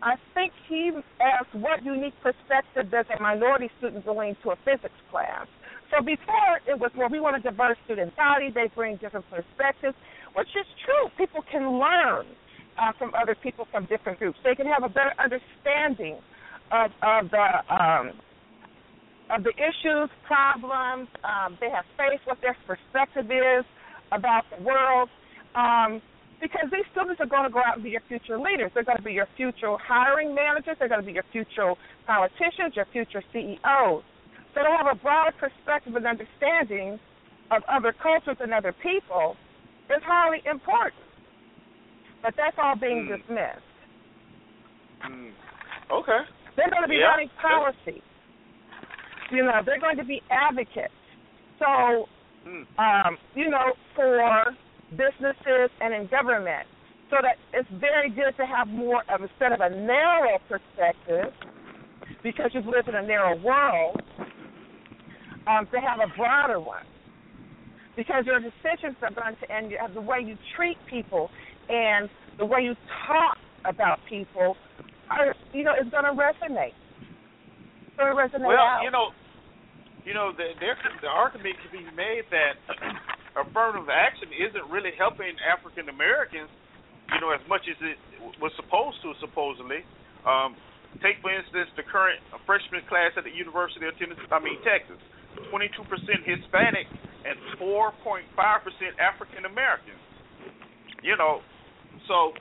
[0.00, 4.94] I think he asked what unique perspective does a minority student bring to a physics
[5.10, 5.46] class.
[5.90, 8.50] So before it was, well, we want a diverse student body.
[8.54, 9.96] They bring different perspectives,
[10.36, 11.10] which is true.
[11.16, 12.26] People can learn
[12.78, 14.38] uh, from other people from different groups.
[14.44, 16.18] They can have a better understanding
[16.70, 18.12] of, of the um,
[19.30, 21.08] of the issues, problems.
[21.22, 23.64] Um, they have faith what their perspective is
[24.10, 25.10] about the world.
[25.54, 26.00] Um,
[26.40, 28.70] because these students are going to go out and be your future leaders.
[28.72, 30.76] They're going to be your future hiring managers.
[30.78, 31.74] They're going to be your future
[32.06, 34.02] politicians, your future CEOs.
[34.54, 36.98] So to have a broad perspective and understanding
[37.50, 39.36] of other cultures and other people
[39.90, 41.07] is highly important.
[42.22, 43.16] But that's all being Mm.
[43.18, 43.62] dismissed.
[45.02, 45.32] mm,
[45.90, 46.20] okay.
[46.56, 47.10] They're going to be Yeah.
[47.10, 48.02] running policy.
[49.30, 50.92] You know, they're going to be advocates.
[51.58, 52.08] So,
[52.44, 52.66] Mm.
[52.78, 54.56] um, you know, for
[54.96, 56.66] businesses and in government.
[57.10, 61.32] So that it's very good to have more of instead of a narrow perspective,
[62.22, 64.02] because you've lived in a narrow world,
[65.46, 66.84] um, to have a broader one.
[67.96, 71.30] Because your decisions are going to, and you- the way you treat people
[71.68, 72.08] and
[72.38, 72.74] the way you
[73.06, 74.56] talk about people,
[75.10, 76.76] are you know, is going to resonate.
[77.86, 78.82] It's going to resonate Well, out.
[78.84, 79.10] you know,
[80.04, 82.56] you know, the, there could, the argument could be made that
[83.36, 86.48] affirmative action isn't really helping African Americans,
[87.12, 87.98] you know, as much as it
[88.40, 89.84] was supposed to, supposedly.
[90.24, 90.56] Um,
[91.04, 92.18] take for instance the current
[92.48, 94.98] freshman class at the University of Tennessee, I mean Texas,
[95.52, 95.84] 22%
[96.24, 96.88] Hispanic
[97.28, 98.24] and 4.5%
[98.96, 100.00] African Americans.
[101.04, 101.44] You know,
[102.06, 102.32] so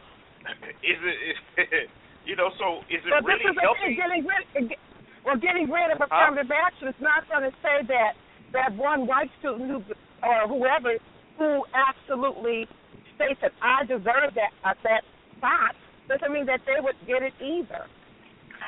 [0.84, 1.40] is it, is,
[2.28, 3.96] you know, so is it But really this is helping?
[3.98, 4.78] getting rid.
[5.26, 8.14] Well, getting rid of affirmative action is not going to say that
[8.54, 9.80] that one white student who
[10.24, 10.96] or whoever
[11.38, 12.66] who absolutely
[13.16, 15.04] states that I deserve that uh, that
[15.38, 15.76] spot
[16.08, 17.86] doesn't mean that they would get it either.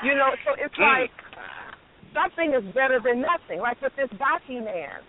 [0.03, 1.07] You know, so it's Mm.
[1.07, 1.11] like
[2.13, 3.59] something is better than nothing.
[3.63, 4.99] Like with this Bakke man,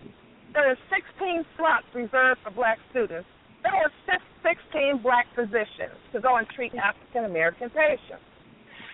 [0.53, 3.27] there are 16 slots reserved for black students.
[3.63, 8.25] There were six- 16 black physicians to go and treat African American patients.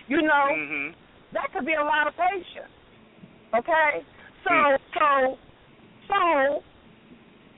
[0.06, 0.90] You know, hmm
[1.32, 2.72] that could be a lot of patients.
[3.54, 4.04] Okay?
[4.44, 4.76] So Hmm.
[4.98, 5.38] so
[6.08, 6.62] so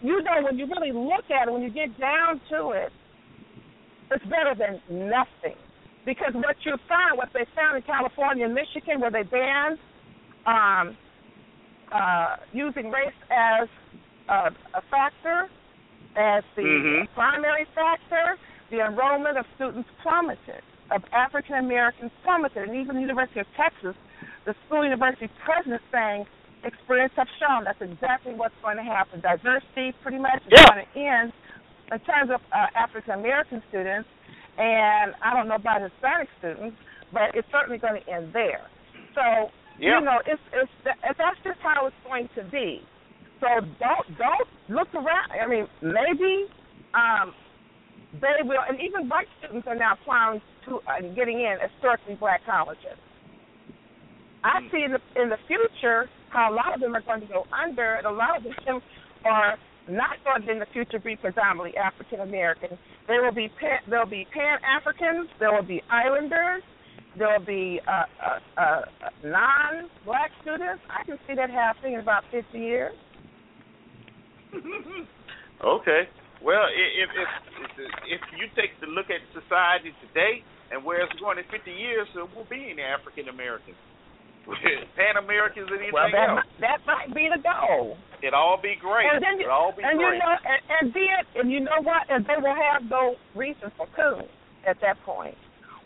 [0.03, 2.93] you know when you really look at it, when you get down to it,
[4.11, 5.57] it's better than nothing.
[6.07, 9.78] Because what you find, what they found in California and Michigan where they banned
[10.47, 10.97] um
[11.93, 13.69] uh using race as
[14.28, 15.49] a, a factor,
[16.16, 17.09] as the Mhm.
[17.15, 18.37] primary factor,
[18.70, 23.95] the enrollment of students plummeted of African Americans plummeted, and even the University of Texas,
[24.45, 26.27] the school university president saying
[26.65, 29.20] experience have shown that's exactly what's going to happen.
[29.20, 30.66] Diversity pretty much is Yeah.
[30.66, 31.32] going to end
[31.93, 34.09] in terms of uh, African American students,
[34.59, 36.77] and I don't know about Hispanic students,
[37.12, 38.62] but it's certainly going to end there.
[39.15, 39.99] So Yeah.
[39.99, 42.85] you know, it's it's that's just how it's going to be.
[43.40, 43.48] So
[43.80, 45.32] don't don't look around.
[45.32, 46.46] I mean, maybe
[46.94, 47.32] um,
[48.20, 52.44] they will, and even white students are now applying to uh, getting in historically black
[52.44, 52.98] colleges.
[54.44, 57.26] I see in the in the future how a lot of them are going to
[57.26, 58.80] go under, and a lot of them
[59.24, 59.56] are
[59.88, 62.78] not going to in the future be predominantly African American.
[63.06, 66.62] There will be pan, there will be Pan Africans, there will be Islanders,
[67.18, 68.80] there will be uh, uh, uh,
[69.24, 70.82] non-black students.
[70.88, 72.94] I can see that happening in about 50 years.
[75.64, 76.02] okay.
[76.43, 77.31] Well, if if
[78.09, 80.40] if you take the look at society today
[80.72, 83.77] and where it's going in 50 years, there will be any African Americans,
[84.97, 86.40] Pan Americans, and anything Well, that else.
[86.40, 87.98] might, that might be the goal.
[88.24, 89.05] It'd all be great.
[89.12, 90.16] And then you, It'd all be and great.
[90.16, 92.09] you know, and, and then, and you know what?
[92.09, 94.24] And they will have no reason for coup
[94.64, 95.36] at that point.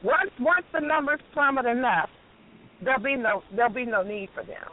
[0.06, 2.10] Once once the numbers plummet enough,
[2.84, 4.70] there'll be no there'll be no need for them.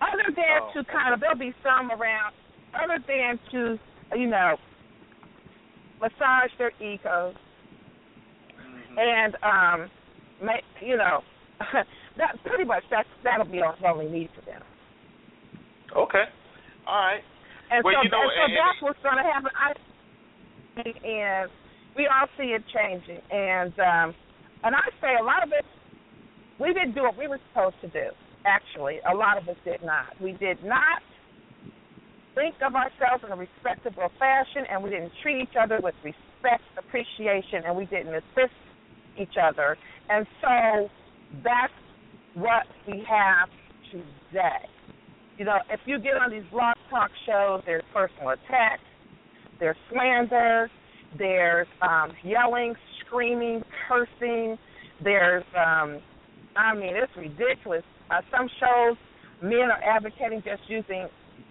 [0.00, 0.72] Other than Oh.
[0.72, 2.32] to kind of there'll be some around.
[2.74, 3.78] Other than to
[4.16, 4.56] you know
[6.00, 7.34] massage their egos
[8.56, 8.98] Mhm.
[8.98, 9.90] and um,
[10.42, 11.22] make you know
[12.16, 14.62] that pretty much that's that'll be all only need for them.
[15.96, 16.24] Okay.
[16.86, 17.22] All right.
[17.70, 19.50] And Well, so, you know, and so and- that's what's going to happen.
[19.54, 19.74] I
[21.04, 21.50] and
[21.96, 24.14] we all see it changing, and um,
[24.64, 25.64] and I say a lot of it,
[26.58, 28.10] we didn't do what we were supposed to do.
[28.46, 30.18] Actually, a lot of us did not.
[30.20, 31.02] We did not
[32.40, 36.64] think of ourselves in a respectable fashion, and we didn't treat each other with respect,
[36.78, 38.56] appreciation, and we didn't assist
[39.20, 39.76] each other.
[40.08, 40.88] And so
[41.44, 41.72] that's
[42.34, 43.50] what we have
[43.92, 44.64] today.
[45.36, 48.82] You know, if you get on these blog talk shows, there's personal attacks,
[49.58, 50.70] there's slander,
[51.18, 54.56] there's um, yelling, screaming, cursing.
[55.04, 56.00] There's, um,
[56.56, 57.82] I mean, it's ridiculous.
[58.10, 58.96] Uh, some shows,
[59.42, 61.08] men are advocating just using.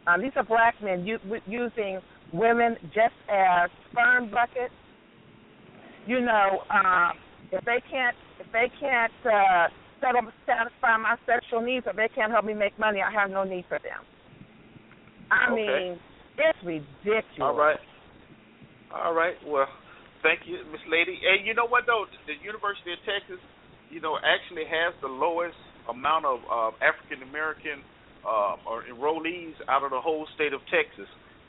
[0.08, 2.00] Um, these are black men u- using
[2.34, 4.74] women just as sperm buckets.
[6.06, 7.14] You know, um,
[7.52, 9.68] if they can't, if they can't uh,
[10.02, 13.44] settle, satisfy my sexual needs, or they can't help me make money, I have no
[13.44, 14.02] need for them.
[15.32, 15.56] I Okay.
[15.56, 16.00] mean,
[16.38, 17.42] it's ridiculous.
[17.42, 17.78] All right.
[18.94, 19.36] All right.
[19.46, 19.68] Well,
[20.24, 21.20] thank you, Miss Lady.
[21.22, 23.38] And you know what though, the University of Texas,
[23.92, 25.58] you know, actually has the lowest
[25.90, 27.86] amount of uh, African American
[28.26, 31.08] uh, or enrollees out of the whole state of Texas.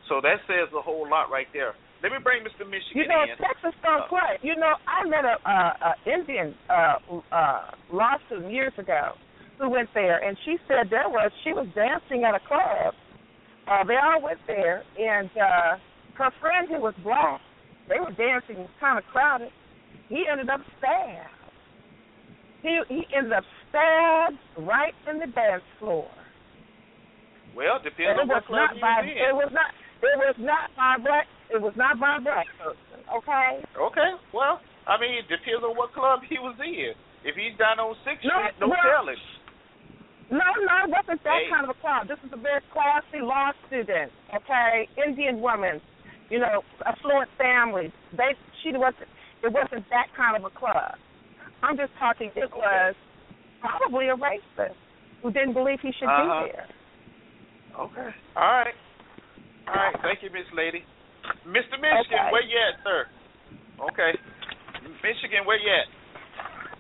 [0.09, 1.75] So that says a whole lot right there.
[2.03, 2.65] Let me bring Mr.
[2.65, 3.37] Michigan You know, in.
[3.37, 4.39] Texas don't Uh, play.
[4.43, 6.97] You know, I met a, uh, a Indian uh,
[7.31, 9.13] uh, law student years ago
[9.59, 12.95] who went there, and she said there was she was dancing at a club.
[13.69, 15.77] Uh, they all went there, and uh,
[16.17, 17.41] her friend who was black,
[17.89, 19.51] they were dancing kind of crowded.
[20.09, 21.29] He ended up stabbed.
[22.63, 26.09] He he ended up stabbed right in the dance floor.
[27.57, 29.19] Well, depends it on what club you by was in.
[29.19, 29.71] it was not
[30.01, 33.01] it was not by black it was not by black person.
[33.11, 33.61] Okay.
[33.75, 34.11] Okay.
[34.33, 36.95] Well, I mean, it depends on what club he was in.
[37.27, 39.19] If he's down on Sixth No, Street, no well- telling.
[40.31, 41.51] No, no, it wasn't that Hey.
[41.51, 42.07] kind of a club.
[42.07, 44.87] This is a very classy law student, okay?
[44.97, 45.83] Indian woman,
[46.31, 47.91] you know, affluent families.
[48.15, 49.11] They she wasn't
[49.43, 50.95] it wasn't that kind of a club.
[51.63, 52.95] I'm just talking it was
[53.61, 54.79] probably a racist
[55.21, 56.47] who didn't believe he should Uh-huh.
[56.47, 56.69] be there.
[57.81, 58.11] Okay.
[58.37, 58.75] All right.
[59.69, 59.97] All right.
[60.03, 60.85] Thank you, Miss Lady.
[61.49, 61.81] Mr.
[61.81, 62.33] Michigan, Okay.
[62.33, 63.07] where you at, sir?
[63.89, 64.13] Okay.
[65.03, 65.89] Michigan, where you at?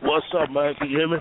[0.04, 0.74] What's up, man?
[0.76, 1.16] Can you hear me?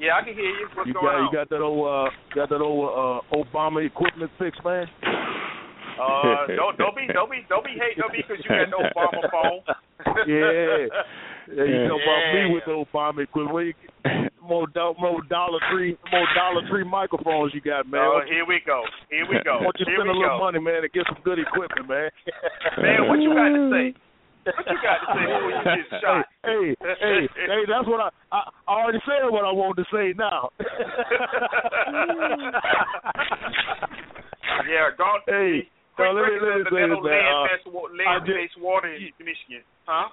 [0.00, 0.66] Yeah, I can hear you.
[0.74, 1.24] What's you going got on?
[1.26, 4.86] you got that old uh got that old uh Obama equipment fixed, man?
[5.94, 8.82] Uh, don't don't be don't be don't be hating on me because you got no
[8.90, 9.62] Obama phone.
[10.26, 10.90] Yeah.
[11.46, 12.48] Yeah, you know about Yeah.
[12.48, 13.54] me with the Obama equipment.
[13.54, 13.74] Where you,
[14.46, 18.00] more do- more Dollar Tree more Dollar Tree microphones you got, man.
[18.04, 18.84] Oh, Why don't you- here we go.
[19.10, 19.58] Here we go.
[19.64, 20.44] why don't you Here spend a little go.
[20.44, 22.10] money, man, and get some good equipment, man?
[22.82, 23.86] Man, what you got to say?
[24.44, 26.26] What you got to say before you get shot?
[26.44, 30.12] Hey, hey, hey, that's what I, I I already said what I wanted to say
[30.20, 30.50] now.
[34.68, 35.22] yeah, don't.
[35.26, 37.24] Hey, Quick no, let me- let me break say this, old man.
[37.24, 40.08] Uh, land-based I land-based water in Michigan, huh?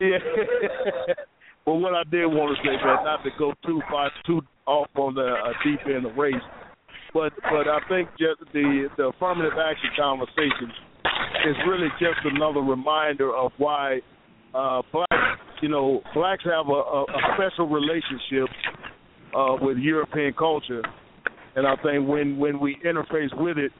[0.00, 0.18] Yeah.
[1.70, 4.88] But what I did want to say, man, not to go too far, too off
[4.96, 6.42] on the uh, deep end of race,
[7.14, 10.66] but but I think just the the affirmative action conversation
[11.46, 14.00] is really just another reminder of why
[14.52, 18.50] uh, blacks, you know, blacks have a, a, a special relationship
[19.30, 20.82] uh, with European culture,
[21.54, 23.70] and I think when when we interface with it,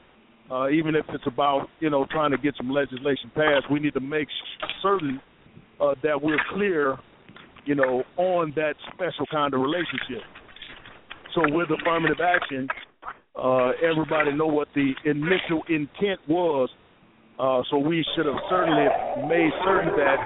[0.49, 3.95] uh, even if it's about you know trying to get some legislation passed, we need
[3.95, 4.29] to make
[4.81, 5.19] certain
[5.81, 6.97] uh, that we're clear,
[7.65, 10.23] you know, on that special kind of relationship.
[11.35, 12.67] So with affirmative action,
[13.35, 16.69] uh, everybody know what the initial intent was.
[17.39, 18.85] Uh, so we should have certainly
[19.27, 20.17] made certain that.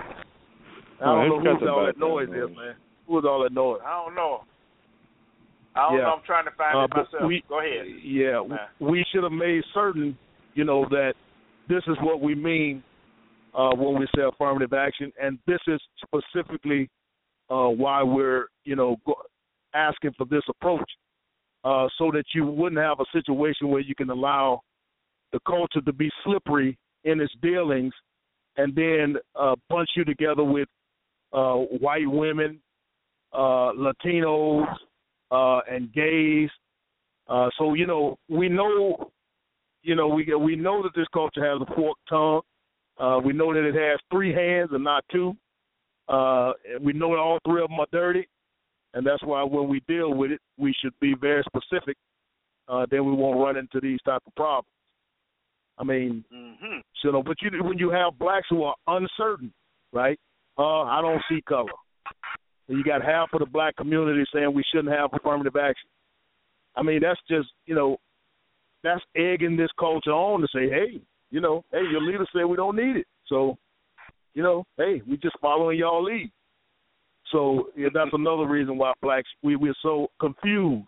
[1.02, 2.76] I don't it's know who's all that background noise is, man.
[3.07, 3.80] Who's all that noise?
[3.86, 4.44] I don't know.
[5.76, 6.03] I don't Yeah.
[6.06, 6.14] know.
[6.16, 7.24] I'm trying to find Uh, it myself.
[7.24, 7.86] we- Go ahead.
[8.02, 8.57] Yeah, Nah.
[8.80, 10.18] we should have made certain,
[10.56, 11.16] you know, that
[11.68, 12.82] this is what we mean
[13.53, 16.90] uh, when we say affirmative action, and this is specifically
[17.50, 18.98] uh, why we're, you know,
[19.74, 20.90] asking for this approach,
[21.64, 24.62] uh, so that you wouldn't have a situation where you can allow
[25.34, 27.94] the culture to be slippery in its dealings,
[28.58, 30.68] and then uh, bunch you together with
[31.34, 32.60] uh, white women,
[33.34, 34.66] uh, Latinos,
[35.32, 36.50] uh, and gays.
[37.28, 39.12] Uh, so you know, we know,
[39.82, 42.42] you know, we we know that this culture has a forked tongue.
[42.98, 45.36] Uh, we know that it has three hands and not two.
[46.07, 48.27] Uh, we know that all three of them are dirty,
[48.94, 51.98] and that's why when we deal with it, we should be very specific.
[52.68, 54.68] Uh, then we won't run into these type of problems.
[55.77, 59.53] I mean, hmm you know, but you when you have blacks who are uncertain,
[59.94, 60.19] right?
[60.57, 61.69] Uh, I don't see color.
[62.68, 65.88] And you got half of the black community saying we shouldn't have affirmative action.
[66.76, 67.98] I mean, that's just you know,
[68.84, 70.99] that's egging this culture on to say, hey,
[71.30, 73.56] you know, hey, your leader said we don't need it, so
[74.36, 76.32] you know, hey, we just following y'all lead.
[77.32, 80.88] So yeah, that's another reason why blacks we we're so confused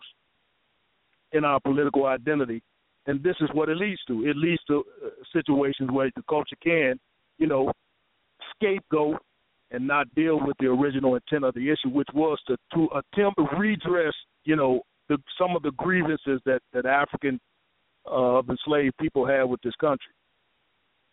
[1.32, 2.62] in our political identity,
[3.06, 4.24] and this is what it leads to.
[4.24, 7.00] It leads to uh, situations where the culture can,
[7.38, 7.72] you know,
[8.54, 9.20] scapegoat
[9.70, 13.38] and not deal with the original intent of the issue, which was to to attempt
[13.38, 14.14] to redress,
[14.44, 17.40] you know, the, some of the grievances that that African
[18.10, 20.12] uh, enslaved people had with this country.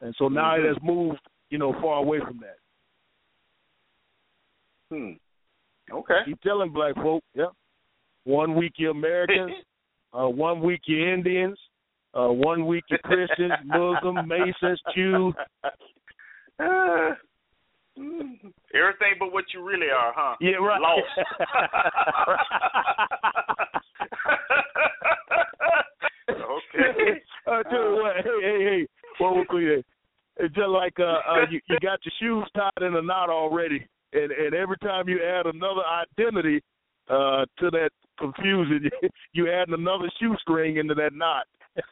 [0.02, 1.20] And so now it has moved,
[1.50, 2.58] you know, far away from that.
[4.92, 5.14] Hmm.
[5.92, 6.20] Okay.
[6.26, 7.46] Keep telling black folk, yeah.
[8.24, 9.52] One week you're Americans,
[10.14, 11.58] uh, one week you're Indians,
[12.14, 15.34] uh, one week you're Christians, Muslims, Masons, Jews.
[16.58, 17.14] Uh,
[18.74, 20.38] everything but what you really are, huh?
[20.40, 20.80] Yeah, right.
[20.80, 21.04] Lost.
[26.30, 27.22] okay.
[27.48, 29.84] I tell you what, hey, hey, hey, what we clear.
[30.38, 33.86] It's just like uh, uh you, you got your shoes tied in a knot already,
[34.14, 36.62] and and every time you add another identity
[37.10, 38.90] uh to that confusion,
[39.34, 41.46] you add another shoestring into that knot.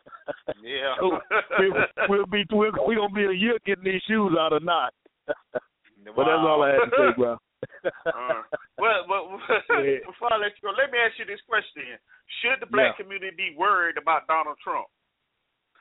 [0.63, 0.95] Yeah.
[0.97, 1.19] so
[1.59, 1.75] we'll,
[2.07, 4.93] we'll be we're, we gonna be a year getting these shoes out of knot.
[5.27, 7.33] but that's all I had to say, bro.
[8.07, 8.43] uh,
[8.79, 9.39] well, well
[10.07, 11.99] before I let you go, let me ask you this question:
[12.39, 13.03] Should the black Yeah.
[13.03, 14.87] community be worried about Donald Trump?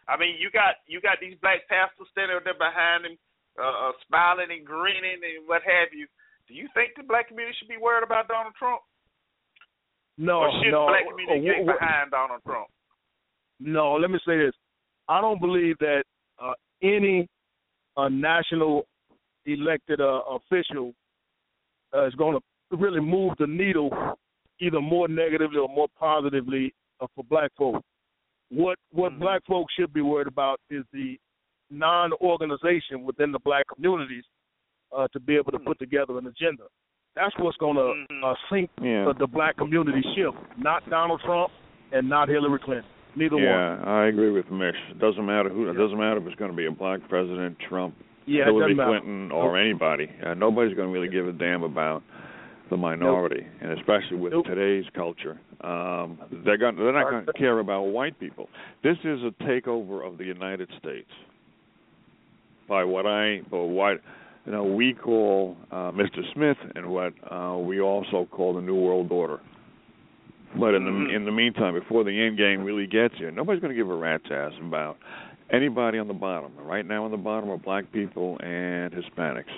[0.09, 3.15] I mean, you got you got these black pastors standing there behind him,
[3.59, 6.07] uh, uh, smiling and grinning and what have you.
[6.49, 8.83] Do you think the black community should be worried about Donald Trump,
[10.19, 10.87] No, or should no.
[10.87, 12.69] the black community uh, get behind Donald Trump?
[13.61, 14.55] No, let me say this.
[15.09, 16.03] I don't believe that
[16.43, 17.29] uh, any
[17.97, 18.87] uh, national
[19.47, 20.95] elected uh, official
[21.95, 23.91] uh, is going to really move the needle
[24.61, 27.83] either more negatively or more positively uh, for black folk.
[28.53, 29.19] What what Mhm.
[29.21, 31.19] black folks should be worried about is the
[31.71, 34.25] non-organization within the black communities
[34.95, 36.65] uh, to be able to put together an agenda.
[37.15, 38.23] That's what's going to Mhm.
[38.25, 39.07] uh, sink Yeah.
[39.09, 41.51] uh, the black community ship, not Donald Trump
[41.93, 42.85] and not Hillary Clinton.
[43.15, 43.45] Neither one.
[43.45, 44.77] Yeah, I agree with Mish.
[44.91, 45.69] It doesn't matter who.
[45.69, 47.95] It doesn't matter if it's going to be a black president, Trump,
[48.27, 48.91] Yeah, Hillary doesn't matter.
[49.01, 50.11] Clinton, or anybody.
[50.23, 52.03] Uh, nobody's going to really give a damn about
[52.73, 54.47] the minority, and especially with Nope.
[54.47, 56.77] today's culture, um, they're going.
[56.77, 58.49] They're not going to care about white people.
[58.83, 61.11] This is a takeover of the United States
[62.69, 64.01] by what I, by what
[64.47, 66.21] you know, we call uh, Mr.
[66.33, 69.39] Smith, and what uh, we also call the New World Order.
[70.59, 71.15] But in the Mhm.
[71.17, 73.95] in the meantime, before the end game really gets here, nobody's going to give a
[73.95, 74.97] rat's ass about
[75.51, 76.53] anybody on the bottom.
[76.59, 79.53] Right now, on the bottom are black people and Hispanics.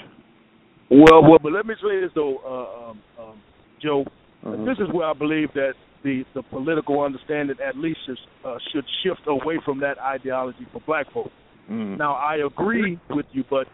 [0.90, 3.43] Well, well, but let me say this though, uh, um, um,
[3.82, 4.05] Joe.
[4.44, 4.65] Uh-huh.
[4.65, 8.85] This is where I believe that the the political understanding at least is, uh, should
[9.02, 11.31] shift away from that ideology for black folk.
[11.70, 11.97] Mhm.
[11.98, 13.66] Now, I agree with you, but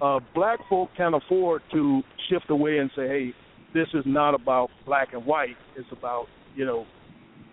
[0.00, 3.34] uh, black folk can afford to shift away and say, "Hey,
[3.74, 5.56] this is not about black and white.
[5.76, 6.26] It's about
[6.56, 6.86] you know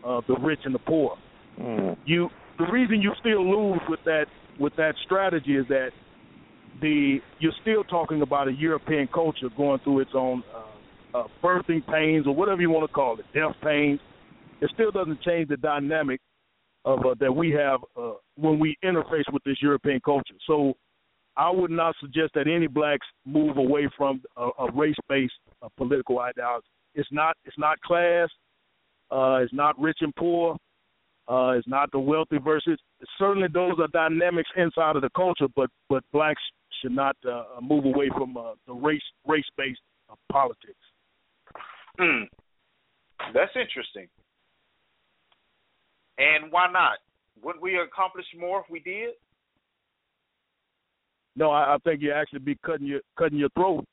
[0.05, 1.17] uh, the rich and the poor."
[1.59, 1.97] Mhm.
[2.05, 4.27] you the reason you still lose with that
[4.59, 5.91] with that strategy is that
[6.81, 11.85] the you're still talking about a European culture going through its own uh, uh, birthing
[11.88, 13.99] pains or whatever you want to call it, death pains.
[14.61, 16.19] It still doesn't change the dynamic
[16.84, 20.35] of uh, that we have uh, when we interface with this European culture.
[20.47, 20.73] So
[21.38, 26.19] I would not suggest that any blacks move away from a, a race-based uh, political
[26.19, 26.68] ideology.
[26.93, 28.30] It's not it's not class.
[29.11, 30.57] Uh, it's not rich and poor.
[31.27, 32.77] Uh, it's not the wealthy versus.
[33.18, 36.41] Certainly, those are dynamics inside of the culture, but but blacks
[36.81, 39.80] should not uh, move away from uh, the race race based
[40.10, 40.73] uh, politics.
[41.97, 42.23] Hmm.
[43.34, 44.07] That's interesting.
[46.18, 46.97] And why not?
[47.43, 49.11] Wouldn't we accomplish more if we did?
[51.35, 53.85] No, I, I think you actually be cutting your cutting your throat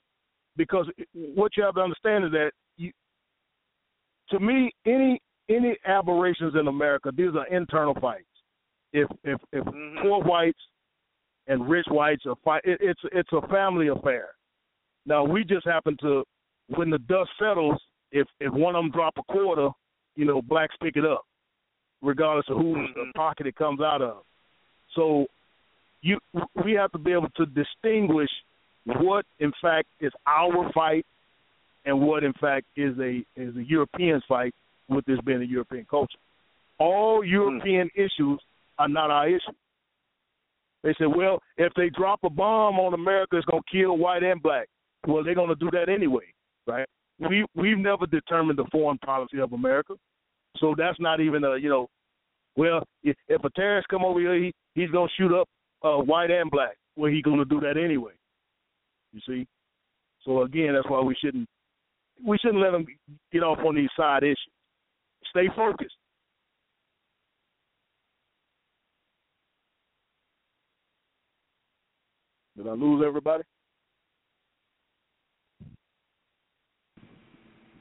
[0.56, 2.92] because what you have to understand is that you,
[4.30, 8.26] to me, any any aberrations in America, these are internal fights.
[8.92, 10.02] If if if Mhm.
[10.02, 10.60] poor whites
[11.48, 14.28] and rich whites are fight, it, it's it's a family affair.
[15.06, 16.24] Now we just happen to,
[16.68, 17.80] when the dust settles,
[18.12, 19.68] if if one of them drop a quarter,
[20.16, 21.24] you know, blacks pick it up,
[22.02, 23.14] regardless of whose Mhm.
[23.14, 24.24] pocket it comes out of.
[24.94, 25.26] So
[26.02, 26.18] you
[26.64, 28.30] we have to be able to distinguish
[28.84, 31.06] what in fact is our fight
[31.84, 34.54] and what in fact is a is a European fight
[34.88, 36.18] with this being a European culture.
[36.78, 38.40] All European issues
[38.78, 39.52] are not our issue.
[40.82, 44.22] They say, well, if they drop a bomb on America, it's going to kill white
[44.22, 44.68] and black.
[45.06, 46.24] Well, they're going to do that anyway,
[46.66, 46.86] right?
[47.18, 49.94] We we've never determined the foreign policy of America,
[50.58, 51.88] so that's not even a you know.
[52.56, 55.48] Well, if, if a terrorist come over here, he, he's going to shoot up
[55.82, 56.76] uh, white and black.
[56.96, 58.12] Well, he's going to do that anyway.
[59.12, 59.46] You see.
[60.24, 61.48] So again, that's why we shouldn't
[62.24, 62.86] we shouldn't let them
[63.32, 64.38] get off on these side issues.
[65.30, 65.96] Stay focused.
[72.56, 73.44] Did I lose everybody?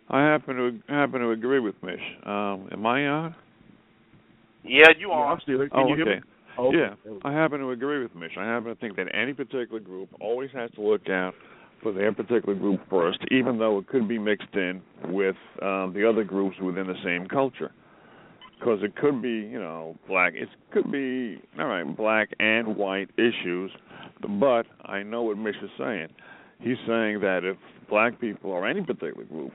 [0.10, 2.02] I happen to happen to agree with Mish.
[2.26, 3.36] Um, am I on?
[4.64, 5.34] Yeah, you Yeah, are.
[5.34, 5.70] I'm still here.
[5.70, 6.04] Can oh, you okay.
[6.04, 6.22] hear me?
[6.58, 6.78] Oh, okay.
[7.06, 8.32] Yeah, I happen to agree with Mish.
[8.38, 11.34] I happen to think that any particular group always has to look out
[11.82, 16.08] for their particular group first, even though it could be mixed in with um, the
[16.08, 17.72] other groups within the same culture.
[18.60, 20.34] Because it could be, you know, black.
[20.36, 23.72] It could be all right, black and white issues.
[24.40, 26.08] But I know what Mish is saying.
[26.60, 27.58] He's saying that if
[27.90, 29.52] black people or any particular group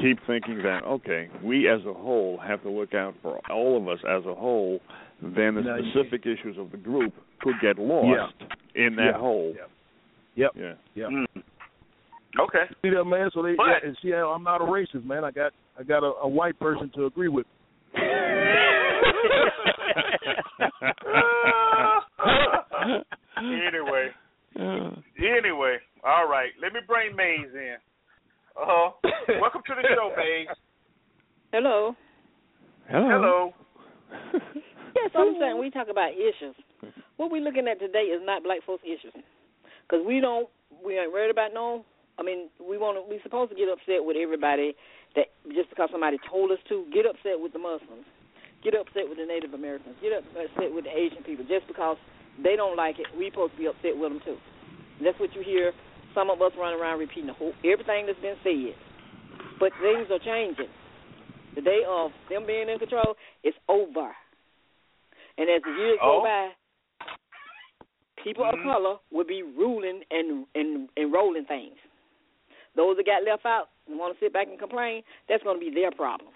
[0.00, 3.88] keep thinking that okay, we as a whole have to look out for all of
[3.88, 4.80] us as a whole,
[5.22, 8.34] then the No, you- specific issues of the group could get lost
[8.74, 9.18] in that Yeah.
[9.18, 9.54] whole.
[9.56, 9.64] Yeah.
[10.36, 10.52] Yep.
[10.56, 10.74] Yeah.
[10.94, 11.06] Yeah.
[11.06, 11.26] Mm.
[12.38, 12.64] Okay.
[12.82, 13.30] See that man?
[13.32, 15.24] So they But- yeah, and see how I'm not a racist, man.
[15.24, 17.46] I got I got a, a white person to agree with.
[23.68, 24.08] anyway,
[24.56, 26.50] anyway, all right.
[26.62, 27.76] Let me bring Maze in.
[28.56, 28.90] Uh huh.
[29.40, 30.48] welcome to the show, Maze.
[31.52, 31.94] Hello.
[32.88, 33.08] Hello.
[33.12, 33.52] Hello.
[34.96, 36.56] Yes, I'm saying we talk about issues.
[37.18, 39.12] What we're looking at today is not black folks' issues,
[39.84, 40.48] because we don't,
[40.84, 41.84] we ain't worried about no.
[42.18, 43.04] I mean, we want to.
[43.04, 44.72] We supposed to get upset with everybody
[45.14, 46.88] that just because somebody told us to.
[46.88, 48.08] Get upset with the Muslims.
[48.64, 50.00] Get upset with the Native Americans.
[50.00, 52.00] Get upset with the Asian people just because
[52.42, 53.06] they don't like it.
[53.16, 54.36] We supposed to be upset with them too.
[54.98, 55.72] And that's what you hear.
[56.14, 58.74] Some of us running around repeating the whole everything that's been said.
[59.60, 60.72] But things are changing.
[61.54, 64.12] The day of them being in control is over.
[65.38, 66.20] And as the years Oh.
[66.20, 66.54] go by,
[68.22, 68.54] people Mhm.
[68.54, 71.78] of color will be ruling and and and rolling things.
[72.74, 75.64] Those that got left out and want to sit back and complain, that's going to
[75.64, 76.32] be their problem.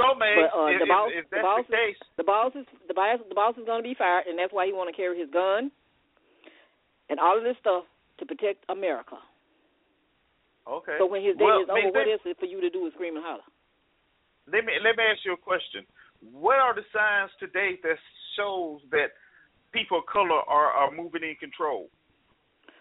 [0.00, 2.52] So, Maze, But, uh, if, the boss- if, if the boss the case, The boss
[2.56, 4.88] is the boss the boss is going to be fired, and that's why he want
[4.88, 5.68] to carry his gun
[7.12, 7.84] and all of this stuff
[8.18, 9.20] to protect America.
[10.64, 10.96] okay.
[10.96, 12.94] So when his day well, is over, what is it for you to do is
[12.96, 13.44] scream and holler?
[14.48, 15.84] let me let me ask you a question.
[16.20, 17.96] What are the signs today that
[18.36, 19.12] shows that
[19.72, 21.88] people of color are are moving in control?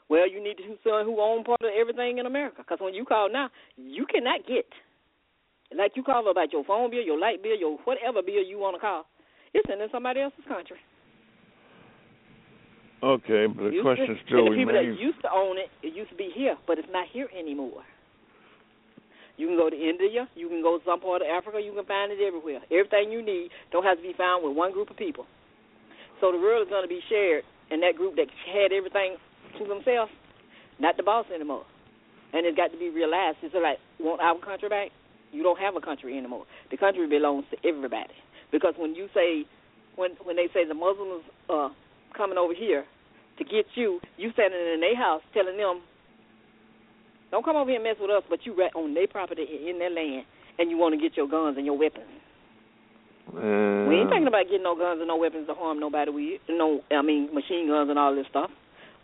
[0.09, 2.65] Well, you need to son who own part of everything in America.
[2.65, 4.65] Because when you call now, you cannot get
[5.77, 8.75] like you call about your phone bill, your light bill, your whatever bill you want
[8.75, 9.05] to call.
[9.53, 10.77] It's in somebody else's country.
[13.01, 14.97] Okay, but the Used question to, still and the people remains.
[14.97, 17.83] that used to own it, it used to be here, but it's not here anymore.
[19.37, 21.85] You can go to India, you can go to some part of Africa, you can
[21.87, 22.59] find it everywhere.
[22.67, 25.25] Everything you need don't have to be found with one group of people.
[26.19, 29.15] So the world is going to be shared, and that group that had everything
[29.57, 30.11] to themselves,
[30.77, 31.63] not the boss anymore.
[32.33, 33.37] And it's got to be realized.
[33.41, 34.91] It's like, want our country back?
[35.31, 36.45] You don't have a country anymore.
[36.71, 38.13] The country belongs to everybody.
[38.51, 39.45] Because when you say,
[39.95, 41.69] when when they say the Muslims uh
[42.15, 42.85] coming over here
[43.37, 45.81] to get you, you standing in their house telling them,
[47.31, 49.77] don't come over here and mess with us, but you right on their property in
[49.77, 50.25] their land,
[50.57, 52.09] and you want to get your guns and your weapons.
[53.29, 56.09] Uh, We ain't thinking about getting no guns and no weapons to harm nobody.
[56.11, 58.49] We no, I mean machine guns and all this stuff.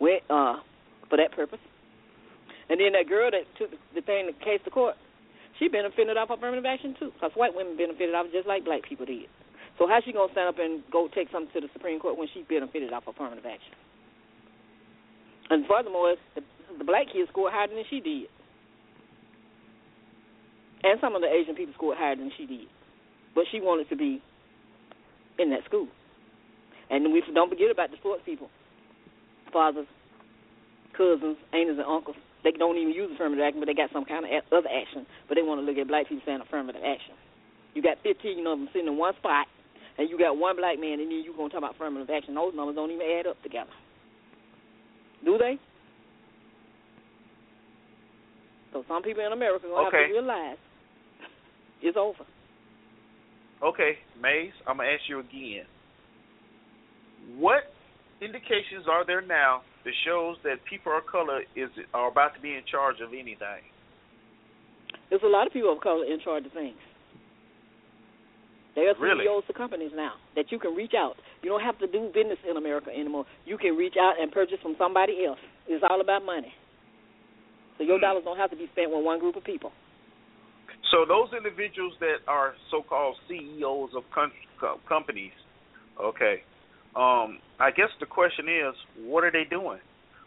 [0.00, 0.56] We uh
[1.08, 1.60] for that purpose.
[2.68, 4.96] And then that girl that took the thing, the case to court,
[5.58, 9.06] she benefited off affirmative action too, because white women benefited off just like black people
[9.06, 9.28] did.
[9.78, 12.28] So how she gonna stand up and go take something to the Supreme Court when
[12.32, 13.72] she benefited off affirmative action?
[15.50, 16.42] And furthermore, the,
[16.78, 18.28] the black kids scored higher than she did,
[20.82, 22.66] and some of the Asian people scored higher than she did.
[23.34, 24.22] But she wanted to be
[25.38, 25.88] in that school.
[26.88, 28.48] And we don't forget about the sports people,
[29.52, 29.86] fathers,
[30.96, 32.16] cousins, aunts, and uncles.
[32.46, 35.02] They don't even use affirmative action, but they got some kind of other action.
[35.26, 37.18] But they want to look at black people saying affirmative action.
[37.74, 39.50] You got 15 of them sitting in one spot,
[39.98, 42.38] and you got one black man, and then you going to talk about affirmative action.
[42.38, 43.74] Those numbers don't even add up together.
[45.26, 45.58] Do they?
[48.72, 50.58] So some people in America are going to have to realize
[51.82, 52.22] it's over.
[53.64, 55.64] Okay, Maze, I'm gonna ask you again.
[57.38, 57.72] What
[58.20, 62.54] indications are there now that shows that people of color is are about to be
[62.54, 63.62] in charge of anything?
[65.10, 66.76] There's a lot of people of color in charge of things.
[68.74, 69.24] There are Really?
[69.24, 71.16] CEOs of companies now that you can reach out.
[71.42, 73.24] You don't have to do business in America anymore.
[73.46, 75.38] You can reach out and purchase from somebody else.
[75.66, 76.52] It's all about money.
[77.78, 78.02] So your Hmm.
[78.02, 79.72] dollars don't have to be spent with one group of people.
[80.90, 84.32] So those individuals that are so-called CEOs of com-
[84.86, 85.32] companies,
[85.98, 86.42] okay.
[86.96, 88.74] Um, I guess the question is,
[89.04, 89.80] what are they doing?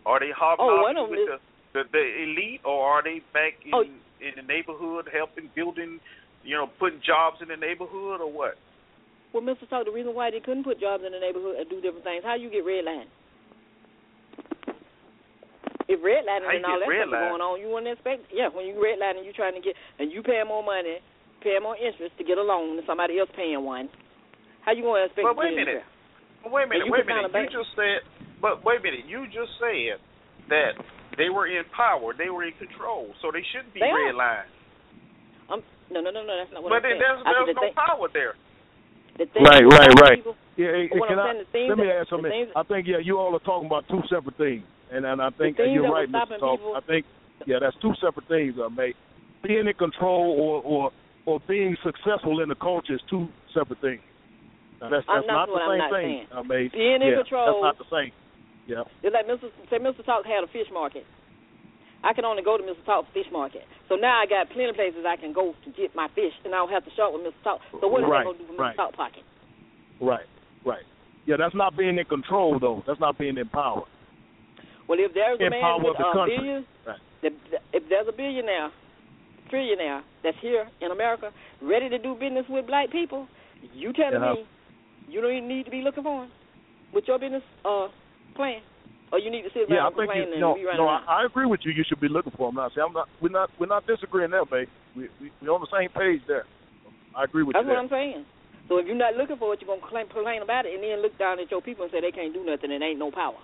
[0.05, 1.37] Are they hobnobbing Oh, of them with the,
[1.73, 3.81] the the elite, or are they back in Oh.
[3.81, 5.99] in the neighborhood helping building,
[6.43, 8.55] you know, putting jobs in the neighborhood, or what?
[9.33, 9.67] Well, Mr.
[9.69, 12.23] Talk, the reason why they couldn't put jobs in the neighborhood and do different things,
[12.23, 13.07] how you get red line?
[15.89, 18.29] if redlining and all that stuff is going on, you wouldn't expect.
[18.29, 21.01] Yeah, when you redlining, you're trying to get and you paying more money,
[21.41, 23.89] paying more interest to get a loan than somebody else paying one.
[24.61, 25.25] How you going to expect?
[25.25, 25.83] But to wait a minute.
[26.43, 27.31] But wait a minute, wait a minute.
[27.33, 27.99] You just said,
[28.41, 29.05] but wait a minute.
[29.07, 29.99] You just said
[30.49, 30.79] that
[31.17, 34.13] they were in power, they were in control, so they shouldn't be They are.
[34.13, 34.49] redlined.
[35.51, 36.33] Um, no, no, no, no.
[36.37, 37.01] That's not what But I'm then saying.
[37.01, 38.33] there's I there's no thing- power there.
[39.17, 40.17] the thing Right, right, right.
[40.23, 42.51] people- Yeah, hey, What can I'm I, saying, the let me that- add something.
[42.55, 45.57] I think yeah, you all are talking about two separate things, and and I think
[45.57, 46.23] things you're right, Mr.
[46.25, 46.59] stopping Talk.
[46.75, 47.05] I think
[47.45, 48.95] yeah, that's two separate things, uh, mate.
[49.41, 50.91] Being in control or or
[51.25, 54.01] or being successful in the culture is two separate things.
[54.81, 56.27] Now, that's not not the what I'm same not thing, saying.
[56.31, 56.71] uh, mate.
[56.71, 58.11] Being in yeah, control- That's not the same.
[58.67, 58.83] Yeah.
[59.03, 59.49] It's like Mr.
[59.69, 60.05] Say Mr.
[60.05, 61.03] Talk had a fish market.
[62.03, 62.79] I can only go to Mr.
[62.85, 63.63] Talk's fish market.
[63.89, 66.53] So now I got plenty of places I can go to get my fish, and
[66.55, 67.43] I don't have to shop with Mr.
[67.43, 67.59] Talk.
[67.81, 68.59] So what is Right, that going to do for Mr.
[68.71, 68.75] right.
[68.77, 69.23] Talk pocket?
[69.99, 70.27] Right.
[70.63, 70.85] Right.
[71.25, 72.83] Yeah, that's not being in control though.
[72.87, 73.83] That's not being in power.
[74.87, 76.37] Well, if there's a man with a country.
[76.37, 76.99] billion, Right.
[77.21, 77.33] if,
[77.73, 78.71] if there's a billionaire,
[79.51, 81.31] trillionaire that's here in America
[81.61, 83.27] ready to do business with black people,
[83.73, 84.45] you telling me
[85.09, 86.31] you don't even need to be looking for him
[86.93, 87.87] with your business uh
[88.35, 88.61] plan,
[89.11, 90.81] or you need to sit Yeah, I around think complaining you, and no, be running
[90.81, 91.03] no, around.
[91.09, 91.71] I, I agree with you.
[91.71, 92.55] You should be looking for them.
[92.55, 93.07] Now, see, I'm not.
[93.21, 93.49] We're not.
[93.59, 94.69] We're not disagreeing there, babe.
[94.95, 96.45] We we we're on the same page there.
[97.15, 97.99] I agree with That's you That's what there.
[97.99, 98.25] I'm saying.
[98.69, 101.01] So if you're not looking for it, you're gonna complain, complain about it, and then
[101.01, 103.41] look down at your people and say they can't do nothing and ain't no power.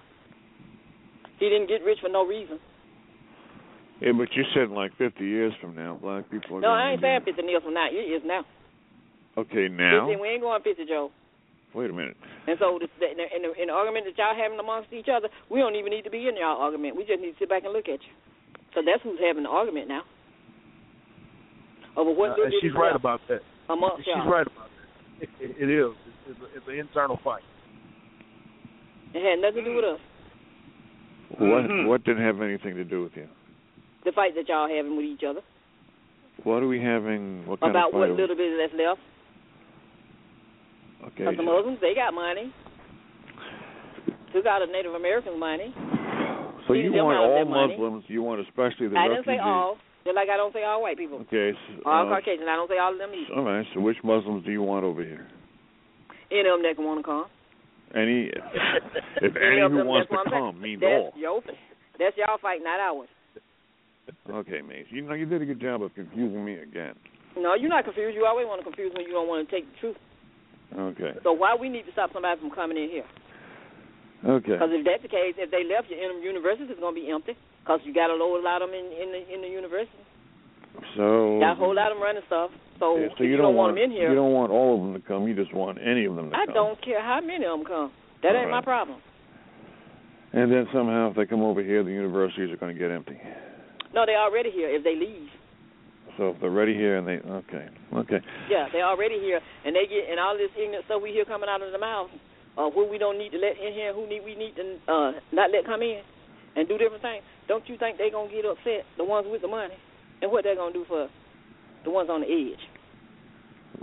[1.42, 2.60] He didn't get rich for no reason.
[4.02, 6.80] Yeah, but you said in like 50 years from now, black people are No, going
[6.80, 7.88] I ain't to saying 50 years from now.
[7.90, 8.46] It is now.
[9.38, 10.08] Okay, now.
[10.08, 11.12] 50, we ain't going 50, Joe.
[11.76, 12.16] Wait a minute.
[12.48, 15.28] And so the, the, in, the, in, the, argument that y'all having amongst each other,
[15.52, 16.96] we don't even need to be in y'all argument.
[16.96, 18.14] We just need to sit back and look at you.
[18.74, 20.04] So that's who's having the argument now.
[22.00, 23.42] Over what Uh, little and she's right about that.
[23.68, 24.28] amongst She's y'all.
[24.32, 25.28] right about that.
[25.28, 25.92] It, it, it is.
[26.32, 27.44] It's, it's, it's an internal fight.
[29.14, 30.00] It had nothing to do with us.
[31.40, 31.88] What Mhm.
[31.88, 33.28] what didn't have anything to do with you?
[34.04, 35.42] The fight that y'all having with each other
[36.44, 37.44] What are we having?
[37.48, 38.00] What kind about of fight?
[38.00, 39.00] what are we- little bit that's left.
[41.06, 41.26] Okay.
[41.26, 42.54] Because the Muslims, they got money.
[44.34, 45.74] Took out of Native Americans' money.
[46.68, 47.78] So you want all money.
[47.78, 48.04] Muslims?
[48.08, 49.78] You want especially the I didn't say all.
[50.04, 51.18] Just like I don't say all white people.
[51.26, 51.52] Okay.
[51.54, 52.46] So, All uh, Caucasian.
[52.48, 53.34] I don't say all of them either.
[53.34, 53.66] all right.
[53.74, 55.28] So which Muslims do you want over here?
[56.30, 57.26] Any of them that can want to come.
[57.96, 58.30] Any?
[59.22, 61.14] if any of who wants to come means That's all.
[61.18, 61.42] your,
[61.98, 63.10] that's y'all fight, not ours.
[64.30, 64.86] Okay, mate.
[64.90, 66.94] You know you did a good job of confusing me again.
[67.38, 68.16] No, you're not confused.
[68.16, 69.06] You always want to confuse me.
[69.08, 69.98] you don't want to take the truth.
[70.74, 71.14] Okay.
[71.24, 73.06] So why we need to stop somebody from coming in here?
[74.26, 74.58] Okay.
[74.58, 77.38] Because if that's the case, if they left, your university is going to be empty.
[77.62, 80.02] Because you got a load lot of them in in the in the university.
[80.98, 81.40] So.
[81.40, 82.52] Got a whole lot of them running stuff.
[82.80, 84.10] So, yeah, so you, you don't want want them in here.
[84.10, 85.28] You don't want all of them to come.
[85.28, 86.52] You just want any of them to I come.
[86.52, 87.92] I don't care how many of them come.
[88.24, 89.00] That All ain't my problem.
[90.34, 93.16] And then somehow, if they come over here, the universities are going to get empty.
[93.94, 94.68] No, they are already here.
[94.68, 95.32] If they leave,
[96.18, 98.22] So if they're ready here and they okay, okay.
[98.50, 101.50] yeah, they're already here, and they get and all this ignorant stuff we hear coming
[101.50, 102.10] out of the mouth,
[102.58, 105.12] uh, who we don't need to let in here, who need we need to uh,
[105.36, 106.02] not let come in,
[106.56, 107.24] and do different things.
[107.48, 109.76] Don't you think they're gonna get upset, the ones with the money,
[110.22, 111.10] and what they're gonna do for
[111.84, 112.64] the ones on the edge?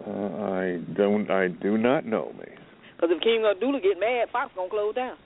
[0.00, 1.30] Uh, I don't.
[1.30, 2.48] I do not know, Mace.
[2.96, 5.16] Because if King Abdullah get mad, Fox gonna close down.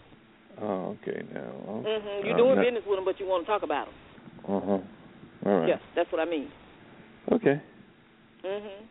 [0.60, 1.22] Oh, okay.
[1.32, 1.52] Now.
[1.68, 3.86] Oh, hmm You uh, doing that- business with them, but you want to talk about
[3.86, 3.94] them.
[4.42, 4.80] Uh huh.
[5.46, 5.68] All right.
[5.68, 6.50] Yeah, that's what I mean.
[7.32, 7.60] Okay.
[8.44, 8.82] Mhm.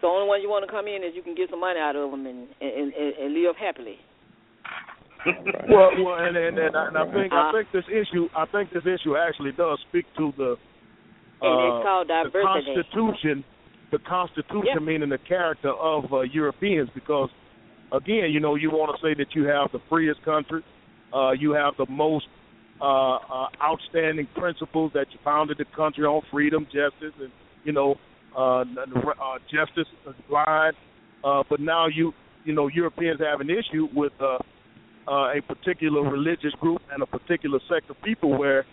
[0.00, 1.78] So the only one you want to come in is you can get some money
[1.80, 3.98] out of them and and and, and live happily.
[5.24, 5.68] Right.
[5.70, 8.44] Well, well, and and, and, I, and I think I Uh, think this issue I
[8.46, 10.56] think this issue actually does speak to the
[11.40, 12.30] And uh, it's called the.
[12.42, 13.44] Constitution,
[13.92, 14.78] the Constitution Yeah.
[14.80, 17.30] meaning the character of uh, Europeans, because
[17.92, 20.62] again, you know, you want to say that you have the freest country,
[21.14, 22.26] uh, you have the most
[22.82, 27.30] uh, uh, outstanding principles that you founded the country on: freedom, justice, and
[27.64, 27.94] you know,
[28.36, 28.64] uh, uh,
[29.44, 30.74] justice is blind.
[31.24, 32.12] Uh, but now you,
[32.44, 34.38] you know, Europeans have an issue with uh,
[35.06, 38.66] uh, a particular religious group and a particular sect of people where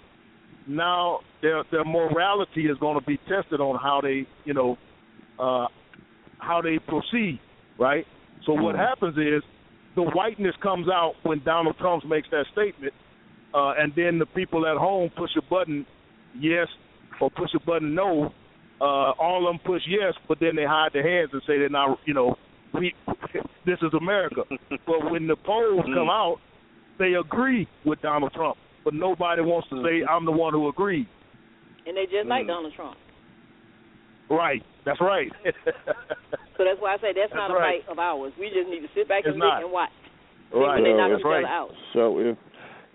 [0.68, 4.77] now their their morality is going to be tested on how they you know
[5.40, 5.68] uh,
[6.40, 7.40] how they proceed,
[7.77, 8.06] right?
[8.45, 9.44] So what happens is
[9.95, 12.94] the whiteness comes out when Donald Trump makes that statement,
[13.53, 15.85] uh, and then the people at home push a button
[16.39, 16.67] yes
[17.21, 18.31] or push a button no.
[18.81, 21.67] Uh, all of them push yes, but then they hide their hands and say they're
[21.67, 22.35] not, you know,
[22.73, 22.93] we,
[23.65, 24.43] this is America.
[24.88, 26.38] but when the polls come out,
[26.97, 28.55] they agree with Donald Trump,
[28.85, 31.07] but nobody wants to say I'm the one who agreed.
[31.85, 32.47] And they just like Mm.
[32.47, 32.95] Donald Trump.
[34.30, 34.63] Right.
[34.85, 35.31] That's right.
[36.59, 37.80] So that's why I say that's, That's not a right.
[37.88, 38.34] fight of ours.
[38.38, 39.63] We just need to sit back It's and not.
[39.63, 39.95] and watch.
[40.51, 40.76] right.
[40.76, 41.71] when they So knock if- each out.
[41.95, 42.35] So if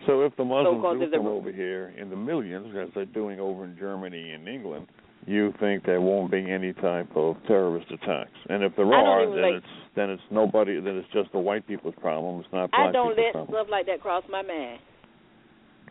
[0.07, 3.65] So if the Muslims do come over here in the millions, as they're doing over
[3.65, 4.87] in Germany and England,
[5.27, 8.37] you think there won't be any type of terrorist attacks?
[8.49, 9.67] And if there are, then like- it's
[9.97, 10.81] then it's nobody.
[10.81, 12.41] Then it's just the white people's problem.
[12.41, 13.55] It's not black I don't let problem.
[13.55, 14.81] stuff like that cross my mind.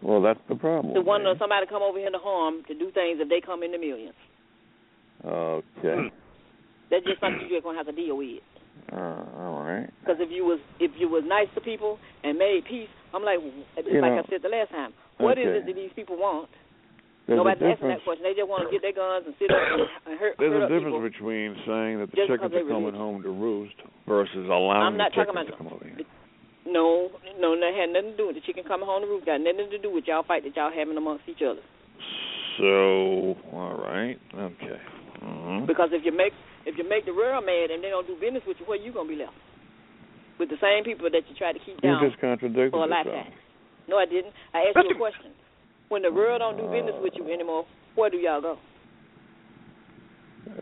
[0.01, 0.93] Well, that's the problem.
[0.93, 1.35] To want man.
[1.39, 4.13] somebody come over here to harm to do things if they come in the millions.
[5.25, 6.11] Okay.
[6.91, 8.43] That's just something you're gonna have to deal with.
[8.91, 9.89] Uh, all right.
[10.01, 13.39] Because if you was if you was nice to people and made peace, I'm like
[13.41, 14.93] just like know, I said the last time.
[15.17, 15.57] What is okay.
[15.61, 16.49] it that these people want?
[17.25, 18.27] There's Nobody's asking that question.
[18.27, 20.67] They just want to get their guns and sit up and, and hurt, There's hurt
[20.67, 21.07] a difference people.
[21.07, 25.15] between saying that the Just chickens are coming home to roost versus allowing I'm not
[25.15, 26.03] the talking chickens about- to come over here.
[26.67, 28.35] No, no, that had nothing to do with.
[28.39, 30.71] The chicken coming home to roost got nothing to do with y'all fight that y'all
[30.71, 31.59] having amongst each other.
[32.59, 34.79] So, all right, okay.
[35.23, 36.35] Hmm Because if you make
[36.67, 38.91] if you make the world mad and they don't do business with you, where you
[38.91, 39.35] gonna be left?
[40.39, 42.83] With the same people that you try to keep down You down just contradicted for
[42.83, 43.27] a yourself.
[43.87, 44.33] No, I didn't.
[44.53, 45.31] I asked you a question.
[45.89, 48.57] When the world don't do business with you anymore, where do y'all go?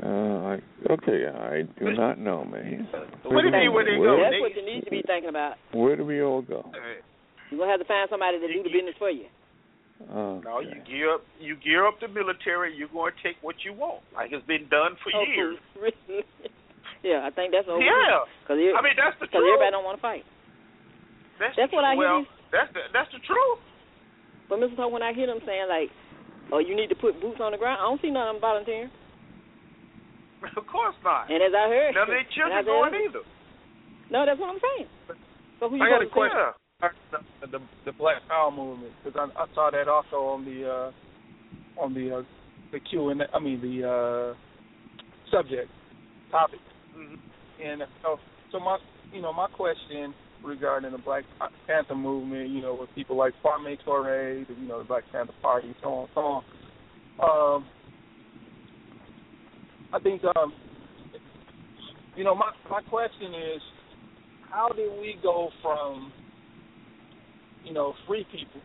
[0.02, 2.88] Uh, I, okay, I do not know, man.
[3.24, 4.22] What do you mean where they where, go?
[4.22, 5.56] That's what you need to be thinking about.
[5.72, 6.66] Where do we all go?
[7.50, 9.26] You're gonna have to find somebody to do the business for you.
[10.10, 11.22] Uh, No, you gear up.
[11.40, 12.74] You gear up the military.
[12.76, 15.58] You're going to take what you want, like it's been done for Oh, years.
[15.78, 16.24] really?
[17.06, 17.84] yeah, I think that's over.
[17.84, 19.46] Yeah, Because I mean that's the truth.
[19.46, 20.26] everybody don't want to fight.
[21.40, 22.06] That's, That's the what I truth.
[22.06, 23.60] hear Well, that's the that's the truth.
[24.50, 24.76] But Mr.
[24.76, 25.90] Poe, when I hear them saying like,
[26.52, 28.42] "Oh, you need to put boots on the ground," I don't see none of them
[28.42, 28.92] volunteering.
[30.58, 31.30] Of course not.
[31.30, 33.22] And as I heard, None of their and children as going either.
[34.10, 34.90] No, that's what I'm saying.
[35.62, 36.40] So who you I got gonna a question.
[36.82, 41.82] The, the the Black Power movement because I, I saw that also on the uh,
[41.82, 42.22] on the uh,
[42.72, 45.70] the Q and I mean the uh, subject
[46.32, 46.60] topic.
[46.98, 47.20] Mhm.
[47.64, 48.18] And so,
[48.52, 48.78] so my,
[49.14, 50.14] you know, my question
[50.44, 51.24] regarding the Black
[51.68, 55.76] Panther movement, you know, with people like Kwame Ture, you know, the Black Panther Party,
[55.84, 57.58] so on, so on.
[57.60, 57.66] Um,
[59.94, 60.54] I think, um,
[62.16, 63.62] you know, my my question is,
[64.50, 66.12] how did we go from,
[67.64, 68.62] you know, free people,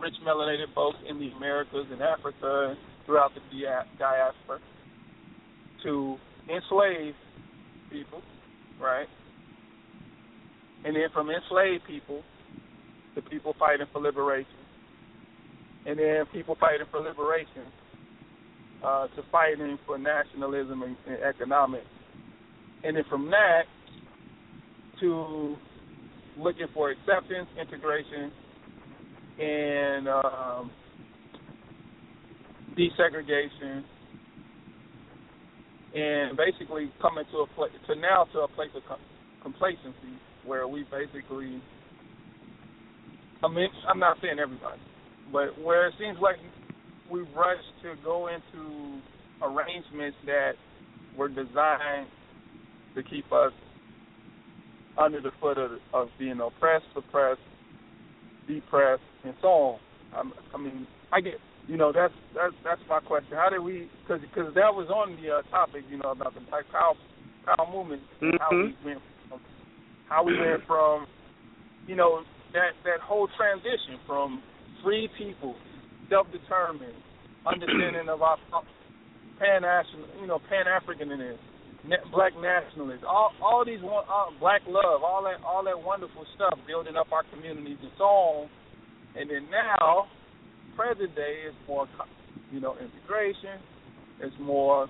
[0.00, 4.60] rich melanated folks in the Americas and Africa and throughout the dia- diaspora,
[5.82, 6.16] to
[6.48, 7.16] enslaved
[7.90, 8.22] people,
[8.80, 9.08] right?
[10.84, 12.22] And then from enslaved people
[13.14, 14.52] to people fighting for liberation.
[15.86, 17.66] And then people fighting for liberation
[18.84, 21.86] uh, to fighting for nationalism and, and economics.
[22.84, 23.62] And then from that
[25.00, 25.56] to
[26.38, 28.32] looking for acceptance, integration,
[29.38, 30.70] and um,
[32.76, 33.82] desegregation,
[35.94, 39.00] and basically coming to a place to now to a place of com-
[39.42, 41.60] complacency where we basically.
[43.42, 44.80] I mean, I'm not saying everybody,
[45.32, 46.36] but where it seems like
[47.10, 49.00] we rush to go into
[49.42, 50.52] arrangements that
[51.16, 52.08] were designed
[52.96, 53.52] to keep us
[54.98, 57.40] under the foot of, of being oppressed, suppressed,
[58.46, 59.78] depressed, and so on.
[60.16, 61.34] I'm, I mean, I get,
[61.66, 63.32] you know, that's that's that's my question.
[63.32, 63.88] How did we?
[64.02, 66.94] Because because that was on the uh, topic, you know, about the Black Power
[67.44, 69.40] Power movement, and how we went from
[70.08, 71.06] how we went from,
[71.86, 72.22] you know,
[72.52, 74.42] that that whole transition from
[74.82, 75.54] free people,
[76.08, 76.96] self-determined,
[77.46, 78.38] understanding of our
[79.38, 81.36] pan national, you know, pan Africanism,
[82.12, 86.58] black nationalists, all all these one, uh, black love, all that all that wonderful stuff,
[86.66, 88.48] building up our communities and so on.
[89.16, 90.06] And then now,
[90.76, 91.88] present day is more,
[92.52, 93.58] you know, integration.
[94.20, 94.88] It's more,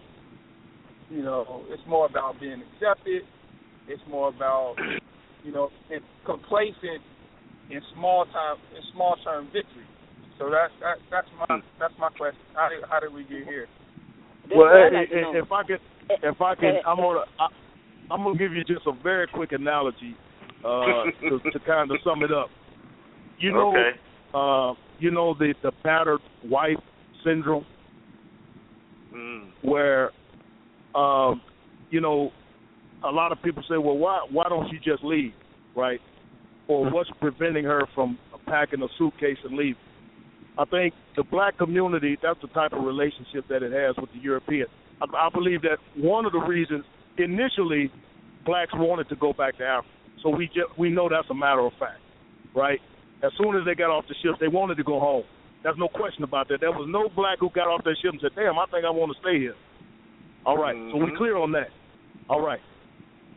[1.11, 3.23] you know, it's more about being accepted.
[3.89, 4.77] It's more about,
[5.45, 7.01] you know, and complacent
[7.71, 9.87] in small time in small term victory.
[10.39, 12.41] So that's that, that's my that's my question.
[12.55, 13.67] How did how did we get here?
[14.47, 15.33] That's well, what I'd like to know.
[15.35, 15.79] if I can,
[16.23, 17.47] if I can, I'm gonna, I,
[18.11, 20.17] I'm gonna give you just a very quick analogy
[20.65, 22.49] uh, to, to kind of sum it up.
[23.39, 23.99] You know, okay.
[24.35, 26.79] uh, you know the the battered wife
[27.25, 27.65] syndrome,
[29.15, 29.49] Mm.
[29.63, 30.11] where,
[30.95, 31.41] um,
[31.91, 32.31] you know,
[33.05, 35.33] a lot of people say, well, why why don't you just leave,
[35.75, 36.01] right?
[36.69, 39.77] Or what's preventing her from packing a suitcase and leaving?
[40.59, 44.19] I think the black community, that's the type of relationship that it has with the
[44.19, 44.67] European.
[45.01, 46.85] I, I believe that one of the reasons
[47.17, 47.91] initially
[48.45, 49.95] blacks wanted to go back to Africa.
[50.23, 52.01] So we just, we know that's a matter of fact,
[52.55, 52.81] right?
[53.23, 55.25] As soon as they got off the ship, they wanted to go home.
[55.63, 56.59] There's no question about that.
[56.61, 58.91] There was no black who got off that ship and said, "Damn, I think I
[58.91, 59.55] want to stay here."
[60.47, 61.17] All right, so we Mhm.
[61.17, 61.71] clear on that.
[62.29, 62.61] All right.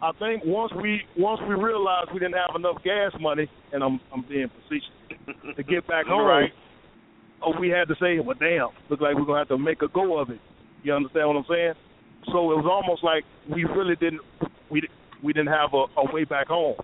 [0.04, 4.00] I think once we once we realized we didn't have enough gas money, and I'm
[4.14, 6.54] I'm being facetious to get back home, Right.
[7.42, 9.88] oh, we had to say, well, damn, look like we're gonna have to make a
[9.88, 10.40] go of it.
[10.84, 11.74] You understand what I'm saying?
[12.28, 14.22] So it was almost like we really didn't
[14.70, 14.82] we
[15.24, 16.76] we didn't have a, a way back home.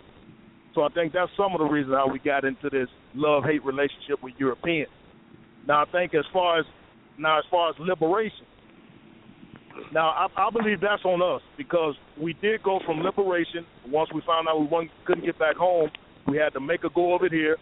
[0.75, 3.63] So I think that's some of the reasons how we got into this love hate
[3.65, 4.89] relationship with Europeans.
[5.67, 6.65] Now I think as far as
[7.17, 8.45] now as far as liberation,
[9.91, 13.65] now I, I believe that's on us because we did go from liberation.
[13.87, 15.89] Once we found out we couldn't get back home,
[16.27, 17.57] we had to make a go of it here.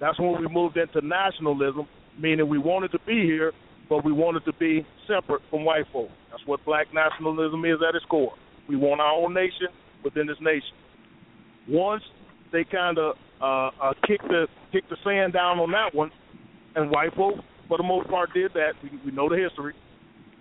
[0.00, 1.86] That's when we moved into nationalism,
[2.20, 3.52] meaning we wanted to be here,
[3.88, 6.10] but we wanted to be separate from white folk.
[6.30, 8.34] That's what black nationalism is at its core.
[8.68, 9.68] We want our own nation
[10.02, 10.74] within this nation.
[11.68, 12.02] Once
[12.52, 16.10] they kind of uh, uh, kicked the kicked the sand down on that one,
[16.74, 17.34] and white folk,
[17.68, 18.72] for the most part, did that.
[18.82, 19.74] We, we know the history.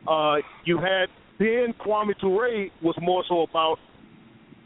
[0.07, 1.07] Uh, you had
[1.39, 3.77] then Kwame Ture was more so about.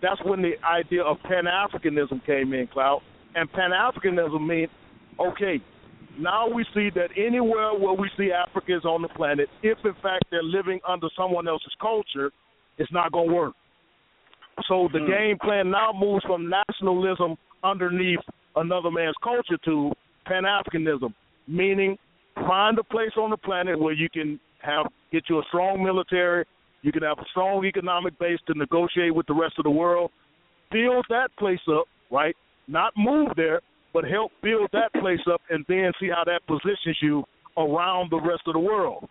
[0.02, 3.02] That's when the idea of Pan Africanism came in, Cloud.
[3.36, 4.70] And Pan Africanism means,
[5.20, 5.62] okay,
[6.20, 10.26] now we see that anywhere where we see Africans on the planet, if in fact
[10.32, 12.32] they're living under someone else's culture,
[12.78, 13.54] it's not going to work.
[14.68, 15.08] So the hmm.
[15.08, 18.20] game plan now moves from nationalism underneath
[18.56, 19.92] another man's culture to
[20.26, 21.14] Pan Africanism,
[21.48, 21.98] meaning
[22.36, 26.46] find a place on the planet where you can have get you a strong military,
[26.82, 30.12] you can have a strong economic base to negotiate with the rest of the world,
[30.72, 32.36] build that place up, right?
[32.68, 33.62] Not move there,
[33.94, 37.24] but help build that place up and then see how that positions you
[37.58, 39.08] around the rest of the world.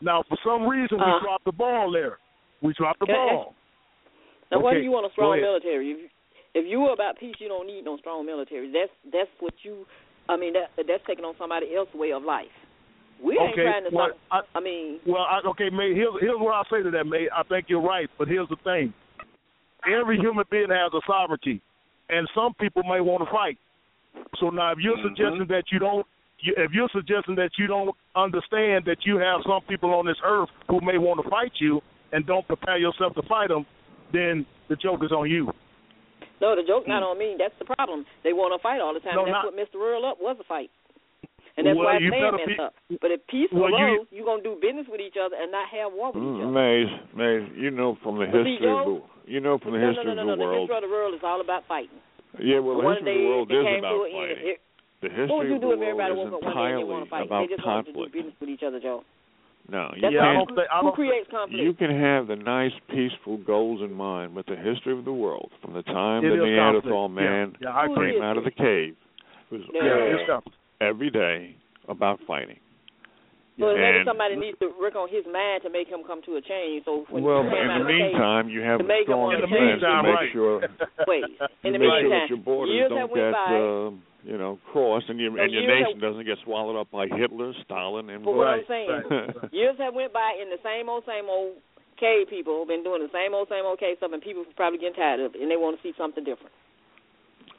[0.00, 1.20] Now, for some reason, we Uh.
[1.20, 2.18] dropped the ball there.
[2.62, 3.54] We dropped the I ask- ball.
[4.50, 5.92] Now, why do you want a strong military?
[5.92, 6.10] If,
[6.54, 8.70] if you were about peace, you don't need no strong military.
[8.72, 9.86] That's that's what you.
[10.28, 12.50] I mean, that that's taking on somebody else's way of life.
[13.22, 13.90] We ain't Okay, trying to.
[13.94, 15.94] well, stop, I mean, Well, I, okay, mate.
[15.94, 17.28] Here's here's what I say to that, mate.
[17.36, 18.92] I think you're right, but here's the thing:
[19.86, 21.60] every human being has a sovereignty,
[22.08, 23.58] and some people may want to fight.
[24.38, 25.02] So now, if you're Mhm.
[25.02, 26.06] suggesting that you don't,
[26.40, 30.16] you, if you're suggesting that you don't understand that you have some people on this
[30.24, 31.82] earth who may want to fight you
[32.12, 33.66] and don't prepare yourself to fight them,
[34.12, 35.52] then the joke is on you.
[36.40, 37.36] no, the joke not on me.
[37.38, 38.06] That's the problem.
[38.24, 39.14] They want to fight all the time.
[39.14, 39.76] No, that's not- what Mr.
[39.76, 40.70] Earl up was a fight.
[41.58, 42.74] And that's Well, why you it's better messed be- up.
[43.02, 45.36] But if peace Well, will you- you, you're going to do business with each other
[45.36, 46.52] and not have war with each Mm, other.
[46.52, 49.78] Maze, Maze, you know from the But see, history of the you know from the
[49.78, 50.50] no, history no, no, of no, the no.
[50.52, 52.00] The history of the world is all about fighting.
[52.38, 54.10] Yeah, well, the one history day of the world it is came about to an
[54.10, 54.14] end.
[54.30, 54.48] fighting.
[54.48, 54.60] It-
[55.00, 56.54] The what history would you of do the if everybody world woke is up one
[56.54, 58.12] day and didn't want entirely about They just wanted to conflict.
[58.12, 59.04] do business with each other, Joe.
[59.70, 60.38] No, you Yeah, I can't.
[60.48, 61.62] don't think- I who don't- creates conflict?
[61.62, 65.50] You can have the nice, peaceful goals in mind, but the history of the world,
[65.62, 67.28] from the time It the Neanderthal conflict.
[67.30, 68.12] Man yeah, I Who agree.
[68.12, 68.96] came out of the cave,
[69.50, 70.56] was Yeah, Yeah, all it's conflict.
[70.80, 71.54] every day
[71.88, 72.58] about fighting.
[73.60, 76.36] So maybe And- somebody needs to work on his mind to make him come to
[76.36, 76.84] a change.
[76.88, 79.06] So when Well, he in the of the cave, meantime, you have to a make
[79.06, 80.32] them strong In the defense meantime, to make right.
[80.32, 80.56] sure
[81.06, 81.24] wait,
[81.62, 83.54] in the make sure meantime, that your borders years don't have went get by.
[83.54, 83.90] uh,
[84.24, 87.06] you know crossed, and your So and your nation have- doesn't get swallowed up by
[87.08, 89.36] Hitler, Stalin, and But what I'm saying, right.
[89.52, 91.56] years have went by, and the same old, same old
[91.98, 94.94] cave people been doing the same old, same old cave stuff, and people probably getting
[94.94, 96.52] tired of it, and they want to see something different.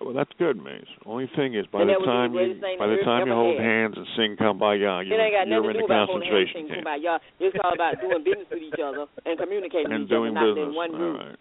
[0.01, 0.89] Well, that's good, Maze.
[1.05, 3.33] Only thing is, by And the that the time you by the the time you
[3.37, 3.65] hold had.
[3.65, 6.49] hands and sing "Kumbaya," it you're, ain't got you're nothing in the about holding hands
[6.49, 7.21] concentration and camp about y'all.
[7.37, 10.33] It's all about doing business with each other and communicating and with each other, doing
[10.33, 10.67] not business.
[10.67, 11.17] in one All group.
[11.21, 11.37] right.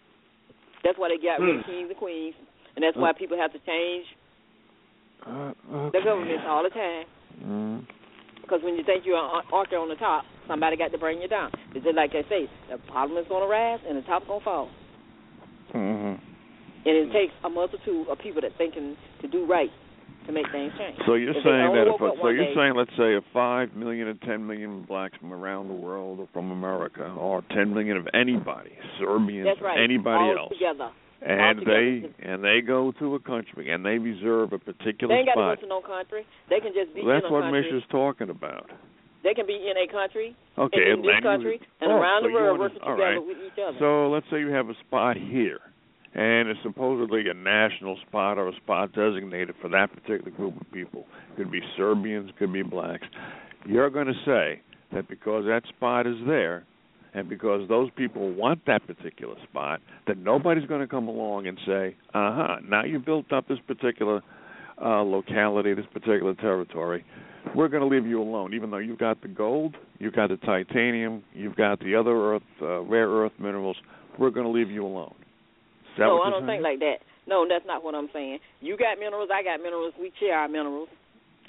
[0.85, 1.71] That's why they got rid of Hmm.
[1.73, 2.35] kings and queens,
[2.77, 4.05] and that's why people have to change
[5.25, 6.03] Uh, the okay.
[6.05, 7.05] governments all the time.
[7.41, 7.85] Mm.
[8.41, 11.27] Because when you think you're an author on the top, somebody got to bring you
[11.27, 11.51] down.
[11.73, 14.39] It's just like they say, the bottom is going to rise and the top's going
[14.41, 14.69] to fall.
[15.71, 16.13] hmm
[16.85, 19.69] And it takes a multitude of people that thinking to do right
[20.25, 20.97] to make things change.
[21.05, 23.73] So you're If saying that if a, so you're day- saying let's say if five
[23.75, 27.97] million or ten million blacks from around the world or from America or ten million
[27.97, 29.79] of anybody, Serbians right.
[29.81, 30.89] anybody all else, together.
[31.21, 35.29] and they and they go to a country and they reserve a particular They ain't
[35.29, 35.57] got to spot.
[35.57, 36.25] go to no country.
[36.49, 37.61] They can just be Well, that's what country.
[37.65, 38.69] Misha's talking about.
[39.23, 42.27] They can be in a country, Okay, in, this and country, and oh, around so
[42.29, 43.21] the world working together right.
[43.21, 43.77] with each other.
[43.79, 45.59] So let's say you have a spot here,
[46.13, 50.71] and it's supposedly a national spot or a spot designated for that particular group of
[50.71, 51.05] people.
[51.37, 53.07] Could be Serbians, could be blacks.
[53.65, 54.61] You're going to say
[54.93, 56.65] that because that spot is there,
[57.13, 61.57] and because those people want that particular spot, that nobody's going to come along and
[61.65, 64.21] say, "Uh huh." Now you built up this particular
[64.81, 67.05] uh, locality, this particular territory.
[67.55, 70.37] We're going to leave you alone, even though you've got the gold, you've got the
[70.37, 73.77] titanium, you've got the other earth, uh, rare earth minerals.
[74.19, 75.15] We're going to leave you alone.
[75.91, 76.59] Is that no, I don't saying?
[76.59, 76.97] think like that.
[77.27, 78.39] No, that's not what I'm saying.
[78.61, 79.93] You got minerals, I got minerals.
[79.99, 80.89] We share our minerals,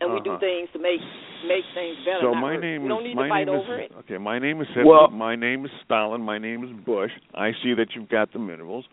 [0.01, 0.41] and we do Uh-huh.
[0.41, 1.01] things to make
[1.47, 2.21] make things better.
[2.23, 2.63] So not my worse.
[2.63, 3.97] name we don't is need my to fight name over is it.
[4.07, 4.19] okay.
[4.19, 4.85] My name is Hitler.
[4.85, 6.21] Well- my name is Stalin.
[6.23, 7.11] My name is Bush.
[7.35, 8.85] I see that you've got the minerals.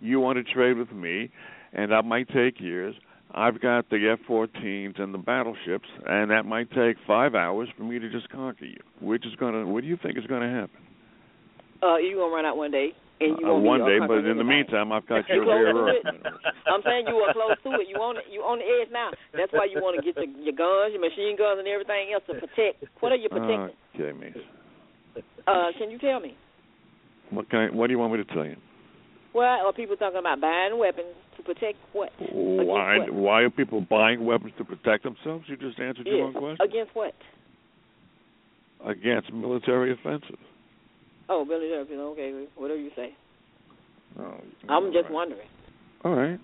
[0.00, 1.28] You want to trade with me,
[1.72, 2.94] and that might take years.
[3.34, 7.98] I've got the F-14s and the battleships, and that might take five hours for me
[7.98, 8.80] to just conquer you.
[9.00, 9.66] Which is gonna?
[9.66, 10.80] What do you think is gonna happen?
[11.82, 14.44] Uh, you gonna run out one day, and you Uh, one day, but in the
[14.44, 15.96] meantime, I've got your close rare to earth.
[16.04, 16.24] it.
[16.66, 17.88] I'm saying you are close to it.
[17.88, 19.10] You on you on the edge now.
[19.32, 22.22] That's why you want to get your, your guns, your machine guns, and everything else
[22.28, 22.84] to protect.
[23.00, 23.76] What are you protecting?
[23.94, 24.36] Okay, miss.
[25.46, 26.36] Uh, can you tell me?
[27.30, 27.74] What kind?
[27.74, 28.56] What do you want me to tell you?
[29.32, 32.10] Why are people talking about buying weapons to protect what?
[32.32, 32.98] Why?
[32.98, 33.12] what?
[33.12, 35.44] Why are people buying weapons to protect themselves?
[35.48, 36.40] You just answered your own Yes.
[36.40, 36.66] question.
[36.66, 37.14] Against what?
[38.84, 40.38] Against military offensive.
[41.28, 42.00] Oh, Billy Jefferson.
[42.16, 43.14] Okay, whatever you say.
[44.18, 45.12] Oh, I'm just right.
[45.12, 45.48] wondering.
[46.04, 46.40] All right.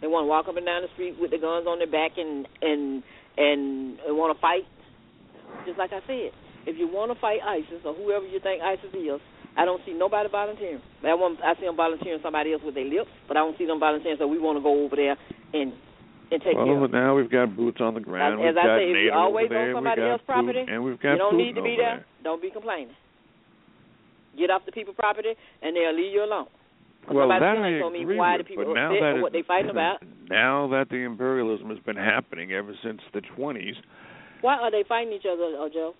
[0.00, 2.18] They want to walk up and down the street with the guns on their back
[2.18, 3.02] and and
[3.38, 4.68] and, and want to fight.
[5.66, 6.36] Just like I said,
[6.66, 9.20] if you want to fight ISIS or whoever you think ISIS is,
[9.56, 10.82] I don't see nobody volunteering.
[11.02, 13.66] I want I see them volunteering somebody else with their lips, but I don't see
[13.66, 14.18] them volunteering.
[14.18, 15.16] So we want to go over there
[15.54, 15.72] and
[16.28, 16.66] and take care.
[16.66, 18.42] Well, now we've got boots on the ground.
[18.42, 19.70] As we've I say, if you always there.
[19.70, 22.06] on somebody else's property, and we've got you don't need to be over there.
[22.22, 22.96] Don't be complaining.
[24.38, 26.46] Get off the people's property, and they'll leave you alone.
[27.10, 29.70] Well, that I me agree why with, the people but now that what they fighting
[29.76, 29.98] about.
[30.30, 33.74] Now that the imperialism has been happening ever since the 20s,
[34.40, 35.94] Why are they fighting each other, Joe?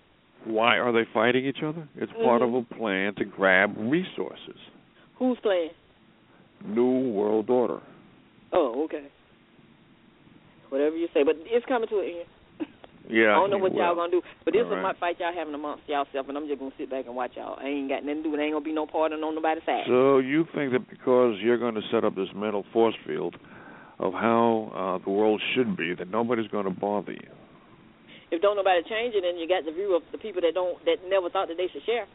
[0.45, 1.87] why are they fighting each other?
[1.95, 2.23] It's mm-hmm.
[2.23, 4.57] part of a plan to grab resources.
[5.17, 5.71] Who's playing?
[6.63, 7.81] New World Order.
[8.53, 9.07] Oh, okay.
[10.69, 12.29] Whatever you say, but it's coming to an end.
[13.09, 13.33] Yeah.
[13.33, 15.33] I don't know what well, y'all gonna do, but this All is my fight y'all
[15.33, 17.57] having amongst y'allself, and I'm just gonna sit back and watch y'all.
[17.59, 18.35] I ain't got nothing to do.
[18.35, 19.85] It ain't gonna be no parting on nobody's side.
[19.87, 23.35] So you think that because you're going to set up this mental force field
[23.99, 27.31] of how uh, the world should be, that nobody's going to bother you?
[28.31, 30.77] if don't nobody change it, then you got the view of the people that don't
[30.85, 32.05] that never thought that they should share.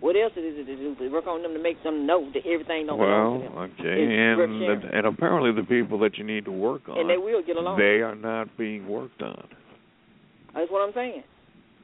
[0.00, 0.94] What else is it to do?
[0.94, 3.64] To work on them to make them know that everything don't belong to them, Well,
[3.64, 7.08] okay, It's and the, and apparently the people that you need to work on, and
[7.08, 7.78] they will get along.
[7.78, 9.48] they are not being worked on.
[10.56, 11.22] That's what I'm saying.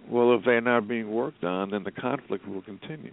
[0.08, 3.12] Well, if they're not being worked on, then the conflict will continue.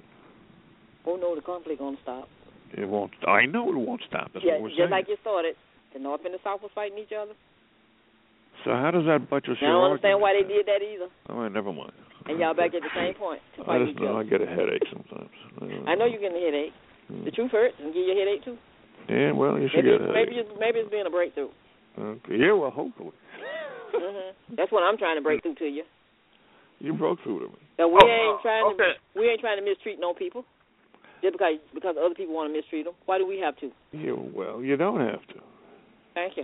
[1.05, 2.27] Oh no, the conflict gonna stop.
[2.73, 3.11] It won't.
[3.27, 4.31] I know it won't stop.
[4.33, 4.91] That's yeah, what we're just saying.
[4.91, 5.55] like it started.
[5.93, 7.33] The North and the South was fighting each other.
[8.63, 11.09] so how does that buttress I your I don't understand why they did that either.
[11.29, 11.93] All right, never mind.
[12.25, 14.45] And y'all back at the same point to I just each know I get a
[14.45, 15.33] headache sometimes.
[15.87, 16.75] I know you're getting a headache.
[17.09, 17.25] Hmm.
[17.25, 18.57] The truth hurts and give you a headache too.
[19.09, 21.49] Yeah, well, you should Maybe get a maybe it's, maybe it's been a breakthrough.
[21.97, 22.37] Okay.
[22.37, 23.17] Yeah, well, hopefully.
[23.93, 25.83] Hmm That's what I'm trying to break through to you.
[26.79, 27.59] You broke through to me.
[27.77, 28.93] That we Oh, ain't uh, trying okay.
[28.95, 30.45] to we ain't trying to mistreat no people.
[31.21, 32.93] Just because because other people want to mistreat them.
[33.05, 33.71] Why do we have to?
[33.91, 35.39] Yeah, well, you don't have to.
[36.15, 36.43] Thank you.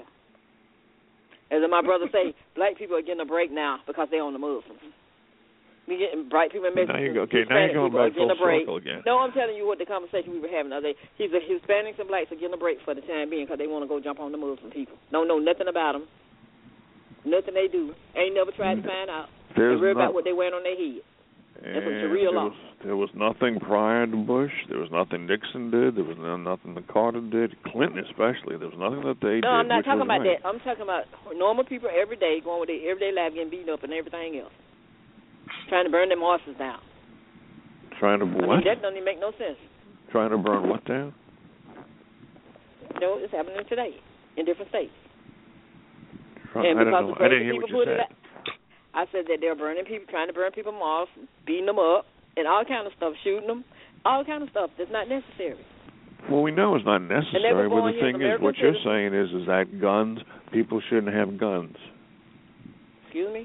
[1.52, 4.40] As my brother say, black people are getting a break now because they're on the
[4.40, 4.82] Muslims.
[5.88, 8.34] We getting bright people and Now you go- okay, now you're going back getting full
[8.34, 8.66] a break.
[8.66, 9.04] circle again.
[9.06, 11.00] No, I'm telling you what the conversation we were having the other day.
[11.16, 13.68] He's the Hispanics and blacks are getting a break for the time being because they
[13.70, 14.98] want to go jump on the Muslim people.
[15.14, 16.10] Don't know nothing about them.
[17.26, 17.94] Nothing they do.
[18.16, 18.90] Ain't never tried to mm-hmm.
[18.90, 19.28] find out.
[19.58, 21.02] There's they worry no- about what they wearing on their head.
[21.56, 22.52] That's some And Sharia there law.
[22.52, 24.52] was, there was nothing prior to Bush.
[24.68, 25.96] There was nothing Nixon did.
[25.96, 27.56] There was no, nothing that Carter did.
[27.72, 28.60] Clinton especially.
[28.60, 29.48] There was nothing that they did.
[29.48, 30.36] No, I'm not talking about right.
[30.36, 30.48] that.
[30.48, 33.88] I'm talking about normal people every day going with their everyday life getting beaten up
[33.88, 34.52] and everything else.
[35.72, 36.84] Trying to burn their horses down.
[38.00, 38.60] Trying to I what?
[38.60, 39.58] mean, that doesn't even make no sense.
[40.12, 41.16] Trying to burn what down?
[43.00, 43.96] No, it's happening today
[44.36, 44.92] in different states.
[46.56, 47.20] Try, and I because don't know.
[47.20, 48.08] of I didn't hear what people you put it said.
[48.08, 48.16] out,
[48.96, 51.12] I said that they're burning people, trying to burn people off,
[51.44, 52.08] beating them up,
[52.40, 53.68] and all kind of stuff, shooting them,
[54.08, 55.60] all kind of stuff that's not necessary.
[56.32, 58.88] Well, we know it's not necessary, but the thing is, what American you're citizens.
[58.88, 60.24] saying is, is that guns,
[60.56, 61.76] people shouldn't have guns.
[63.06, 63.44] Excuse me.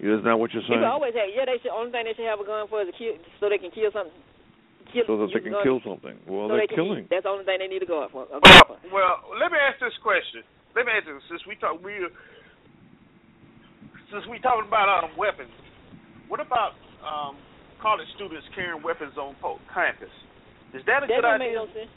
[0.00, 0.80] Isn't that what you're saying?
[0.80, 1.28] People always have.
[1.32, 1.72] Yeah, they should.
[1.72, 3.92] Only thing they should have a gun for is a kill, so they can kill
[3.92, 4.16] something.
[4.92, 6.16] Kill, so that they can kill something.
[6.26, 7.04] Well, so they're they killing.
[7.06, 7.12] Eat.
[7.12, 8.24] That's the only thing they need to go out for.
[8.32, 8.76] A Well, for.
[8.90, 10.42] well, let me ask this question.
[10.74, 12.00] Let me ask this since we talk we
[14.12, 15.50] since we talking about um, weapons.
[16.28, 17.36] What about um,
[17.82, 19.34] college students carrying weapons on
[19.72, 20.12] campus?
[20.74, 21.62] Is that a That good don't make idea?
[21.62, 21.90] no sense.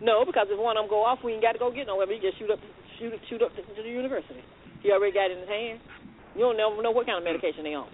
[0.00, 1.96] No, because if one of them go off, we ain't got to go get no
[1.98, 2.14] weapon.
[2.18, 2.58] He just shoot up,
[2.98, 4.42] shoot, it- shoot up to, to the university.
[4.82, 5.78] He already got it in his hand.
[6.34, 7.90] You don't never know what kind of medication they on.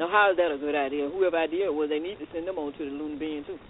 [0.00, 1.08] Now, how is that a good idea?
[1.12, 3.58] Whoever idea it was, they need to send them on to the Loon Bean too.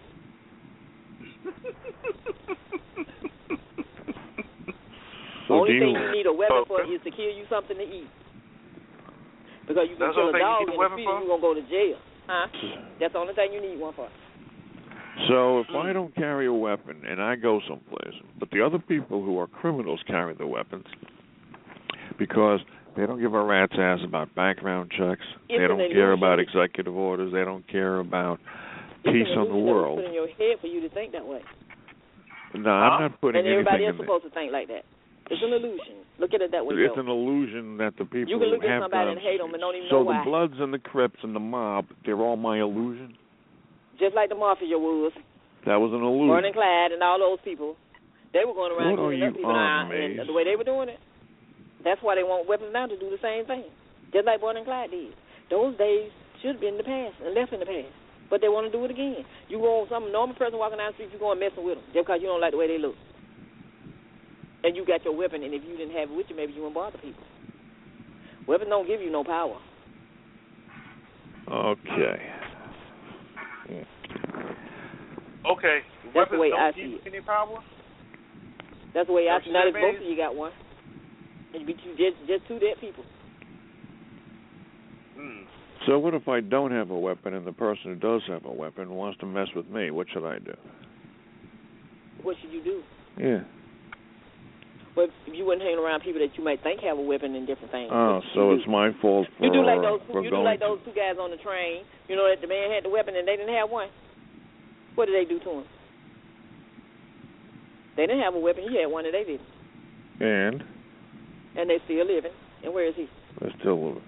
[5.49, 7.75] So Only do thing you, you need a weapon for is to kill you something
[7.77, 8.07] to eat.
[9.69, 11.39] Because you can That's kill a only you dog in the weapon street and you're
[11.39, 11.99] gonna go to jail.
[12.27, 12.47] Huh?
[13.01, 14.09] That's the only thing you need one for.
[15.29, 15.85] So if Mm.
[15.85, 19.47] I don't carry a weapon and I go someplace, but the other people who are
[19.47, 20.87] criminals carry the weapons
[22.17, 22.61] because
[22.97, 26.97] they don't give a rat's ass about background checks, It's they don't care about executive
[26.97, 28.41] orders, they don't care about
[29.05, 29.99] It's peace on the illusion that was world.
[29.99, 31.43] Put in your head for you to think that way.
[32.55, 34.07] No, I'm not putting and everybody anything else in there.
[34.07, 34.85] supposed to think like that.
[35.31, 36.03] It's an illusion.
[36.19, 36.75] Look at it that way.
[36.75, 37.01] It's Joe.
[37.01, 39.19] an illusion that the people You can look at have somebody guns.
[39.19, 40.21] and hate them and don't even so know why.
[40.21, 43.17] So the Bloods and the Crips and the mob, they're all my illusion.
[43.99, 45.13] Just like the mafia was,
[45.65, 46.45] That was an illusion.
[46.45, 47.77] And Clyde, and all those people.
[48.33, 51.01] They were going around What other people on, and the way they were doing it.
[51.83, 53.65] That's why they want weapons now to do the same thing,
[54.13, 55.15] just like and Clyde did.
[55.49, 57.91] Those days should have been in the past and left in the past,
[58.29, 59.25] but they want to do it again.
[59.49, 61.85] You on some normal person walking down the street, you go and messing with them
[61.93, 62.95] just because you don't like the way they look,
[64.65, 66.61] and you got your weapon, and if you didn't have it with you, maybe you
[66.61, 67.23] wouldn't bother people.
[68.47, 69.59] Weapons don't give you no power.
[71.51, 72.23] Okay.
[75.47, 75.79] Okay.
[76.05, 77.03] That's the Weapons way don't I give see you it.
[77.07, 77.59] any power?
[78.95, 79.53] That's the way I That's see.
[79.53, 80.05] Now what that it both means.
[80.05, 80.53] of you got one,
[81.55, 83.05] and you be two, just just two dead people.
[85.17, 85.43] Hmm.
[85.87, 88.53] So what if I don't have a weapon and the person who does have a
[88.53, 89.91] weapon wants to mess with me?
[89.91, 90.55] What should I do?
[92.23, 92.83] What should you do?
[93.19, 93.41] Yeah.
[95.03, 97.73] If you wouldn't hang around people that you might think have a weapon and different
[97.73, 97.91] things.
[97.93, 100.01] Oh, so it's my fault for You do like those.
[100.13, 101.85] You do like those two guys on the train.
[102.09, 103.89] You know that the man had the weapon and they didn't have one.
[104.95, 105.65] What did they do to him?
[107.97, 108.65] They didn't have a weapon.
[108.69, 109.49] He had one and they didn't,
[110.21, 110.63] and
[111.57, 112.33] and they still living.
[112.65, 113.09] And where is he?
[113.41, 114.03] they're still living.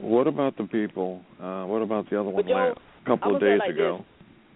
[0.00, 1.22] What about the people?
[1.40, 2.74] Uh, what about the other one Joe,
[3.04, 3.98] a couple of days like ago?
[3.98, 4.06] this.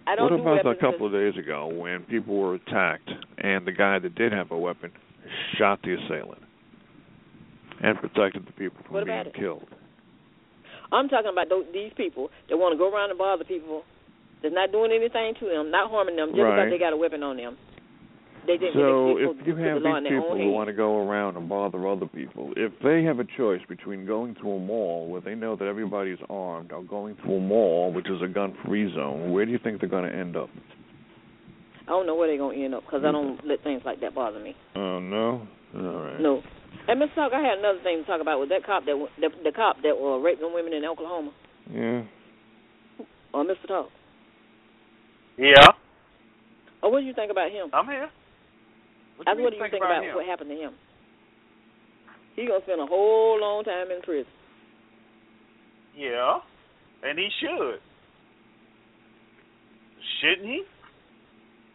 [0.05, 3.71] I don't what about a couple of days ago when people were attacked and the
[3.71, 4.91] guy that did have a weapon
[5.57, 6.41] shot the assailant
[7.81, 9.35] and protected the people from What being about it?
[9.35, 9.67] killed?
[10.91, 13.83] I'm talking about those, these people that want to go around and bother people.
[14.41, 16.55] That's not doing anything to them, not harming them, just Right.
[16.65, 17.57] because they got a weapon on them.
[18.45, 18.73] They didn't.
[18.73, 21.87] So they, if you have the these people who want to go around and bother
[21.87, 25.55] other people, if they have a choice between going to a mall where they know
[25.55, 29.51] that everybody's armed or going to a mall which is a gun-free zone, where do
[29.53, 30.49] you think they're going to end up?
[31.85, 34.15] I don't know where they're gonna end up because I don't let things like that
[34.15, 34.55] bother me.
[34.75, 35.47] Oh no.
[35.75, 36.19] All right.
[36.19, 36.41] No.
[36.87, 37.15] And Mr.
[37.15, 39.77] Talk, I had another thing to talk about with that cop that the, the cop
[39.83, 41.31] that uh, raped them women in Oklahoma.
[41.69, 42.03] Yeah.
[43.33, 43.67] Or Mr.
[43.67, 43.89] Talk.
[45.37, 45.73] Yeah,
[46.83, 47.71] Or what do you think about him?
[47.73, 48.07] I'm here.
[49.17, 50.73] What, That's you what do you think think about, about what happened to him?
[52.35, 54.29] He gonna spend a whole long time in prison.
[55.97, 56.37] Yeah,
[57.03, 57.79] and he should.
[60.21, 60.63] Shouldn't he?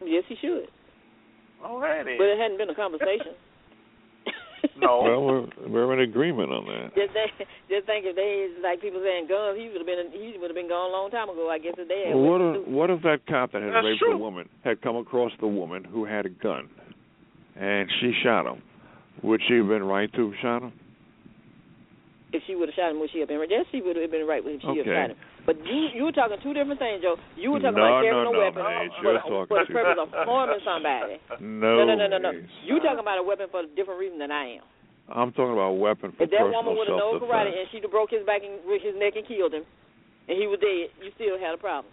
[0.04, 0.68] Yes, he should.
[1.64, 2.18] Alrighty.
[2.18, 3.34] But it hadn't been a conversation.
[4.78, 5.02] no.
[5.02, 6.94] Well, we're we're in agreement on that.
[6.94, 7.30] just think,
[7.68, 10.56] just think if they like people saying guns, he would have been he would have
[10.58, 11.50] been gone a long time ago.
[11.50, 12.14] I guess if they had.
[12.14, 14.12] Well, what if, what if that cop that had That's raped true.
[14.12, 16.68] the woman had come across the woman who had a gun,
[17.56, 18.62] and she shot him?
[19.22, 20.72] Would she have been right to have shot him?
[22.32, 23.50] If she would have shot him, would she have been right?
[23.50, 24.78] Yes, she would have been right if she Okay.
[24.78, 25.16] had shot him.
[25.48, 27.16] But you you were talking two different things, Joe.
[27.40, 29.72] You were talking No, about carrying no, a no, weapon Maze, for, you're for the
[29.72, 31.16] purpose of harming somebody.
[31.40, 31.88] No.
[31.88, 32.30] no, no, no, no.
[32.68, 34.64] You talking about a weapon for a different reason than I am.
[35.08, 37.56] I'm talking about a weapon for If that woman would have known karate self-defense.
[37.56, 39.64] and she'd have broke his back and his neck and killed him,
[40.28, 41.88] and he was dead, you still had a problem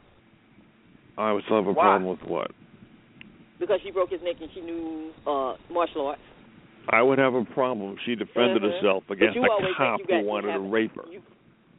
[1.15, 1.95] I would still have a Why?
[1.95, 2.51] problem with what?
[3.55, 6.19] because she broke his neck and she knew uh martial arts.
[6.91, 8.75] I would have a problem if she defended Mhm.
[8.75, 9.47] herself against a
[9.79, 11.07] cop who wanted have- to rape her.
[11.09, 11.21] You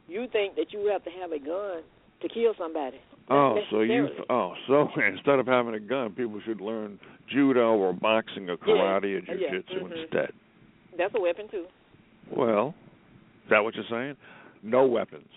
[0.07, 1.83] you think that you have to have a gun
[2.21, 2.97] to kill somebody?
[3.29, 7.93] Oh, so you oh so instead of having a gun, people should learn judo or
[7.93, 10.03] boxing or karate or Yeah, yeah, jujitsu mhm.
[10.03, 10.31] instead.
[10.97, 11.65] That's a weapon too.
[12.35, 12.73] Well,
[13.43, 14.15] is that what you're saying?
[14.63, 15.29] No weapons.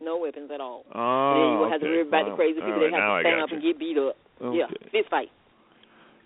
[0.00, 0.84] No weapons at all.
[0.94, 3.22] Oh, then you gonna have to okay, worry about the crazy people right, that have
[3.22, 3.56] to stand up you.
[3.56, 4.16] and get beat up.
[4.40, 4.88] Yeah, Okay.
[4.92, 5.28] fist fight.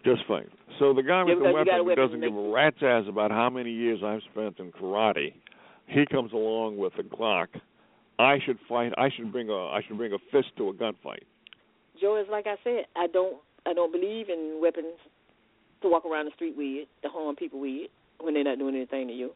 [0.04, 0.48] Just fight.
[0.78, 3.04] So the guy Yeah, with the got a weapon, weapon doesn't give a rat's ass
[3.08, 5.32] about how many years I've spent in karate,
[5.86, 7.48] he comes along with a Glock.
[8.18, 8.92] I should fight.
[8.96, 9.66] I should bring a.
[9.68, 11.24] I should bring a fist to a gunfight.
[12.00, 13.36] Joe, it's like I said, I don't
[13.66, 14.98] I don't believe in weapons
[15.82, 17.90] to walk around the street with, to harm people with
[18.20, 19.30] when they're not doing anything to you.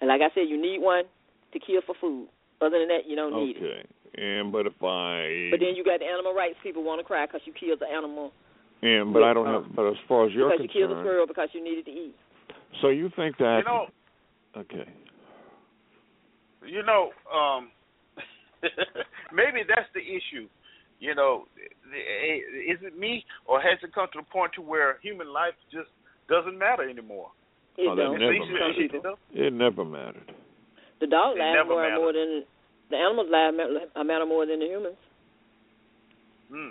[0.00, 1.04] And like I said, you need one
[1.52, 2.28] to kill for food.
[2.60, 3.62] Other than that, you don't need it.
[3.62, 3.86] Okay.
[4.16, 5.50] And but if I.
[5.50, 7.86] But then you got the animal rights people want to cry because you killed the
[7.86, 8.32] animal
[8.82, 9.64] And but I don't have.
[9.64, 11.90] Um, but as far as you're because you killed the squirrel because you needed to
[11.90, 12.14] eat.
[12.80, 13.58] so you think that?
[13.58, 13.86] You know,
[14.56, 14.86] Okay.
[16.66, 17.70] You know, um,
[19.32, 20.48] maybe that's the issue.
[21.00, 21.44] You know,
[21.92, 25.88] is it me or has it come to the point to where human life just
[26.28, 27.28] doesn't matter anymore?
[27.76, 28.18] It Oh, don't.
[28.18, 29.18] never At least it- people.
[29.32, 30.32] it- It never mattered.
[31.00, 32.44] The dog It lives more and more than
[32.90, 34.96] the animals live matter, matter more than the humans.
[36.50, 36.70] Hmm.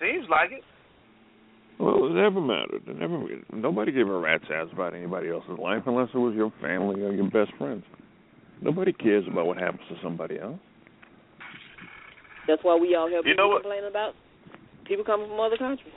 [0.00, 0.64] Seems like it.
[1.78, 2.82] Well, it never mattered.
[2.86, 3.18] It never.
[3.52, 7.12] Nobody gave a rat's ass about anybody else's life unless it was your family or
[7.12, 7.84] your best friends.
[8.62, 10.58] Nobody cares about what happens to somebody else.
[12.48, 13.62] That's why we all have You people know what?
[13.62, 14.14] complaining about
[14.86, 15.92] people coming from other countries.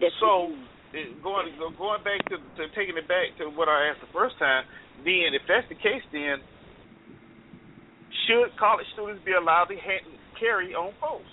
[0.00, 0.50] That's So,
[0.92, 4.34] it, going going back to, to taking it back to what I asked the first
[4.38, 4.64] time,
[5.04, 6.40] then if that's the case, then
[8.26, 10.08] should college students be allowed to ha-
[10.40, 11.30] carry on posts?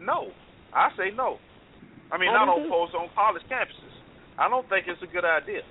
[0.00, 0.30] No,
[0.72, 1.38] I say no.
[2.12, 2.70] I mean, I not do on too.
[2.70, 3.94] posts on college campuses.
[4.38, 5.64] I don't think it's a good idea.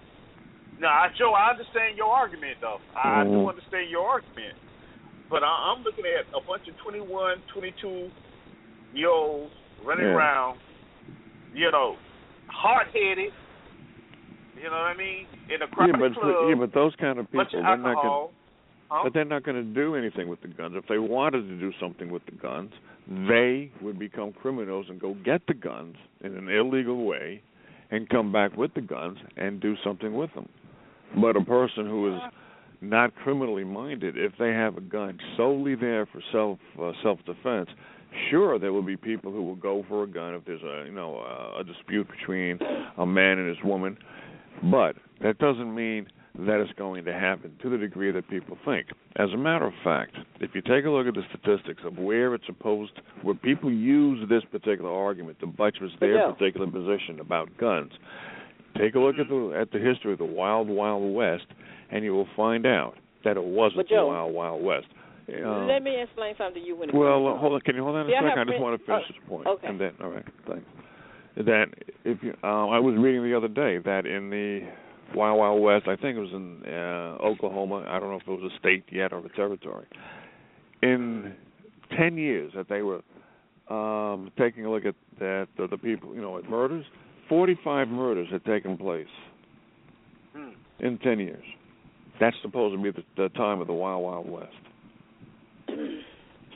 [0.80, 2.82] Now, I, Joe, I understand your argument, though.
[2.96, 3.50] I do Mhm.
[3.50, 4.58] understand your argument.
[5.30, 8.12] But I, I'm looking at a bunch of 21, 22
[8.94, 9.54] year olds
[9.84, 10.16] running Yeah.
[10.16, 10.60] around,
[11.54, 11.98] you know,
[12.48, 13.34] hard headed.
[14.58, 15.28] You know what I mean?
[15.50, 18.32] In a Yeah, but club, yeah, but those kind of people, bunch of they're not.
[18.90, 19.02] Huh?
[19.04, 20.76] But they're not going to do anything with the guns.
[20.76, 22.72] If they wanted to do something with the guns,
[23.28, 27.42] they would become criminals and go get the guns in an illegal way
[27.90, 30.48] and come back with the guns and do something with them.
[31.20, 32.22] But a person who is
[32.82, 37.70] not criminally minded, if they have a gun solely there for self uh, self defense,
[38.30, 40.94] sure there will be people who will go for a gun if there's a you
[40.94, 42.60] know a, a dispute between
[42.98, 43.98] a man and his woman.
[44.72, 46.08] But that doesn't mean
[46.40, 48.88] that it's going to happen to the degree that people think.
[49.16, 52.36] As a matter of fact, if you take a look at the statistics of where
[52.36, 52.92] it's supposed,
[53.22, 57.92] where people use this particular argument to buttress their particular position about guns,
[58.78, 61.46] take a look at the at the history of the Wild Wild West,
[61.92, 64.88] and you will find out that it wasn't Joe, the Wild Wild West.
[65.44, 67.62] Um, Let me explain something to you when it well, uh, hold on.
[67.62, 68.30] Can you hold on a I second?
[68.30, 69.68] have I just want to finish oh, this point, okay.
[69.68, 70.66] and then all right, thanks.
[71.38, 71.66] That
[72.06, 74.62] if you, uh, I was reading the other day that in the
[75.16, 77.86] Wild Wild West, I think it was in uh, Oklahoma.
[77.88, 79.86] I don't know if it was a state yet or a territory.
[80.82, 81.34] In
[81.98, 83.02] ten years that they were
[83.70, 86.86] um, taking a look at that the, the people, you know, at murders,
[87.30, 89.08] forty-five murders had taken place
[90.36, 90.50] Hmm.
[90.80, 91.44] in ten years.
[92.20, 94.54] That's supposed to be the, the time of the Wild Wild West.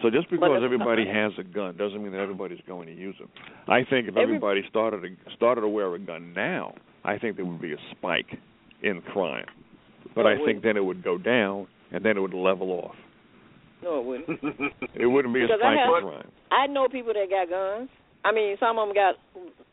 [0.01, 3.27] So just because everybody has a gun doesn't mean that everybody's going to use it.
[3.67, 6.73] I think if everybody started to, started to wear a gun now,
[7.03, 8.37] I think there would be a spike
[8.81, 9.45] in crime.
[10.15, 12.95] But No, I think then it would go down and then it would level off.
[13.83, 14.73] No, it wouldn't.
[14.95, 16.31] It wouldn't be a Because I spike have- in crime.
[16.51, 17.89] I know people that got guns.
[18.25, 19.15] I mean, some of them got,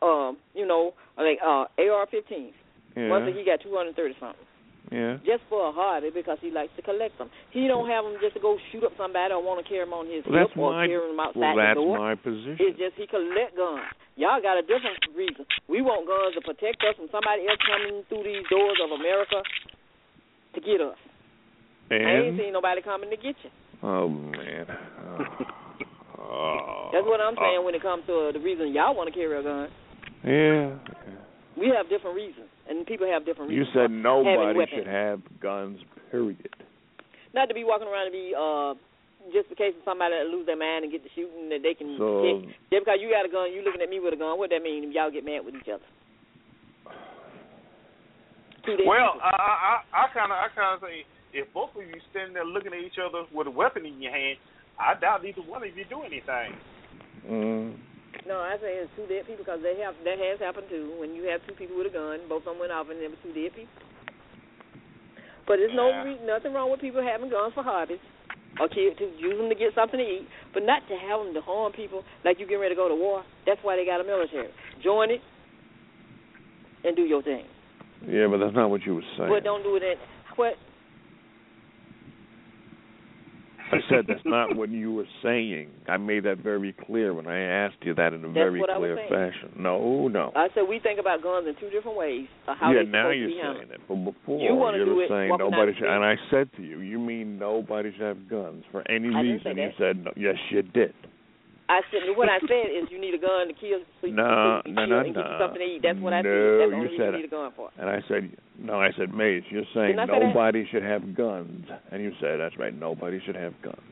[0.01, 2.53] um, you know, like uh, AR-15s.
[2.95, 3.09] Yeah.
[3.09, 4.41] One thing he got 230 something,
[4.89, 5.17] yeah.
[5.21, 7.29] just for a hobby because he likes to collect them.
[7.51, 9.93] He don't have them just to go shoot up somebody or want to carry them
[9.93, 11.93] on his Well, hip or my carry them outside well, the that's door.
[11.99, 12.57] my position.
[12.57, 13.85] It's just he collect guns.
[14.17, 15.45] Y'all got a different reason.
[15.69, 19.43] We want guns to protect us from somebody else coming through these doors of America
[20.55, 20.97] to get us.
[21.91, 23.51] I ain't And seen nobody coming to get you.
[23.83, 24.65] oh man.
[25.05, 25.45] Oh.
[26.19, 26.89] Oh.
[26.91, 29.37] That's what I'm saying when it comes to uh, the reason y'all want to carry
[29.37, 29.69] a gun.
[30.25, 30.73] Yeah.
[31.57, 35.79] We have different reasons, and people have different You said nobody should have guns.
[36.11, 36.49] Period.
[37.33, 38.73] Not to be walking around and be uh
[39.35, 41.73] just in case of somebody that lose their mind and get to shooting that they
[41.73, 42.35] can So- get.
[42.71, 44.39] Just because you got a gun, you looking at me with a gun.
[44.39, 44.87] What that mean?
[44.87, 45.83] If y'all get mad with each other.
[48.67, 49.21] Well, people.
[49.23, 52.45] I I I kind of I kind of say if both of you standing there
[52.45, 54.37] looking at each other with a weapon in your hand,
[54.79, 56.53] I doubt either one of you do anything.
[57.27, 57.75] Mm.
[58.27, 60.95] no, I say it's two dead people because they have that has happened too.
[60.99, 63.09] When you have two people with a gun, both of them went off and there
[63.09, 63.73] were two dead people.
[65.47, 66.03] But there's no Yeah.
[66.03, 67.99] re- nothing wrong with people having guns for hobbies.
[68.59, 71.33] Or to, to use them to get something to eat, but not to have them
[71.35, 73.23] to harm people like you getting ready to go to war.
[73.45, 74.49] That's why they got a military.
[74.83, 75.21] Join it
[76.83, 77.45] and do your thing.
[78.07, 79.29] Yeah, but that's not what you were saying.
[79.29, 79.97] But don't do it in
[80.37, 80.55] what
[83.71, 85.69] I said that's not what you were saying.
[85.87, 88.69] I made that very clear when I asked you that in a That's very what
[88.69, 89.51] I was clear fashion.
[89.57, 90.31] No, no.
[90.35, 92.27] I said we think about guns in two different ways.
[92.45, 93.57] How yeah, now you're to be handled.
[93.57, 93.81] saying it.
[93.87, 96.99] But before You wanna were it saying nobody should and I said to you, you
[96.99, 99.57] mean nobody should have guns for any I reason.
[99.57, 100.11] You said no.
[100.15, 100.93] Yes, you did.
[101.69, 104.71] I said what I said is you need a gun to kill so No, you
[104.71, 105.39] no, no, and get you no.
[105.39, 105.81] something to eat.
[105.83, 106.39] That's what I No, said.
[106.39, 107.69] That's the you only reason said you need a gun for.
[107.75, 108.23] And I said
[108.57, 111.67] no, I said, Mace, you're saying say uh, nobody should have guns.
[111.91, 113.83] And you said, That's right, nobody should have guns.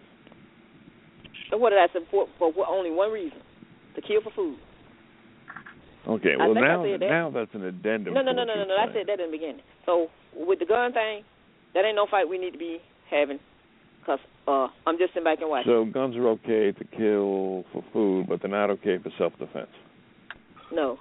[1.52, 2.28] So what did I say for?
[2.40, 3.40] For what, only one reason:
[3.96, 4.58] to kill for food.
[6.08, 7.00] Okay, well now that.
[7.02, 8.14] now that's an addendum.
[8.14, 8.76] No, no, to no, no, no, no.
[8.76, 9.62] I said that in the beginning.
[9.86, 11.24] So with the gun thing,
[11.74, 12.80] that ain't no fight we need to be
[13.10, 13.40] having.
[14.06, 15.72] Cause uh, I'm just sitting back and watching.
[15.72, 19.70] So guns are okay to kill for food, but they're not okay for self-defense.
[20.72, 21.00] no,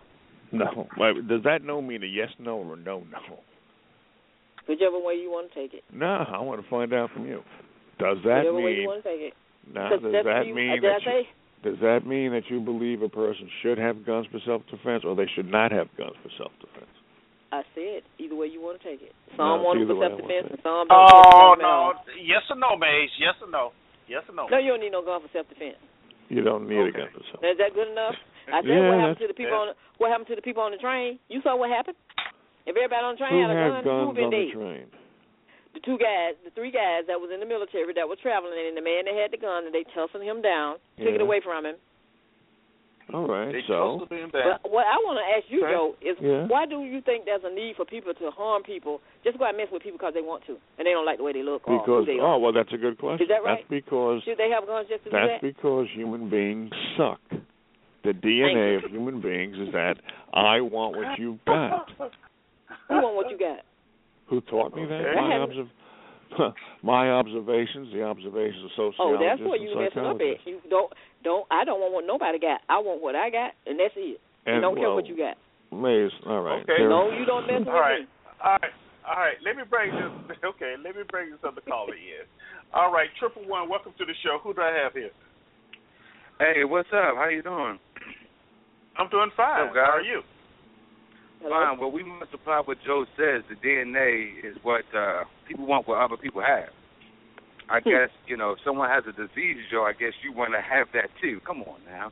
[0.52, 0.86] No.
[1.28, 3.38] Does that no mean a yes, no, or no, no?
[4.66, 5.84] whichever way you want to take it.
[5.92, 7.42] No, I want to find out from you.
[7.98, 9.34] Does that whichever way you want to take it.
[9.72, 11.24] 'Cause does that you, mean uh, that you,
[11.62, 15.26] does that mean that you believe a person should have guns for self-defense, or they
[15.34, 16.90] should not have guns for self-defense?
[17.54, 19.14] I said either way you want to take it.
[19.38, 20.90] No, Some it's want it either for self wanna defense take and some don't.
[20.90, 21.92] care Oh for them at all.
[21.94, 23.14] no, yes or no, Maze?
[23.22, 23.70] Yes or no?
[24.10, 24.44] Yes or no?
[24.50, 25.78] No, you don't need no gun for self defense.
[26.32, 27.40] You don't need a gun for self.
[27.46, 28.18] Is that good enough?
[28.52, 30.60] I said Yeah, what happened to the people on the, what happened to the people
[30.66, 31.16] on the train?
[31.32, 31.96] You saw what happened?
[32.66, 34.34] If everybody on the train Who had a gun, had who guns would been on
[34.34, 34.86] the train?
[35.76, 38.78] The two guys, the three guys that was in the military that was traveling, and
[38.78, 41.66] the man that had the gun, and they tussled him down, took it away from
[41.66, 41.76] him.
[43.12, 44.62] All right, They so to be in that.
[44.64, 45.72] But what I want to ask you Okay.
[45.76, 46.46] though is, Yeah.
[46.48, 49.50] why do you think there's a need for people to harm people just go out
[49.50, 51.42] and mess with people because they want to, and they don't like the way they
[51.42, 52.38] look or because who they oh are?
[52.40, 53.22] well, that's a good question.
[53.24, 53.58] Is that right?
[53.60, 55.42] That's because Should they have guns just to do that's that?
[55.42, 57.20] because human beings suck.
[58.04, 59.96] The DNA of human beings is that
[60.32, 61.88] I want what you've got.
[62.88, 63.60] Who want what you got?
[64.28, 65.00] Who taught me that?
[65.00, 65.20] Okay.
[65.20, 65.68] My, observ-
[66.82, 69.00] my observations, the observations of sociologists.
[69.00, 70.42] Oh, that's what you messing up psychologists.
[70.46, 70.50] at.
[70.50, 70.92] You don't
[71.22, 71.46] don't.
[71.50, 72.60] I don't want what nobody got.
[72.68, 74.20] I want what I got, and that's it.
[74.46, 75.36] And, I don't care what you got.
[75.72, 76.62] Maze, all right.
[76.62, 76.84] Okay.
[76.84, 78.00] there- No, you don't mess with All right.
[78.00, 78.06] me.
[78.44, 78.74] All right.
[79.08, 79.36] All right.
[79.44, 80.36] Let me bring this.
[80.44, 80.74] Okay.
[80.82, 82.24] Let me bring this other caller in.
[82.72, 83.08] All right.
[83.18, 83.68] Triple one.
[83.68, 84.38] Welcome to the show.
[84.42, 85.10] Who do I have here?
[86.38, 87.16] Hey, what's up?
[87.16, 87.78] How you doing?
[88.98, 89.70] I'm doing fine.
[89.70, 89.86] Hello, guys.
[89.86, 90.20] How are you?
[91.44, 91.60] Hello?
[91.60, 91.78] Fine.
[91.78, 93.44] Well, we multiply what Joe says.
[93.52, 96.72] The DNA is what uh people want what other people have.
[97.68, 97.90] I Hmm.
[97.90, 99.84] guess you know if someone has a disease, Joe.
[99.84, 101.40] I guess you want to have that too.
[101.44, 102.10] Come on now.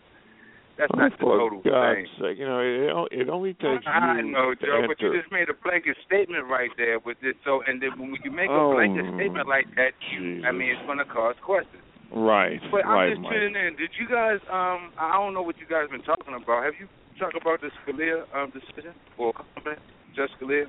[0.77, 2.07] That's not the total God's thing.
[2.21, 5.31] sake, you know, it, it only takes I you know, to Joe, but you just
[5.31, 7.37] made a blanket statement right there with this.
[7.45, 10.73] So, and then when you make a Oh, blanket statement like that, you, I mean,
[10.73, 11.85] it's going to cause questions.
[12.11, 13.33] Right, But right, I'm just Mike.
[13.37, 13.77] tuning in.
[13.77, 14.41] Did you guys?
[14.49, 16.65] Um, I don't know what you guys been talking about.
[16.65, 16.89] Have you
[17.23, 19.79] talked about the Scalia um decision or comment,
[20.17, 20.67] Judge Scalia?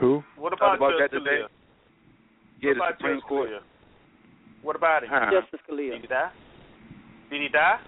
[0.00, 0.22] Who?
[0.36, 1.46] What Talked about, about that Judge today?
[1.46, 1.48] Scalia?
[2.60, 3.48] Yeah, what the about Supreme Judge Court.
[3.50, 3.62] Scalia?
[4.62, 5.10] What about him?
[5.12, 5.30] Huh.
[5.30, 5.92] Justice Scalia.
[5.94, 6.30] Did he die?
[7.30, 7.78] Did he die?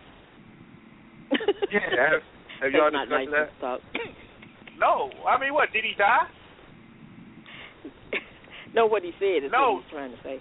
[1.69, 2.23] Yeah, have,
[2.63, 3.53] have y'all That's not discussed nice that?
[3.53, 3.81] to talk.
[4.79, 5.11] No.
[5.27, 5.73] I mean, what?
[5.73, 6.23] Did he die?
[8.75, 9.75] no, what he said is No.
[9.75, 10.39] what he's trying to say.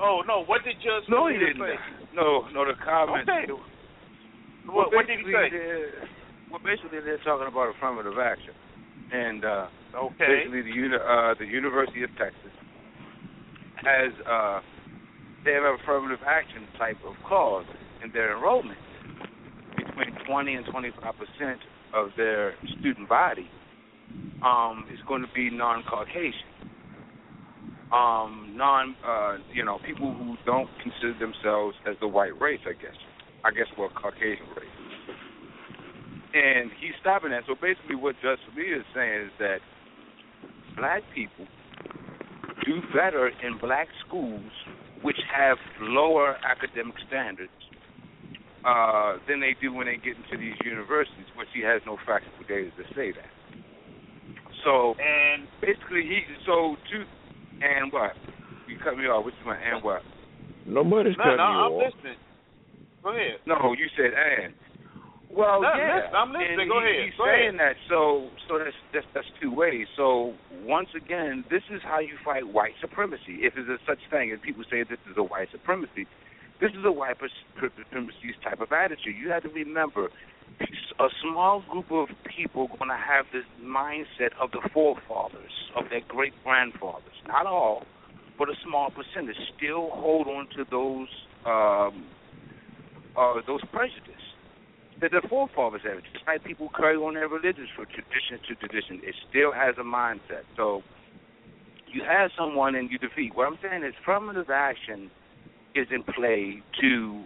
[0.00, 0.42] Oh no.
[0.44, 1.60] What did Judge No, he didn't.
[1.60, 1.76] say?
[2.16, 3.28] No, no, the comment.
[3.28, 3.44] Okay.
[4.66, 5.50] Well, What, what did he say?
[6.50, 8.54] Well, basically, they're talking about affirmative action,
[9.12, 9.66] and uh,
[9.96, 10.44] Okay.
[10.44, 12.52] basically the uni- uh, the University of Texas
[13.76, 14.60] has uh,
[15.44, 17.66] they have an affirmative action type of clause
[18.04, 18.78] in their enrollment.
[19.76, 21.60] Between 20 and 25 percent
[21.94, 23.48] of their student body
[24.44, 26.48] um, is going to be non-Caucasian,
[27.92, 32.60] um, non, uh, you know, people who don't consider themselves as the white race.
[32.66, 32.96] I guess,
[33.44, 34.78] I guess, well, Caucasian race.
[36.34, 37.42] And he's stopping that.
[37.46, 39.58] So basically, what Judge Scalia is saying is that
[40.76, 41.46] black people
[42.64, 44.50] do better in black schools,
[45.02, 47.52] which have lower academic standards,
[48.64, 52.46] uh, than they do when they get into these universities, which he has no factual
[52.48, 53.28] data to say that.
[54.64, 57.04] So And basically, he so to
[57.60, 58.12] and what
[58.68, 59.24] you cut me off.
[59.24, 59.58] Which one?
[59.58, 60.02] And what?
[60.66, 61.92] Nobody's no, cutting no, you I'm off.
[61.92, 62.18] listening.
[63.02, 63.38] Go ahead.
[63.46, 64.54] No, you said and.
[65.32, 66.60] Well, No, yeah, listen, I'm listening.
[66.60, 67.04] And Go he- ahead.
[67.08, 67.72] He's Go saying ahead.
[67.72, 69.86] that, so so that's, that's that's two ways.
[69.96, 70.34] So
[70.64, 73.40] once again, this is how you fight white supremacy.
[73.40, 76.04] If there's a such thing, and people say this is a white supremacy,
[76.60, 77.16] this is a white
[77.56, 79.16] supremacy type of attitude.
[79.16, 80.10] You have to remember,
[81.00, 86.02] a small group of people going to have this mindset of the forefathers, of their
[86.08, 87.16] great grandfathers.
[87.26, 87.84] Not all,
[88.38, 91.08] but a small percentage still hold on to those
[91.46, 92.04] um,
[93.16, 94.22] uh, those prejudices
[95.00, 96.02] that the forefathers have.
[96.12, 99.84] Just like people carry on their religions from tradition to tradition, it still has a
[99.84, 100.46] mindset.
[100.56, 100.82] So
[101.92, 103.34] you have someone and you defeat.
[103.34, 105.10] What I'm saying is affirmative action
[105.74, 107.24] is in play to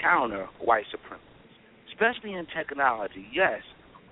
[0.00, 1.24] counter white supremacy,
[1.92, 3.26] especially in technology.
[3.32, 3.62] Yes,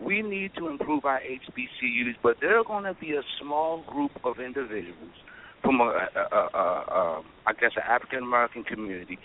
[0.01, 4.13] we need to improve our HBCUs, but there are going to be a small group
[4.25, 5.15] of individuals
[5.63, 9.19] from a, a, a, a I guess, an African American community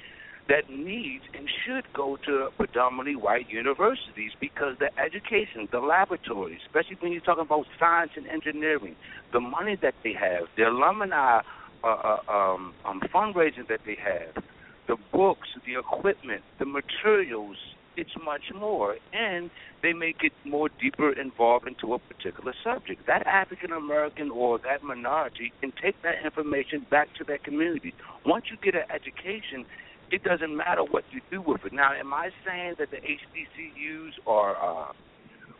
[0.49, 6.97] that needs and should go to predominantly white universities because the education, the laboratories, especially
[6.99, 8.95] when you're talking about science and engineering,
[9.33, 11.41] the money that they have, the alumni
[11.83, 14.43] uh, uh, um, um, fundraising that they have,
[14.87, 17.57] the books, the equipment, the materials,
[17.97, 18.95] it's much more.
[19.11, 19.49] And
[19.83, 23.05] they make it more deeper involved into a particular subject.
[23.07, 27.93] That African American or that minority can take that information back to their community.
[28.25, 29.65] Once you get an education,
[30.11, 31.73] it doesn't matter what you do with it.
[31.73, 34.93] Now, am I saying that the HBCUs are uh,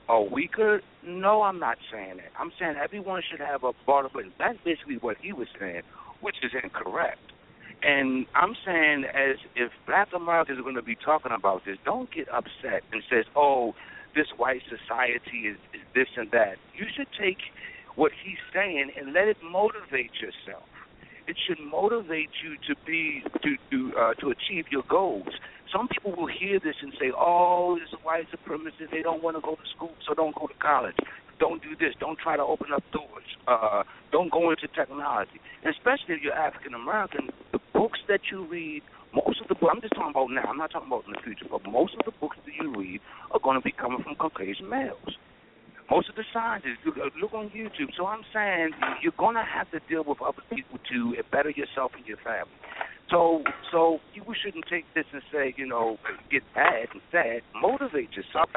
[0.10, 0.82] are weaker?
[1.06, 2.32] No, I'm not saying that.
[2.40, 4.12] I'm saying everyone should have a bottom.
[4.40, 5.82] That's basically what he was saying,
[6.22, 7.20] which is incorrect.
[7.84, 12.12] And I'm saying, as if Black Americans are going to be talking about this, don't
[12.12, 13.76] get upset and says, "Oh,
[14.16, 17.38] this white society is, is this and that." You should take
[17.96, 20.64] what he's saying and let it motivate yourself.
[21.28, 25.28] It should motivate you to be to to uh, to achieve your goals.
[25.72, 28.92] some people will hear this and say, "Oh, it's white supremacist.
[28.92, 30.96] They don't want to go to school, so don't go to college.
[31.40, 31.94] Don't do this.
[32.00, 33.28] Don't try to open up doors.
[33.48, 35.40] Uh, don't go into technology.
[35.64, 38.82] And especially if you're African American, the books that you read,
[39.14, 40.50] most of the books, I'm just talking about now.
[40.50, 43.02] I'm not talking about in the future, but most of the books that you read
[43.32, 45.18] are going to be coming from Caucasian males.
[45.90, 47.96] Most of the scientists look, look on YouTube.
[47.96, 51.92] So I'm saying you're going to have to deal with other people to better yourself
[51.96, 52.52] and your family.
[53.10, 53.40] So,
[53.72, 55.96] so you shouldn't take this and say, you know,
[56.30, 57.40] get mad and sad.
[57.56, 58.52] Motivate yourself.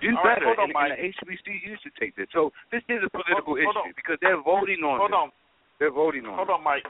[0.00, 0.46] Do All right, better.
[0.46, 0.94] hold on, and, Mike.
[0.96, 2.30] and the HBCU should take this.
[2.32, 3.98] So this is a political Hold- hold issue on.
[3.98, 5.02] because they're voting on it.
[5.04, 5.20] Hold this.
[5.20, 5.28] on.
[5.82, 6.38] They're voting on it.
[6.40, 6.56] Hold it.
[6.56, 6.86] on, Mike.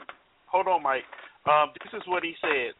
[0.47, 1.03] Hold on, Mike.
[1.49, 2.77] Um, this is what he said.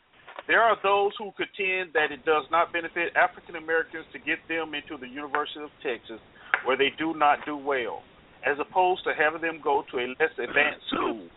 [0.47, 4.73] There are those who contend that it does not benefit African Americans to get them
[4.77, 6.21] into the University of Texas,
[6.65, 8.01] where they do not do well,
[8.45, 11.27] as opposed to having them go to a less advanced school,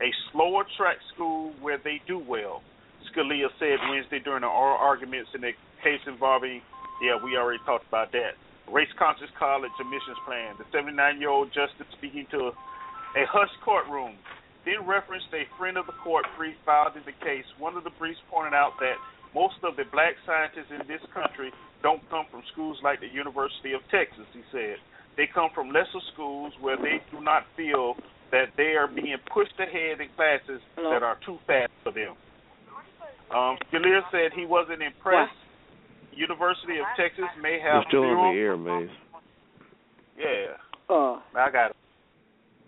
[0.00, 2.62] a slower track school where they do well.
[3.10, 5.52] Scalia said Wednesday during the oral arguments in a
[5.82, 6.62] case involving,
[7.02, 8.38] yeah, we already talked about that,
[8.70, 10.54] race conscious college admissions plan.
[10.58, 12.50] The 79 year old justice speaking to
[13.14, 14.16] a hushed courtroom
[14.64, 17.46] then referenced a friend of the court brief filed in the case.
[17.58, 18.94] One of the briefs pointed out that
[19.34, 21.50] most of the black scientists in this country
[21.82, 24.76] don't come from schools like the University of Texas, he said.
[25.16, 27.94] They come from lesser schools where they do not feel
[28.30, 32.16] that they are being pushed ahead in classes that are too fast for them.
[33.30, 35.32] Um, Scalia said he wasn't impressed.
[36.12, 38.90] University of Texas may have You're still zero on the air, Maze.
[40.18, 40.60] yeah.
[40.88, 41.76] Uh, I got it.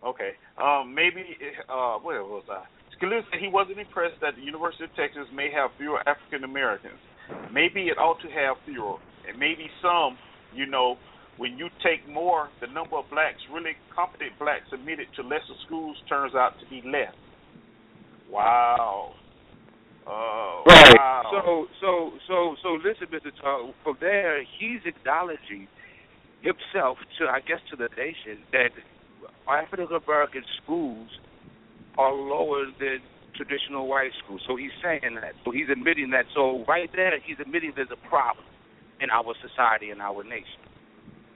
[0.05, 0.33] Okay.
[0.57, 1.25] Um, maybe
[1.69, 2.65] uh, where was I?
[2.97, 7.01] Scalia said he wasn't impressed that the University of Texas may have fewer African Americans.
[7.53, 8.97] Maybe it ought to have fewer,
[9.29, 10.19] and maybe some.
[10.55, 10.97] You know,
[11.37, 15.97] when you take more, the number of blacks, really competent blacks, admitted to lesser schools
[16.09, 17.15] turns out to be less.
[18.31, 19.15] Wow.
[20.07, 20.95] Oh, Right.
[20.97, 21.23] Wow.
[21.33, 23.33] So, so, so, so, listen, Mr.
[23.41, 23.75] Charles.
[23.83, 25.67] From there, he's acknowledging
[26.43, 28.71] himself to, I guess, to the nation that
[29.49, 31.09] African American schools
[31.97, 32.99] are lower than
[33.37, 34.43] traditional white schools.
[34.47, 35.35] So he's saying that.
[35.45, 36.27] So he's admitting that.
[36.35, 38.47] So right there, he's admitting there's a problem
[39.01, 40.63] in our society and our nation.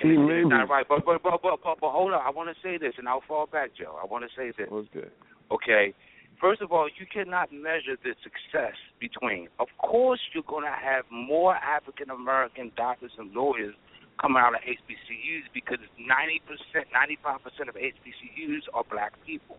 [0.00, 0.86] And He it's, it's not right.
[0.88, 2.22] But but but but but, but hold on.
[2.24, 3.98] I want to say this, and I'll fall back, Joe.
[4.00, 4.68] I want to say this.
[4.70, 5.08] Okay.
[5.50, 5.94] Okay.
[6.40, 9.48] First of all, you cannot measure the success between.
[9.58, 13.74] Of course, you're going to have more African American doctors and lawyers
[14.22, 16.38] coming out of HBCUs because 90%,
[16.94, 19.58] 95% of HBCUs are black people.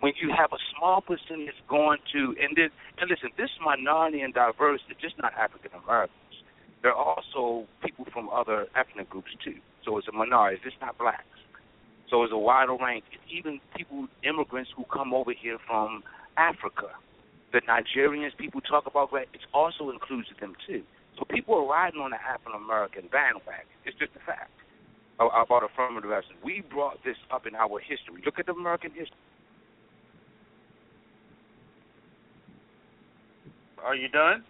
[0.00, 2.68] When you have a small percentage going to, and then,
[2.98, 6.18] and listen, this is minority and diverse is just not African Americans.
[6.82, 9.56] There are also people from other ethnic groups too.
[9.84, 10.60] So it's a minority.
[10.64, 11.24] It's not blacks.
[12.10, 13.04] So it's a wider range.
[13.12, 16.02] It's even people, immigrants who come over here from
[16.36, 16.92] Africa,
[17.52, 20.82] the Nigerians people talk about, right, it also includes them too.
[21.16, 23.70] So people are riding on the African American bandwagon.
[23.86, 24.50] It's just a fact
[25.18, 26.34] about affirmative action.
[26.44, 28.20] We brought this up in our history.
[28.26, 29.16] Look at the American history.
[33.84, 34.42] Are you done?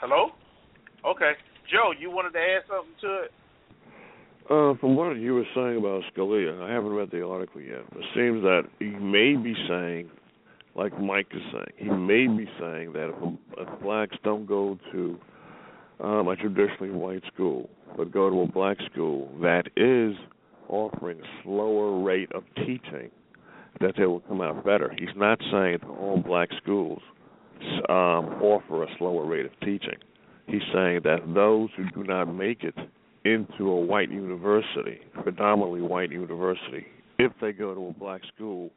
[0.00, 0.30] Hello?
[1.06, 1.32] Okay.
[1.70, 3.30] Joe, you wanted to add something to it?
[4.50, 7.82] Uh, from what you were saying about Scalia, I haven't read the article yet.
[7.96, 10.10] It seems that he may be saying,
[10.74, 15.18] like Mike is saying, he may be saying that if, if blacks don't go to
[16.00, 20.14] um, a traditionally white school, but go to a black school that is
[20.68, 23.10] offering a slower rate of teaching,
[23.80, 24.94] that they will come out better.
[24.98, 27.00] He's not saying that all black schools
[27.88, 29.96] um, offer a slower rate of teaching.
[30.46, 32.74] He's saying that those who do not make it
[33.24, 36.86] into a white university, predominantly white university,
[37.18, 38.70] if they go to a black school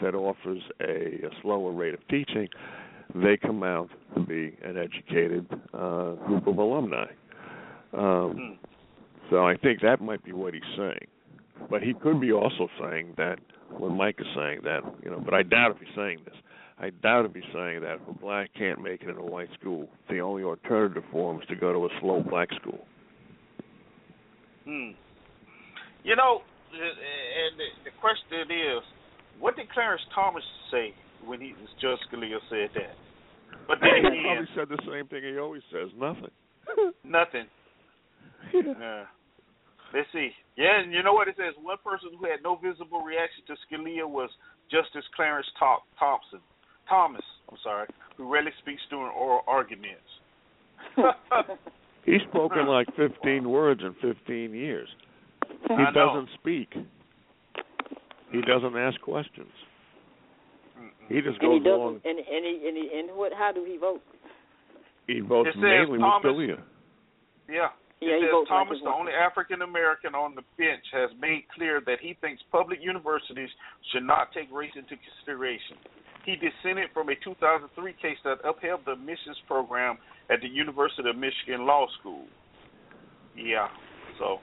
[0.00, 2.48] that offers a, a slower rate of teaching,
[3.14, 7.06] they come out to be an educated uh, group of alumni.
[7.92, 8.58] Um,
[9.30, 11.06] so I think that might be what he's saying.
[11.70, 13.38] But he could be also saying that
[13.78, 15.20] what Mike is saying that you know.
[15.24, 16.34] But I doubt if he's saying this.
[16.78, 19.48] I doubt if he's saying that if a black can't make it in a white
[19.58, 22.84] school, the only alternative for him is to go to a slow black school.
[24.64, 24.90] Hmm.
[26.02, 26.42] You know,
[26.72, 28.82] and the, the question is,
[29.38, 30.94] what did Clarence Thomas say
[31.24, 32.96] when he Judge Scalia said that?
[33.68, 35.90] But then he probably said the same thing he always says.
[35.96, 36.30] Nothing.
[37.04, 37.46] nothing.
[38.52, 39.04] Yeah.
[39.94, 40.30] Let's see.
[40.56, 41.54] Yeah, and you know what it says?
[41.62, 44.28] One person who had no visible reaction to Scalia was
[44.70, 46.40] Justice Clarence Thompson.
[46.88, 50.02] Thomas, I'm sorry, who rarely speaks during oral arguments.
[52.04, 54.88] He's spoken like 15 words in 15 years.
[55.68, 56.74] He I doesn't speak.
[58.32, 59.48] He doesn't ask questions.
[61.08, 62.00] He just and goes he along.
[62.04, 63.32] And and he and he and what?
[63.32, 64.02] How do he vote?
[65.06, 66.60] He votes It says mainly with Thomas- Scalia.
[67.48, 67.68] Yeah.
[68.04, 70.84] Yeah, it he says votes like Thomas, his the only African American on the bench,
[70.92, 73.50] has made clear that he thinks public universities
[73.92, 75.80] should not take race into consideration.
[76.24, 77.68] He dissented from a 2003
[78.00, 79.98] case that upheld the admissions program
[80.30, 82.24] at the University of Michigan Law School.
[83.36, 83.68] Yeah,
[84.18, 84.38] so.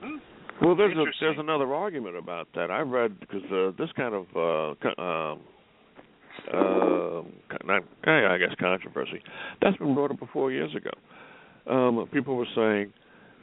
[0.00, 0.18] Hmm.
[0.60, 2.70] Well, there's a, there's another argument about that.
[2.70, 5.40] I read because uh, this kind of uh, um,
[6.52, 7.22] uh,
[7.64, 9.22] not, I guess controversy
[9.60, 10.90] that's been brought up before years ago.
[11.68, 12.92] Um, people were saying,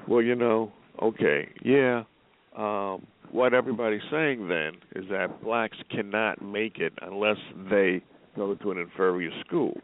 [0.07, 0.71] well, you know,
[1.01, 2.03] okay, yeah.
[2.57, 7.37] Um, what everybody's saying then is that blacks cannot make it unless
[7.69, 8.01] they
[8.35, 9.77] go to an inferior school.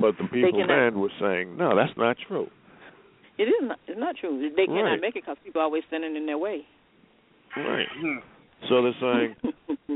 [0.00, 2.48] But the people then were saying, no, that's not true.
[3.38, 3.78] It is not.
[3.86, 4.50] It's not true.
[4.56, 5.00] They cannot Right.
[5.00, 6.66] make it because people are always standing in their way.
[7.56, 7.86] Right.
[8.68, 9.36] So they're saying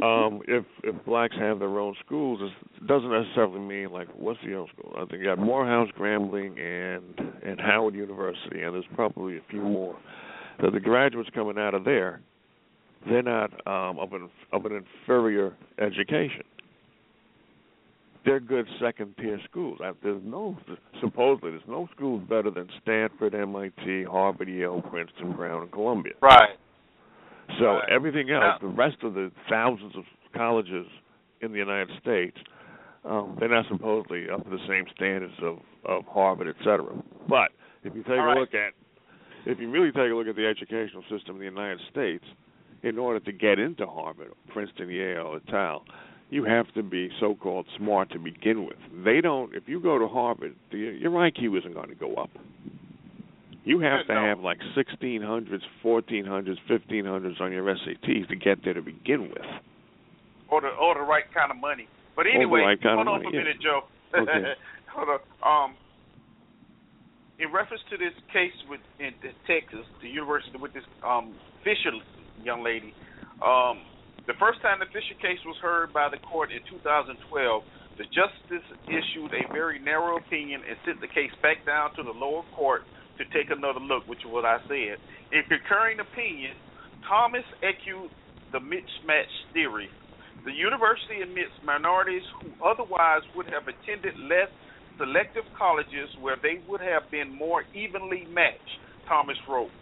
[0.02, 4.54] um, if if blacks have their own schools, it doesn't necessarily mean like what's the
[4.54, 4.92] own school?
[4.96, 7.02] I think you got Morehouse, Grambling, and
[7.42, 9.96] and Howard University, and there's probably a few more.
[10.62, 12.20] That the graduates coming out of there,
[13.08, 16.44] they're not um, of an of an inferior education.
[18.24, 19.78] They're good second tier schools.
[20.02, 20.56] There's no
[21.00, 26.12] supposedly there's no schools better than Stanford, MIT, Harvard, Yale, Princeton, Brown, and Columbia.
[26.20, 26.58] Right.
[27.58, 27.88] So Right.
[27.88, 30.86] everything else, Now- the rest of the thousands of colleges
[31.40, 32.36] in the United States,
[33.04, 36.92] um, they're not supposedly up to the same standards of of Harvard, et cetera.
[37.26, 37.52] But
[37.84, 38.36] if you take a right.
[38.36, 38.74] look at,
[39.46, 42.24] if you really take a look at the educational system in the United States,
[42.82, 45.84] in order to get into Harvard, Princeton, Yale, or Tal,
[46.30, 48.76] you have to be so-called smart to begin with.
[49.04, 49.54] They don't.
[49.54, 52.30] If you go to Harvard, the, your IQ isn't going to go up.
[53.64, 58.82] You have to have like 1600s, 1400s, 1500s on your SATs to get there to
[58.82, 59.44] begin with.
[60.50, 61.88] or the or the right kind of money.
[62.16, 63.38] But anyway, right hold on for a yeah.
[63.38, 63.82] minute, Joe.
[64.14, 64.54] Okay.
[64.94, 65.20] hold on.
[65.44, 65.76] Um,
[67.38, 69.12] in reference to this case with in
[69.46, 71.34] Texas, the university with this um
[71.64, 71.92] Fisher
[72.42, 72.92] young lady,
[73.44, 73.84] um,
[74.26, 77.62] the first time the Fisher case was heard by the court in 2012,
[77.98, 82.12] the justice issued a very narrow opinion and sent the case back down to the
[82.12, 82.84] lower court
[83.20, 84.96] to take another look, which is what I said.
[85.28, 86.56] In concurring opinion,
[87.04, 88.08] Thomas echoed
[88.48, 89.92] the mismatch theory.
[90.48, 94.48] The university admits minorities who otherwise would have attended less
[94.96, 98.74] selective colleges where they would have been more evenly matched,
[99.04, 99.72] Thomas wrote.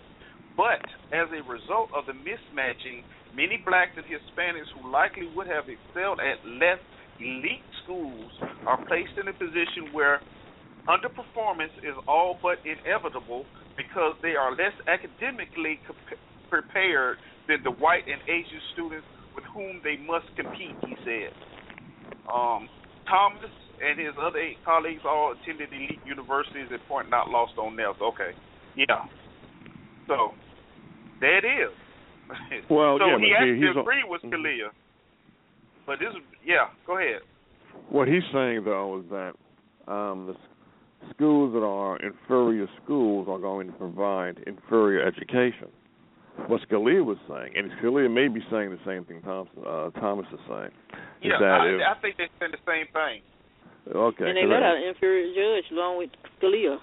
[0.58, 0.82] But
[1.14, 6.18] as a result of the mismatching, many blacks and Hispanics who likely would have excelled
[6.18, 6.82] at less
[7.22, 8.30] elite schools
[8.66, 10.18] are placed in a position where
[10.88, 13.44] underperformance is all but inevitable
[13.76, 16.18] because they are less academically comp-
[16.50, 21.30] prepared than the white and Asian students with whom they must compete, he said.
[22.32, 22.68] Um,
[23.08, 23.52] Thomas
[23.84, 27.96] and his other eight colleagues all attended elite universities at point not lost on Nels.
[28.02, 28.32] Okay.
[28.74, 29.06] Yeah.
[30.08, 30.32] So,
[31.20, 31.72] there it is.
[32.70, 34.68] Well, so yeah, he but see, actually he's a- agreed with Scalia.
[35.86, 36.08] But this,
[36.44, 37.20] yeah, go ahead.
[37.88, 39.32] What he's saying though is that
[39.90, 40.38] um, the s-
[41.14, 45.68] schools that are inferior schools are going to provide inferior education.
[46.46, 50.26] What Scalia was saying, and Scalia may be saying the same thing Thompson, uh, Thomas
[50.32, 50.70] is saying,
[51.22, 53.22] is Yeah, that I, if I think they said the same thing.
[53.90, 56.78] okay, and they 'cause let out an inferior judge along with Scalia.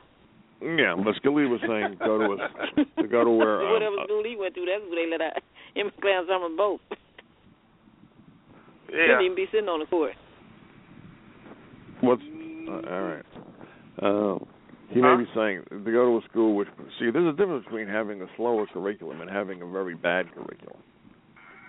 [0.59, 4.03] yeah, but Scalia was saying go to a, to go to where um, Whatever uh,
[4.03, 5.39] school he went to, that's where they let out
[5.73, 6.81] him and Clarence Summer both.
[8.91, 9.07] Yeah.
[9.07, 10.13] Shouldn't even be sitting on the court.
[12.01, 13.25] What's uh, all right?
[14.01, 14.45] Um,
[14.89, 15.15] he Huh?
[15.17, 16.67] may be saying to go to a school which
[16.99, 20.81] see there's a difference between having a slower curriculum and having a very bad curriculum.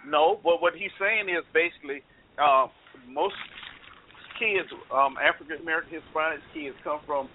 [0.07, 2.03] No, but what he's saying is basically
[2.39, 2.67] uh,
[3.09, 3.35] most
[4.39, 7.29] kids, um, African American Hispanic kids, come from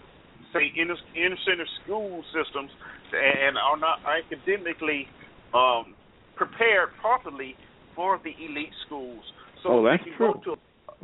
[0.53, 2.71] say inner inner center school systems
[3.13, 5.07] and are not academically
[5.53, 5.95] um,
[6.35, 7.55] prepared properly
[7.95, 9.23] for the elite schools.
[9.63, 10.41] So Oh, that's true.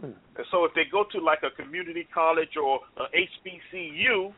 [0.01, 0.13] To,
[0.51, 4.33] so if they go to like a community college or a HBCU,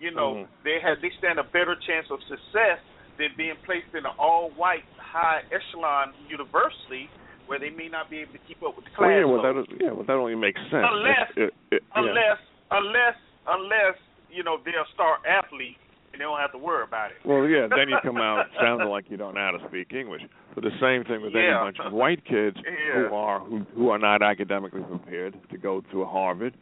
[0.00, 0.48] you know, Mhm.
[0.64, 2.80] they have they stand a better chance of success
[3.18, 7.10] than being placed in an all-white high echelon university
[7.46, 9.08] where they may not be able to keep up with the class.
[9.08, 10.86] Well, yeah, well that yeah, well that only makes sense.
[10.88, 12.00] Unless- It- it- yeah.
[12.00, 12.38] unless
[12.70, 13.16] unless
[13.46, 13.96] unless
[14.30, 15.76] you know they're a star athlete
[16.12, 17.16] and they don't have to worry about it.
[17.24, 20.22] Well, yeah, then you come out sounding like you don't know how to speak English.
[20.54, 23.08] But the same thing with any bunch of white kids Yeah.
[23.08, 26.54] who are who who are not academically prepared to go to Harvard.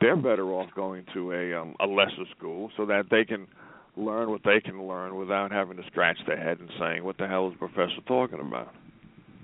[0.00, 3.46] They're better off going to a um, a lesser school so that they can
[3.96, 7.26] learn what they can learn without having to scratch their head and saying, "What the
[7.26, 8.74] hell is the professor talking about?"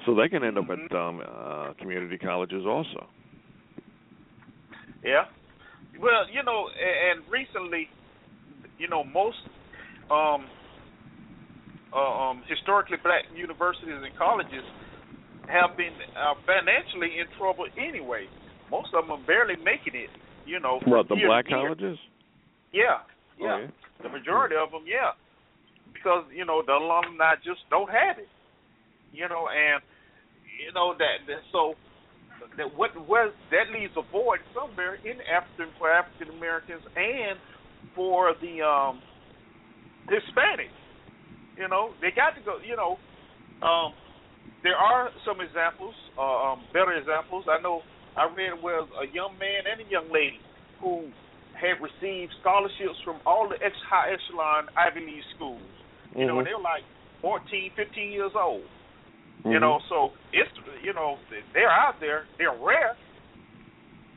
[0.04, 3.06] so they can end up at um, uh, community colleges also.
[5.02, 5.24] Yeah.
[6.00, 7.88] Well, you know, and recently,
[8.78, 9.38] you know, most
[10.10, 10.46] um,
[11.94, 14.64] uh, um, historically black universities and colleges
[15.46, 18.26] have been uh, financially in trouble anyway.
[18.70, 20.10] Most of them are barely making it.
[20.46, 21.98] You know, What the black colleges?
[22.72, 23.00] Yeah,
[23.40, 23.66] Oh, yeah.
[24.02, 25.16] The majority of them, yeah,
[25.92, 28.28] because you know the alumni just don't have it.
[29.12, 29.80] You know, and
[30.58, 31.74] you know that, that so
[32.58, 37.38] that what where that leaves a void somewhere in African for African Americans and
[37.94, 39.00] for the um
[40.08, 40.74] Hispanics.
[41.56, 42.58] You know, they got to go.
[42.60, 42.98] You know,
[43.66, 43.94] um,
[44.62, 47.44] there are some examples, uh, um, better examples.
[47.48, 47.82] I know
[48.16, 50.40] I read where a young man and a young lady
[50.80, 51.08] who
[51.54, 55.62] had received scholarships from all the ex high echelon Ivy League schools.
[56.16, 56.82] You know, and they're like
[57.22, 58.62] 14, 15 years old.
[59.44, 59.52] Mhm.
[59.52, 60.50] You know, so it's
[60.82, 61.18] you know
[61.52, 62.96] they're out there, they're rare.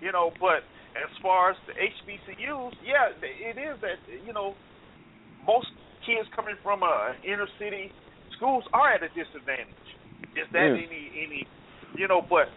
[0.01, 0.63] You know, but
[0.97, 4.55] as far as the HBCUs, yeah, it is that you know
[5.45, 5.67] most
[6.05, 7.91] kids coming from uh, inner city
[8.35, 9.89] schools are at a disadvantage.
[10.35, 10.85] Is that Yeah.
[10.85, 11.47] any any
[11.97, 12.21] you know?
[12.21, 12.49] But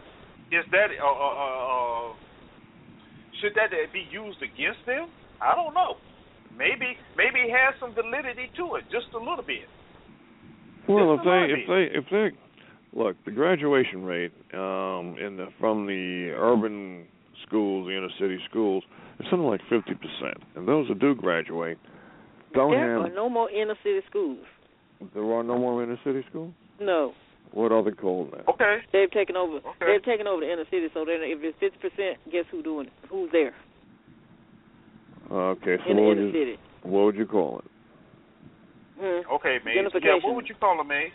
[0.51, 2.13] is that uh, uh, uh,
[3.41, 5.09] should that be used against them?
[5.41, 5.97] I don't know.
[6.57, 9.69] Maybe maybe it has some validity to it, just a little bit.
[10.89, 12.27] Well, Just if they if they if they
[12.93, 17.07] look the graduation rate um, in the from the urban
[17.51, 18.85] schools, the inner city schools,
[19.19, 21.77] it's something like fifty percent, and those who do graduate
[22.55, 23.11] don't there have.
[23.11, 24.39] are no more inner city schools.
[25.15, 26.53] There are no more inner city schools.
[26.81, 27.13] No,
[27.53, 28.53] What are they called now?
[28.55, 28.79] Okay.
[28.93, 29.57] they've taken over.
[29.57, 29.87] Okay.
[29.87, 30.87] They've taken over the inner city.
[30.95, 32.93] So then, if it's fifty percent, guess who doing it?
[33.11, 33.53] Who's there
[35.31, 36.57] Okay, so in the what would inner you city?
[36.83, 37.71] what would you call it?
[39.01, 39.33] Hmm.
[39.35, 39.77] Okay, Maze.
[40.03, 41.13] Yeah, what would you call it, Maze?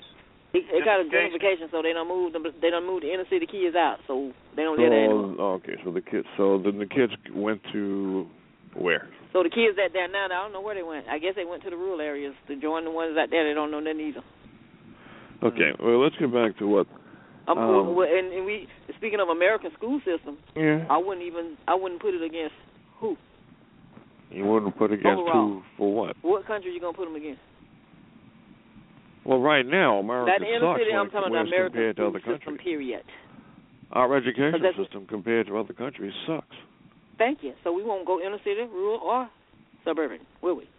[0.55, 1.67] It, it got a Gentrification.
[1.67, 2.43] gentrification, so they don't move them.
[2.61, 5.59] They don't move the inner city kids out, so they don't So live there anymore.
[5.59, 8.25] okay, so the kids so then the kids went to
[8.73, 9.09] where?
[9.33, 11.07] So the kids that there now, I don't know where they went.
[11.11, 13.43] I guess they went to the rural areas to join the ones out there.
[13.43, 14.23] They don't know nothing either.
[15.43, 16.87] Okay, well let's get back to what.
[17.47, 18.67] I'm Um, well, and, and we
[18.97, 20.85] speaking of American school system, Yeah.
[20.89, 22.55] I wouldn't even I wouldn't put it against
[22.99, 23.17] who.
[24.31, 25.47] You wouldn't put against Overall.
[25.47, 26.15] who for what?
[26.21, 27.41] What country you gonna put them against?
[29.25, 31.95] Well, right now America that inner sucks city, when I'm talking about it's American compared
[31.95, 32.39] to school other system.
[32.39, 32.59] countries.
[32.63, 33.03] Period.
[33.91, 36.55] Our education system compared to other countries sucks.
[37.17, 37.53] Thank you.
[37.63, 39.29] So we won't go inner city, rural, or
[39.83, 40.69] suburban, will we?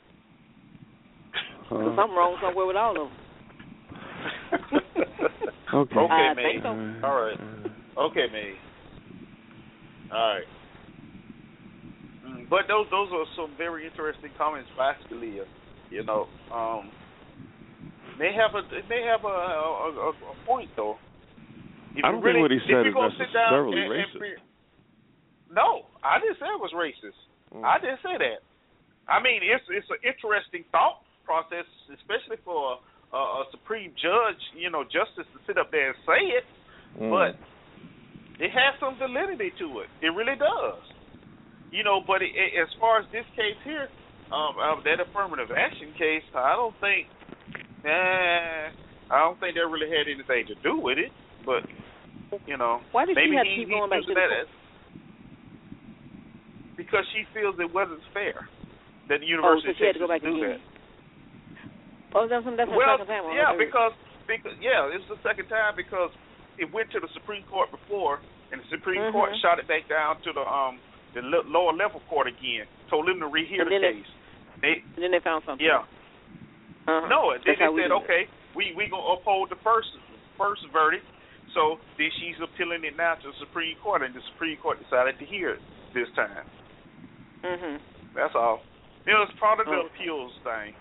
[1.69, 3.19] Because Uh, something wrong somewhere with all of them.
[5.75, 5.97] okay.
[5.97, 6.63] Okay, I Maze.
[6.63, 6.69] so.
[7.03, 7.39] All right.
[7.99, 8.55] Okay, Maze.
[10.13, 10.47] All right.
[12.27, 14.95] Mm, But those those are some very interesting comments by
[15.91, 16.91] You know, um,
[18.19, 20.97] they have a they have a a, a, a point though.
[21.97, 24.05] If I don't really, think what he said is gonna sit down necessarily and- and
[24.05, 24.19] racist.
[24.21, 24.43] pre-
[25.53, 27.17] no, I didn't say it was racist.
[27.55, 27.65] Mm.
[27.65, 28.41] I didn't say that.
[29.09, 31.65] I mean, it's it's an interesting thought process,
[31.95, 32.79] especially for
[33.13, 36.45] a, a supreme judge, you know, justice to sit up there and say it.
[37.01, 37.11] Mm.
[37.11, 37.33] But
[38.43, 39.89] it has some validity to it.
[40.03, 40.83] It really does.
[41.71, 43.89] You know, but it, it, as far as this case here,
[44.31, 47.07] um, uh, that affirmative action case, I don't think,
[47.87, 48.75] eh,
[49.11, 51.13] I don't think that really had anything to do with it.
[51.47, 51.63] But
[52.47, 54.51] you know, Why did maybe she have he, keep going back to that as
[56.77, 58.45] because she feels it wasn't fair
[59.09, 60.59] that the Oh, university so she had to go back do again.
[60.59, 60.63] that.
[62.15, 63.25] Oh, that's that's her Well, second time.
[63.33, 63.95] Yeah, because
[64.27, 66.11] because yeah, it's the second time because
[66.59, 68.19] it went to the Supreme Court before,
[68.51, 69.13] and the Supreme Mhm.
[69.13, 70.81] Court shot it back down to the um
[71.15, 74.11] the lower level court again, told them to rehear And the case.
[74.61, 75.65] They And then they found something.
[75.65, 75.85] yeah
[76.87, 77.09] Uh-huh.
[77.09, 78.03] no, and then That's they said do it.
[78.05, 78.23] okay,
[78.55, 79.89] we we gonna uphold the first
[80.39, 81.05] first verdict.
[81.55, 85.19] So then she's appealing it now to the Supreme Court, and the Supreme Court decided
[85.19, 85.61] to hear it
[85.95, 86.45] this time.
[87.43, 87.79] Mhm.
[88.15, 88.63] That's all.
[89.07, 89.87] It was part of the Oh.
[89.87, 90.75] appeals thing.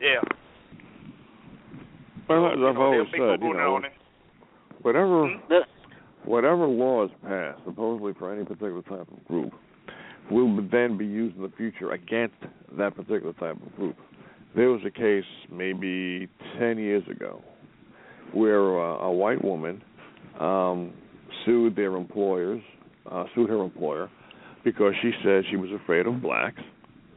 [0.00, 0.20] Yeah.
[2.28, 3.92] Well, as I've always they'll- they'll said, you know, on it.
[4.82, 5.40] whatever Hmm?
[5.48, 5.66] The-
[6.24, 9.52] whatever laws passed, supposedly for any particular type of group,
[10.30, 12.36] will then be used in the future against
[12.72, 13.96] that particular type of group.
[14.54, 17.42] There was a case maybe 10 years ago
[18.32, 19.82] where uh, a white woman
[20.38, 20.92] um,
[21.44, 22.62] sued their employers,
[23.10, 24.10] uh, sued her employer,
[24.64, 26.60] because she said she was afraid of blacks,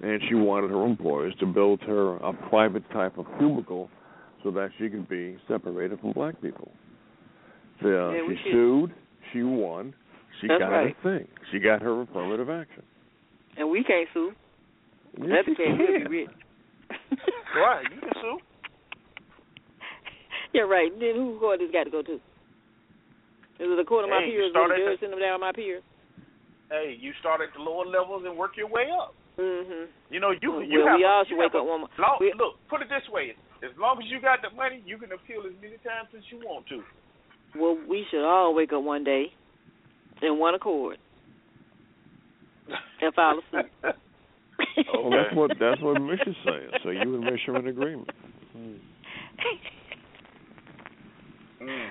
[0.02, 3.90] and she wanted her employers to build her a private type of cubicle
[4.44, 6.72] so that she could be separated from black people.
[7.82, 8.94] The, uh, Yeah, she sued,
[9.34, 9.94] she won,
[10.42, 10.96] she That's got right.
[11.02, 11.28] her thing.
[11.52, 12.84] She got her affirmative action.
[13.58, 14.32] And we can't sue.
[15.18, 15.68] Yes, That's the case.
[15.78, 16.12] We'll can.
[16.12, 16.30] be rich.
[17.56, 18.38] Right, you can sue.
[20.54, 20.92] You're right.
[21.00, 22.16] Then who court this got to go to?
[22.16, 24.52] Is it a quarter of my Hey, you peers?
[24.52, 25.84] start Will at the the- judge send them down my peers?
[26.70, 29.14] Hey, you start at the lower levels and work your way up.
[29.40, 29.92] Mm-hmm.
[30.10, 31.90] You know, you you well, have we all should wake up one more.
[32.00, 34.98] Long, we- look, put it this way: as long as you got the money, you
[34.98, 36.84] can appeal as many times as you want to.
[37.56, 39.32] Well, we should all wake up one day
[40.22, 40.98] in one accord
[43.02, 43.72] and file a suit.
[44.94, 46.70] Well, that's what that's what Mish is saying.
[46.84, 48.10] So you and Mish are in agreement.
[48.56, 48.80] Mm.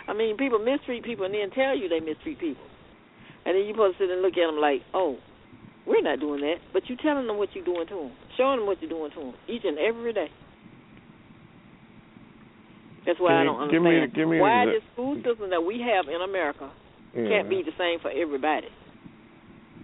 [0.08, 2.62] I mean, people mistreat people and then tell you they mistreat people,
[3.44, 5.16] and then you supposed to sit and look at them like, oh,
[5.86, 8.66] we're not doing that, but you telling them what you're doing to them, showing them
[8.66, 10.28] what you're doing to them each and every day.
[13.06, 15.60] That's why I don't give me- understand give me why this exa- school system that
[15.62, 16.70] we have in America
[17.14, 17.28] Yeah.
[17.28, 18.68] can't be the same for everybody.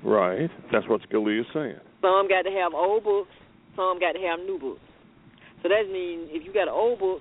[0.02, 0.50] Right.
[0.72, 1.80] That's what Scalia is saying.
[2.00, 3.30] Some got to have old books,
[3.76, 4.80] some got to have new books.
[5.62, 7.20] So that means if you got an old book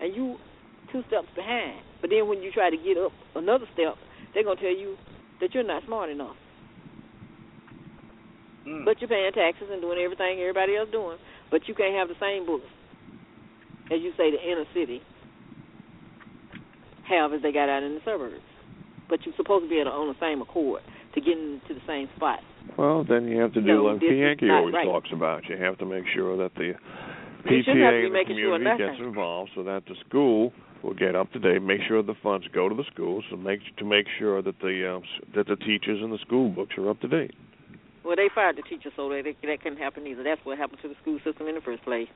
[0.00, 0.36] and you
[0.92, 3.98] two steps behind, but then when you try to get up another step,
[4.32, 4.96] they're gonna tell you
[5.40, 6.36] that you're not smart enough.
[8.66, 8.84] Mm.
[8.84, 11.18] But you're paying taxes and doing everything everybody else doing,
[11.50, 12.66] but you can't have the same books
[13.90, 15.02] as you say the inner city
[17.08, 18.44] have as they got out in the suburbs.
[19.08, 20.82] But you're supposed to be able to on the same accord
[21.14, 22.40] to get into the same spot.
[22.76, 24.84] Well, then you have to do No, like Yankee always right.
[24.84, 25.48] talks about.
[25.48, 26.74] You have to make sure that the
[27.48, 30.52] You shouldn't have to PTA and the sure community gets involved so that the school
[30.82, 31.62] will get up to date.
[31.62, 34.88] Make sure the funds go to the schools to make to make sure that the
[34.96, 37.34] um, s- that the teachers and the school books are up to date.
[38.04, 40.22] Well, they fired the teacher, so that that couldn't happen either.
[40.22, 42.08] That's what happened to the school system in the first place.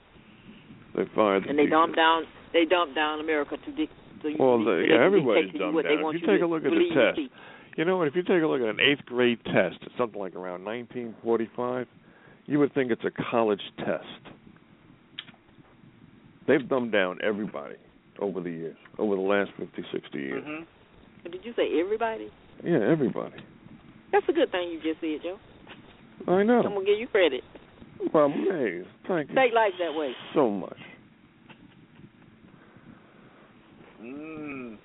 [0.95, 1.73] They fired the and they teachers.
[1.73, 2.23] dumped down
[2.53, 3.91] they dumped down America to dic-
[4.23, 6.03] so you Well, they yeah, everybody's dictate to you dumbed what they down.
[6.05, 7.19] want If you take to a look at the test.
[7.77, 8.03] You know?
[8.03, 11.87] If you take a look at an eighth grade test, it's something like around 1945,
[12.47, 14.05] you would think it's a college test.
[16.47, 17.77] They've dumbed down everybody
[18.19, 20.45] over the years, over the last 50, 60 years.
[20.45, 20.67] Mhm.
[21.23, 22.31] But Did you say everybody?
[22.65, 23.37] Yeah, everybody.
[24.11, 25.39] That's a good thing you just said, Joe.
[26.27, 26.59] I know.
[26.63, 27.43] I'm gonna give you credit.
[28.13, 28.89] Well, amazed.
[29.07, 30.15] Thank you Take life that way.
[30.35, 30.79] so much.
[34.03, 34.77] Mm.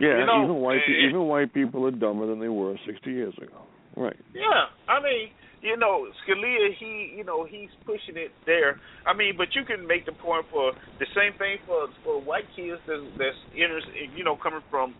[0.00, 2.76] Yeah, You know, even white pe- eh, even white people are dumber than they were
[2.86, 3.66] 60 years ago.
[3.96, 4.16] Right.
[4.34, 8.78] Yeah, I mean, you know, Scalia, he, you know, he's pushing it there.
[9.06, 12.46] I mean, but you can make the point for the same thing for for white
[12.54, 13.82] kids that's that's enters,
[14.14, 14.94] you know, coming from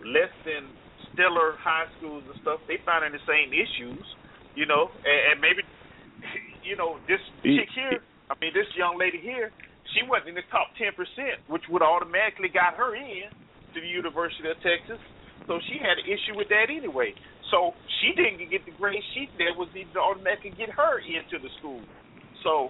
[0.00, 0.72] less than
[1.12, 2.60] stellar high schools and stuff.
[2.68, 4.00] They finding the same issues,
[4.56, 5.60] you know, and, and maybe,
[6.68, 8.00] you know, this chick here.
[8.32, 9.52] I mean, this young lady here,
[9.92, 13.28] she wasn't in the top ten percent, which would automatically got her in
[13.74, 15.00] to the University of Texas.
[15.46, 17.14] So she had an issue with that anyway.
[17.50, 21.40] So she didn't get the grade she that was even to automatically get her into
[21.40, 21.80] the school.
[22.44, 22.68] So,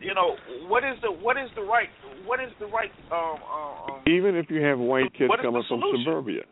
[0.00, 0.36] you know,
[0.68, 1.88] what is the what is the right
[2.26, 5.44] what is the right um um um, Even if you have white kids What is
[5.44, 6.42] the coming from suburbia,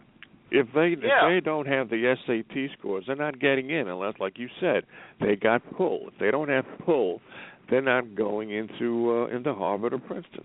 [0.50, 4.38] if they if they don't have the SAT scores, they're not getting in unless, like
[4.38, 4.84] you said,
[5.20, 6.08] they got pull.
[6.08, 7.20] If they don't have pull,
[7.68, 10.44] they're not going into uh, into Harvard or Princeton.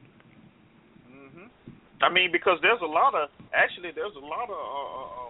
[2.05, 5.29] I mean, because there's a lot of actually there's a lot of uh, uh, uh,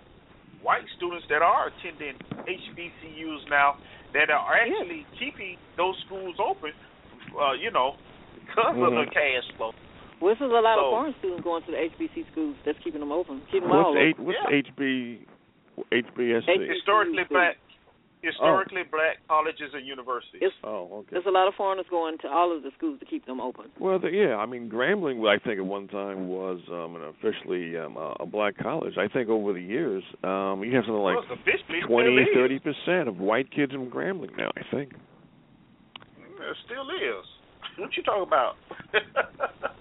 [0.62, 3.78] white students that are attending HBCUs now
[4.12, 6.72] that are actually keeping those schools open.
[7.32, 7.95] Uh, you know,
[8.44, 9.14] because of the Mhm.
[9.14, 9.72] cash flow.
[10.20, 12.56] Well, this is a lot So- of foreign students going to the HBC schools.
[12.66, 13.42] That's keeping them open.
[13.52, 14.08] Keeping them all What's open.
[14.08, 14.56] H, what's Yeah.
[14.56, 15.26] HB
[15.92, 16.68] HBSC?
[16.68, 17.58] Historically black,
[18.26, 20.42] historically black colleges and universities.
[20.42, 21.10] It's, Oh, okay.
[21.12, 23.66] there's a lot of foreigners going to all of the schools to keep them open.
[23.80, 27.78] Well, the, yeah, I mean, Grambling, I think at one time was um, an officially
[27.78, 28.95] um, a, a black college.
[28.98, 32.26] I think over the years, um, you have something like well, it's officially it twenty,
[32.34, 34.52] thirty percent of white kids in Grambling now.
[34.58, 34.94] I think.
[36.18, 37.26] It still is.
[37.78, 38.56] What you talking about?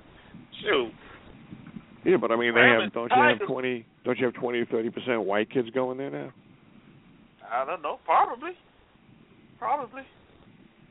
[0.63, 0.93] Shoot.
[2.05, 2.93] Yeah, but I mean, they have.
[2.93, 3.87] Don't you have twenty?
[4.05, 6.33] Don't you have twenty or thirty percent white kids going there now?
[7.51, 7.99] I don't know.
[8.05, 8.53] Probably.
[9.59, 10.03] Probably.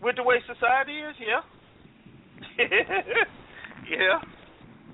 [0.01, 1.41] With the way society is, yeah.
[3.89, 4.19] yeah.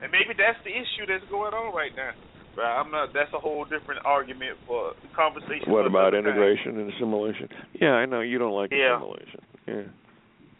[0.01, 2.11] And maybe that's the issue that's going on right now.
[2.55, 3.09] But I'm not.
[3.13, 5.71] That's a whole different argument for the conversation.
[5.71, 6.41] What about another time.
[6.41, 7.49] integration and assimilation?
[7.79, 8.95] Yeah, I know you don't like Yeah.
[8.97, 9.41] assimilation.
[9.67, 9.83] Yeah.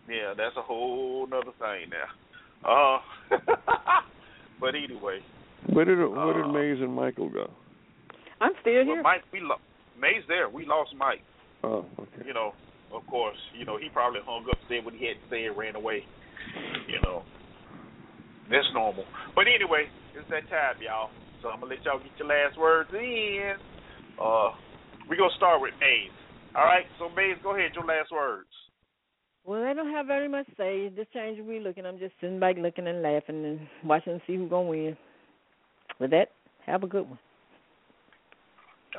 [0.10, 2.10] Yeah, that's a whole nother thing now.
[2.66, 3.38] Uh,
[4.60, 5.20] but anyway,
[5.72, 7.50] Where did where did Uh, Mays and Michael go?
[8.42, 9.02] I'm still well, here.
[9.04, 9.62] Mike, we lo-
[10.00, 10.50] May's there.
[10.50, 11.22] We lost Mike.
[11.64, 12.26] Oh, okay.
[12.26, 12.54] You know,
[12.94, 13.38] of course.
[13.58, 16.04] You know, he probably hung up, said what he had to say, and ran away.
[16.88, 17.24] You know,
[18.50, 19.06] that's normal.
[19.36, 21.10] But anyway, it's that time, y'all.
[21.42, 23.54] So I'm gonna let y'all get your last words in.
[24.20, 24.52] Uh,
[25.10, 26.12] we gonna start with Mays.
[26.56, 26.86] All right.
[26.98, 27.72] So Mays, go ahead.
[27.76, 28.50] Your last words.
[29.46, 30.90] Well, I don't have very much to say.
[30.90, 31.86] This change we looking.
[31.86, 34.98] I'm just sitting back looking and laughing and watching to see who's gonna win.
[36.00, 36.28] With that,
[36.66, 37.20] have a good one.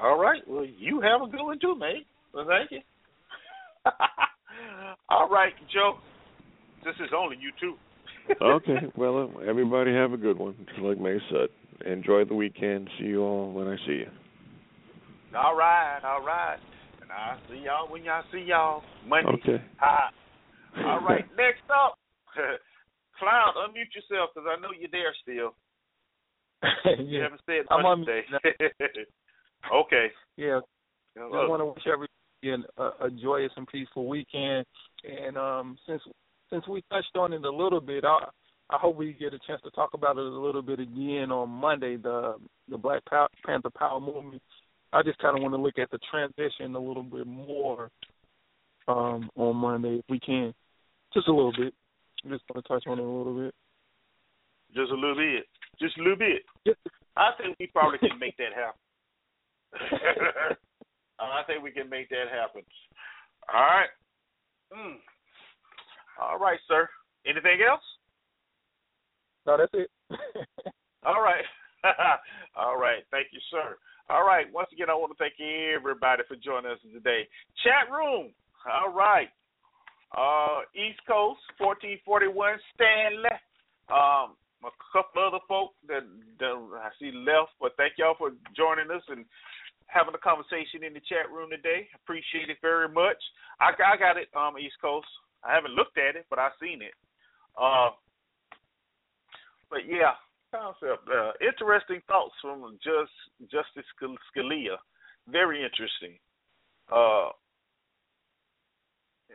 [0.00, 0.42] All right.
[0.46, 2.06] Well, you have a good one too, mate.
[2.32, 2.80] Well, thank you.
[5.08, 5.98] All right, Joe.
[6.84, 7.74] This is only you two.
[8.42, 8.86] okay.
[8.96, 10.54] Well, uh, everybody have a good one.
[10.80, 11.48] Like May said,
[11.86, 12.88] enjoy the weekend.
[12.98, 14.10] See you all when I see you.
[15.36, 16.58] All right, all right.
[17.02, 19.30] And I'll see y'all when y'all see y'all Monday.
[19.42, 19.64] Okay.
[19.78, 20.10] Hi.
[20.84, 21.24] All right.
[21.36, 21.98] Next up,
[23.18, 25.54] Cloud, unmute yourself because I know you're there still.
[27.04, 28.22] You haven't said I'm today.
[29.72, 30.06] Okay.
[30.36, 30.60] Yeah.
[31.18, 34.64] Uh, I want to wish everyone a, a joyous and peaceful weekend.
[35.04, 36.02] And um, since
[36.50, 38.26] since we touched on it a little bit, I
[38.70, 41.48] I hope we get a chance to talk about it a little bit again on
[41.48, 41.96] Monday.
[41.96, 42.36] The
[42.68, 44.42] the Black Pow- Panther Power movement.
[44.92, 47.90] I just kind of want to look at the transition a little bit more
[48.88, 50.52] um, on Monday if we can,
[51.14, 51.72] just a little bit.
[52.24, 53.54] I'm just going to touch on it a little bit.
[54.74, 55.46] Just a little bit.
[55.80, 56.42] Just a little bit.
[57.16, 58.78] I think we probably can make that happen.
[61.20, 62.62] I think we can make that happen.
[63.52, 63.88] All right.
[64.72, 64.96] Mm.
[66.20, 66.88] All right, sir.
[67.26, 67.82] Anything else?
[69.46, 69.90] No, that's it.
[71.06, 71.44] All right.
[72.56, 73.02] All right.
[73.10, 73.76] Thank you, sir.
[74.08, 74.46] All right.
[74.52, 77.28] Once again, I want to thank everybody for joining us today.
[77.64, 78.32] Chat room.
[78.68, 79.28] All right.
[80.16, 83.36] Uh, East Coast, 1441, Stanley.
[83.88, 84.34] Um,
[84.66, 86.04] a couple other folks that,
[86.38, 89.24] that I see left, but thank y'all for joining us and
[89.92, 91.88] having a conversation in the chat room today.
[91.94, 93.18] Appreciate it very much.
[93.60, 95.08] I, I got it, um, East Coast.
[95.44, 96.94] I haven't looked at it, but I've seen it.
[97.58, 97.90] Uh,
[99.70, 100.14] but yeah,
[100.50, 101.08] concept.
[101.08, 103.12] Uh, interesting thoughts from Just
[103.50, 104.76] Justice Scalia.
[105.28, 106.18] Very interesting.
[106.90, 107.30] Uh,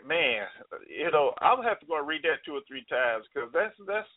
[0.06, 0.44] man,
[0.90, 3.76] you know, I'll have to go and read that two or three times because that's
[3.88, 4.08] that's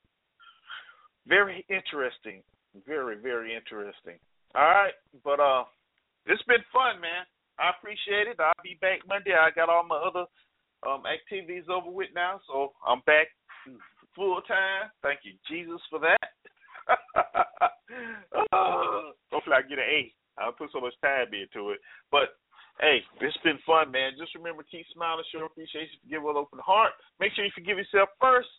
[1.26, 2.42] very interesting.
[2.86, 4.18] Very very interesting.
[4.54, 5.64] All right, but uh,
[6.28, 7.24] it's been fun, man.
[7.58, 8.38] I appreciate it.
[8.38, 9.34] I'll be back Monday.
[9.34, 10.24] I got all my other
[10.86, 13.28] um activities over with now, so I'm back
[14.14, 14.90] full time.
[15.02, 16.22] Thank you, Jesus, for that.
[18.52, 20.12] uh, hopefully, I get an A.
[20.38, 21.82] I put so much time into it,
[22.14, 22.38] but
[22.78, 24.14] hey, it's been fun, man.
[24.14, 26.94] Just remember, keep smiling, show appreciation, forgive with open heart.
[27.18, 28.50] Make sure you forgive yourself first.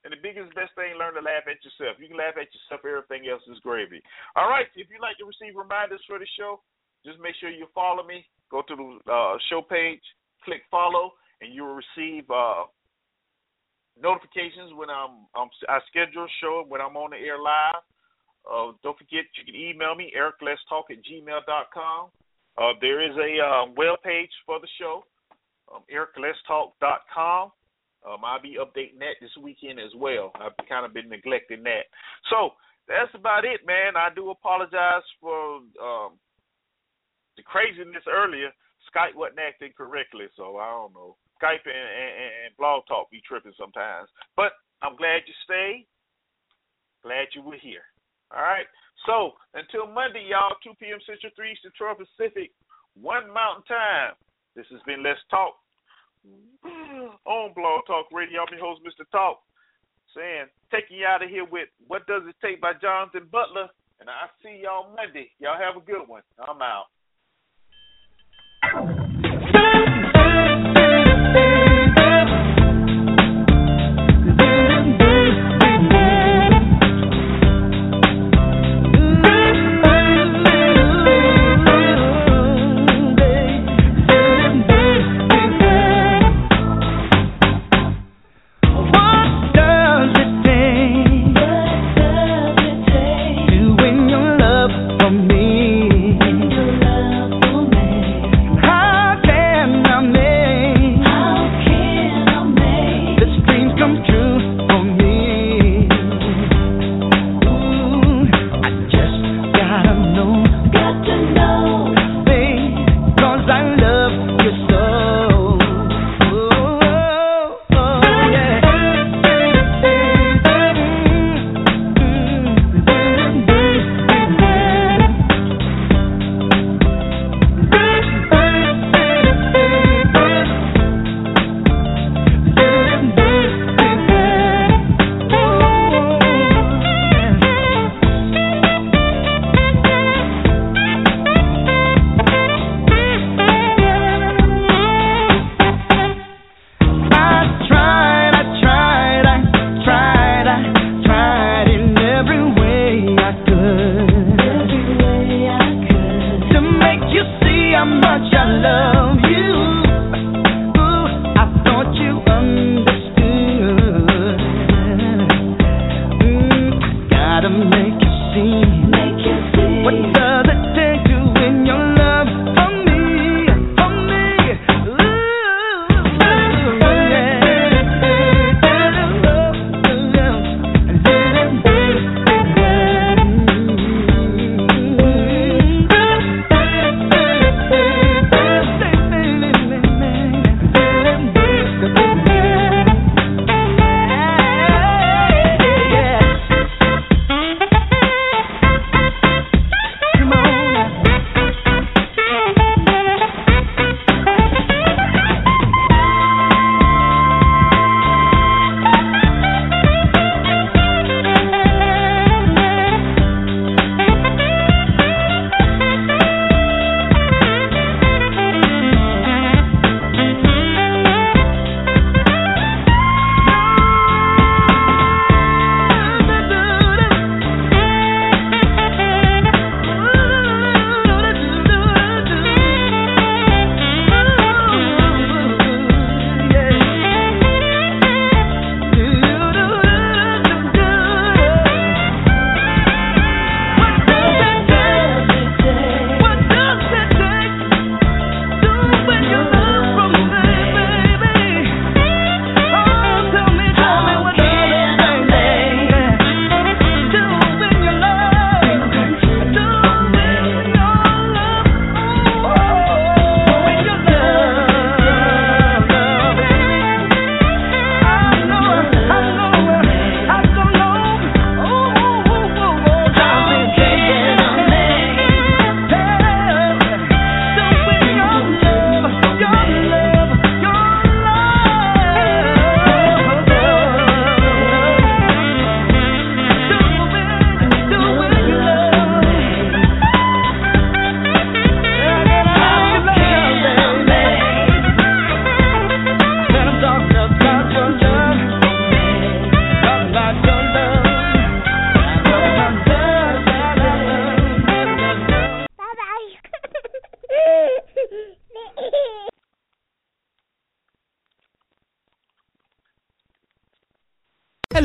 [0.00, 2.00] And the biggest, best thing, learn to laugh at yourself.
[2.00, 4.00] You can laugh at yourself, everything else is gravy.
[4.32, 6.64] All right, if you'd like to receive reminders for the show,
[7.04, 8.24] just make sure you follow me.
[8.50, 10.02] Go to the uh, show page,
[10.44, 12.64] click follow, and you will receive uh,
[14.00, 17.82] notifications when I'm, I'm I schedule a show when I'm on the air live.
[18.44, 22.08] Uh, don't forget you can email me ericletstalk at gmail.com.
[22.58, 25.04] Uh, there is a uh, web page for the show,
[25.72, 27.52] um, ericletstalk.com.
[28.06, 30.32] Um, I'll be updating that this weekend as well.
[30.34, 31.84] I've kind of been neglecting that.
[32.30, 32.50] So
[32.88, 33.96] that's about it, man.
[33.96, 36.18] I do apologize for um,
[37.40, 38.52] the craziness earlier.
[38.92, 41.16] Skype wasn't acting correctly, so I don't know.
[41.40, 42.12] Skype and, and,
[42.44, 44.12] and Blog Talk be tripping sometimes.
[44.36, 44.52] But
[44.84, 45.88] I'm glad you stayed.
[47.00, 47.88] Glad you were here.
[48.28, 48.68] All right.
[49.08, 51.00] So until Monday, y'all, 2 p.m.
[51.08, 52.52] Central, 3 Eastern, 12 Pacific,
[53.00, 54.12] 1 Mountain Time.
[54.52, 55.56] This has been Let's Talk
[57.24, 58.44] on Blog Talk Radio.
[58.44, 59.08] I'm your host, Mr.
[59.08, 59.40] Talk,
[60.12, 63.72] saying, taking you out of here with What Does It Take by Jonathan Butler.
[64.00, 65.32] And I'll see y'all Monday.
[65.40, 66.24] Y'all have a good one.
[66.36, 66.92] I'm out.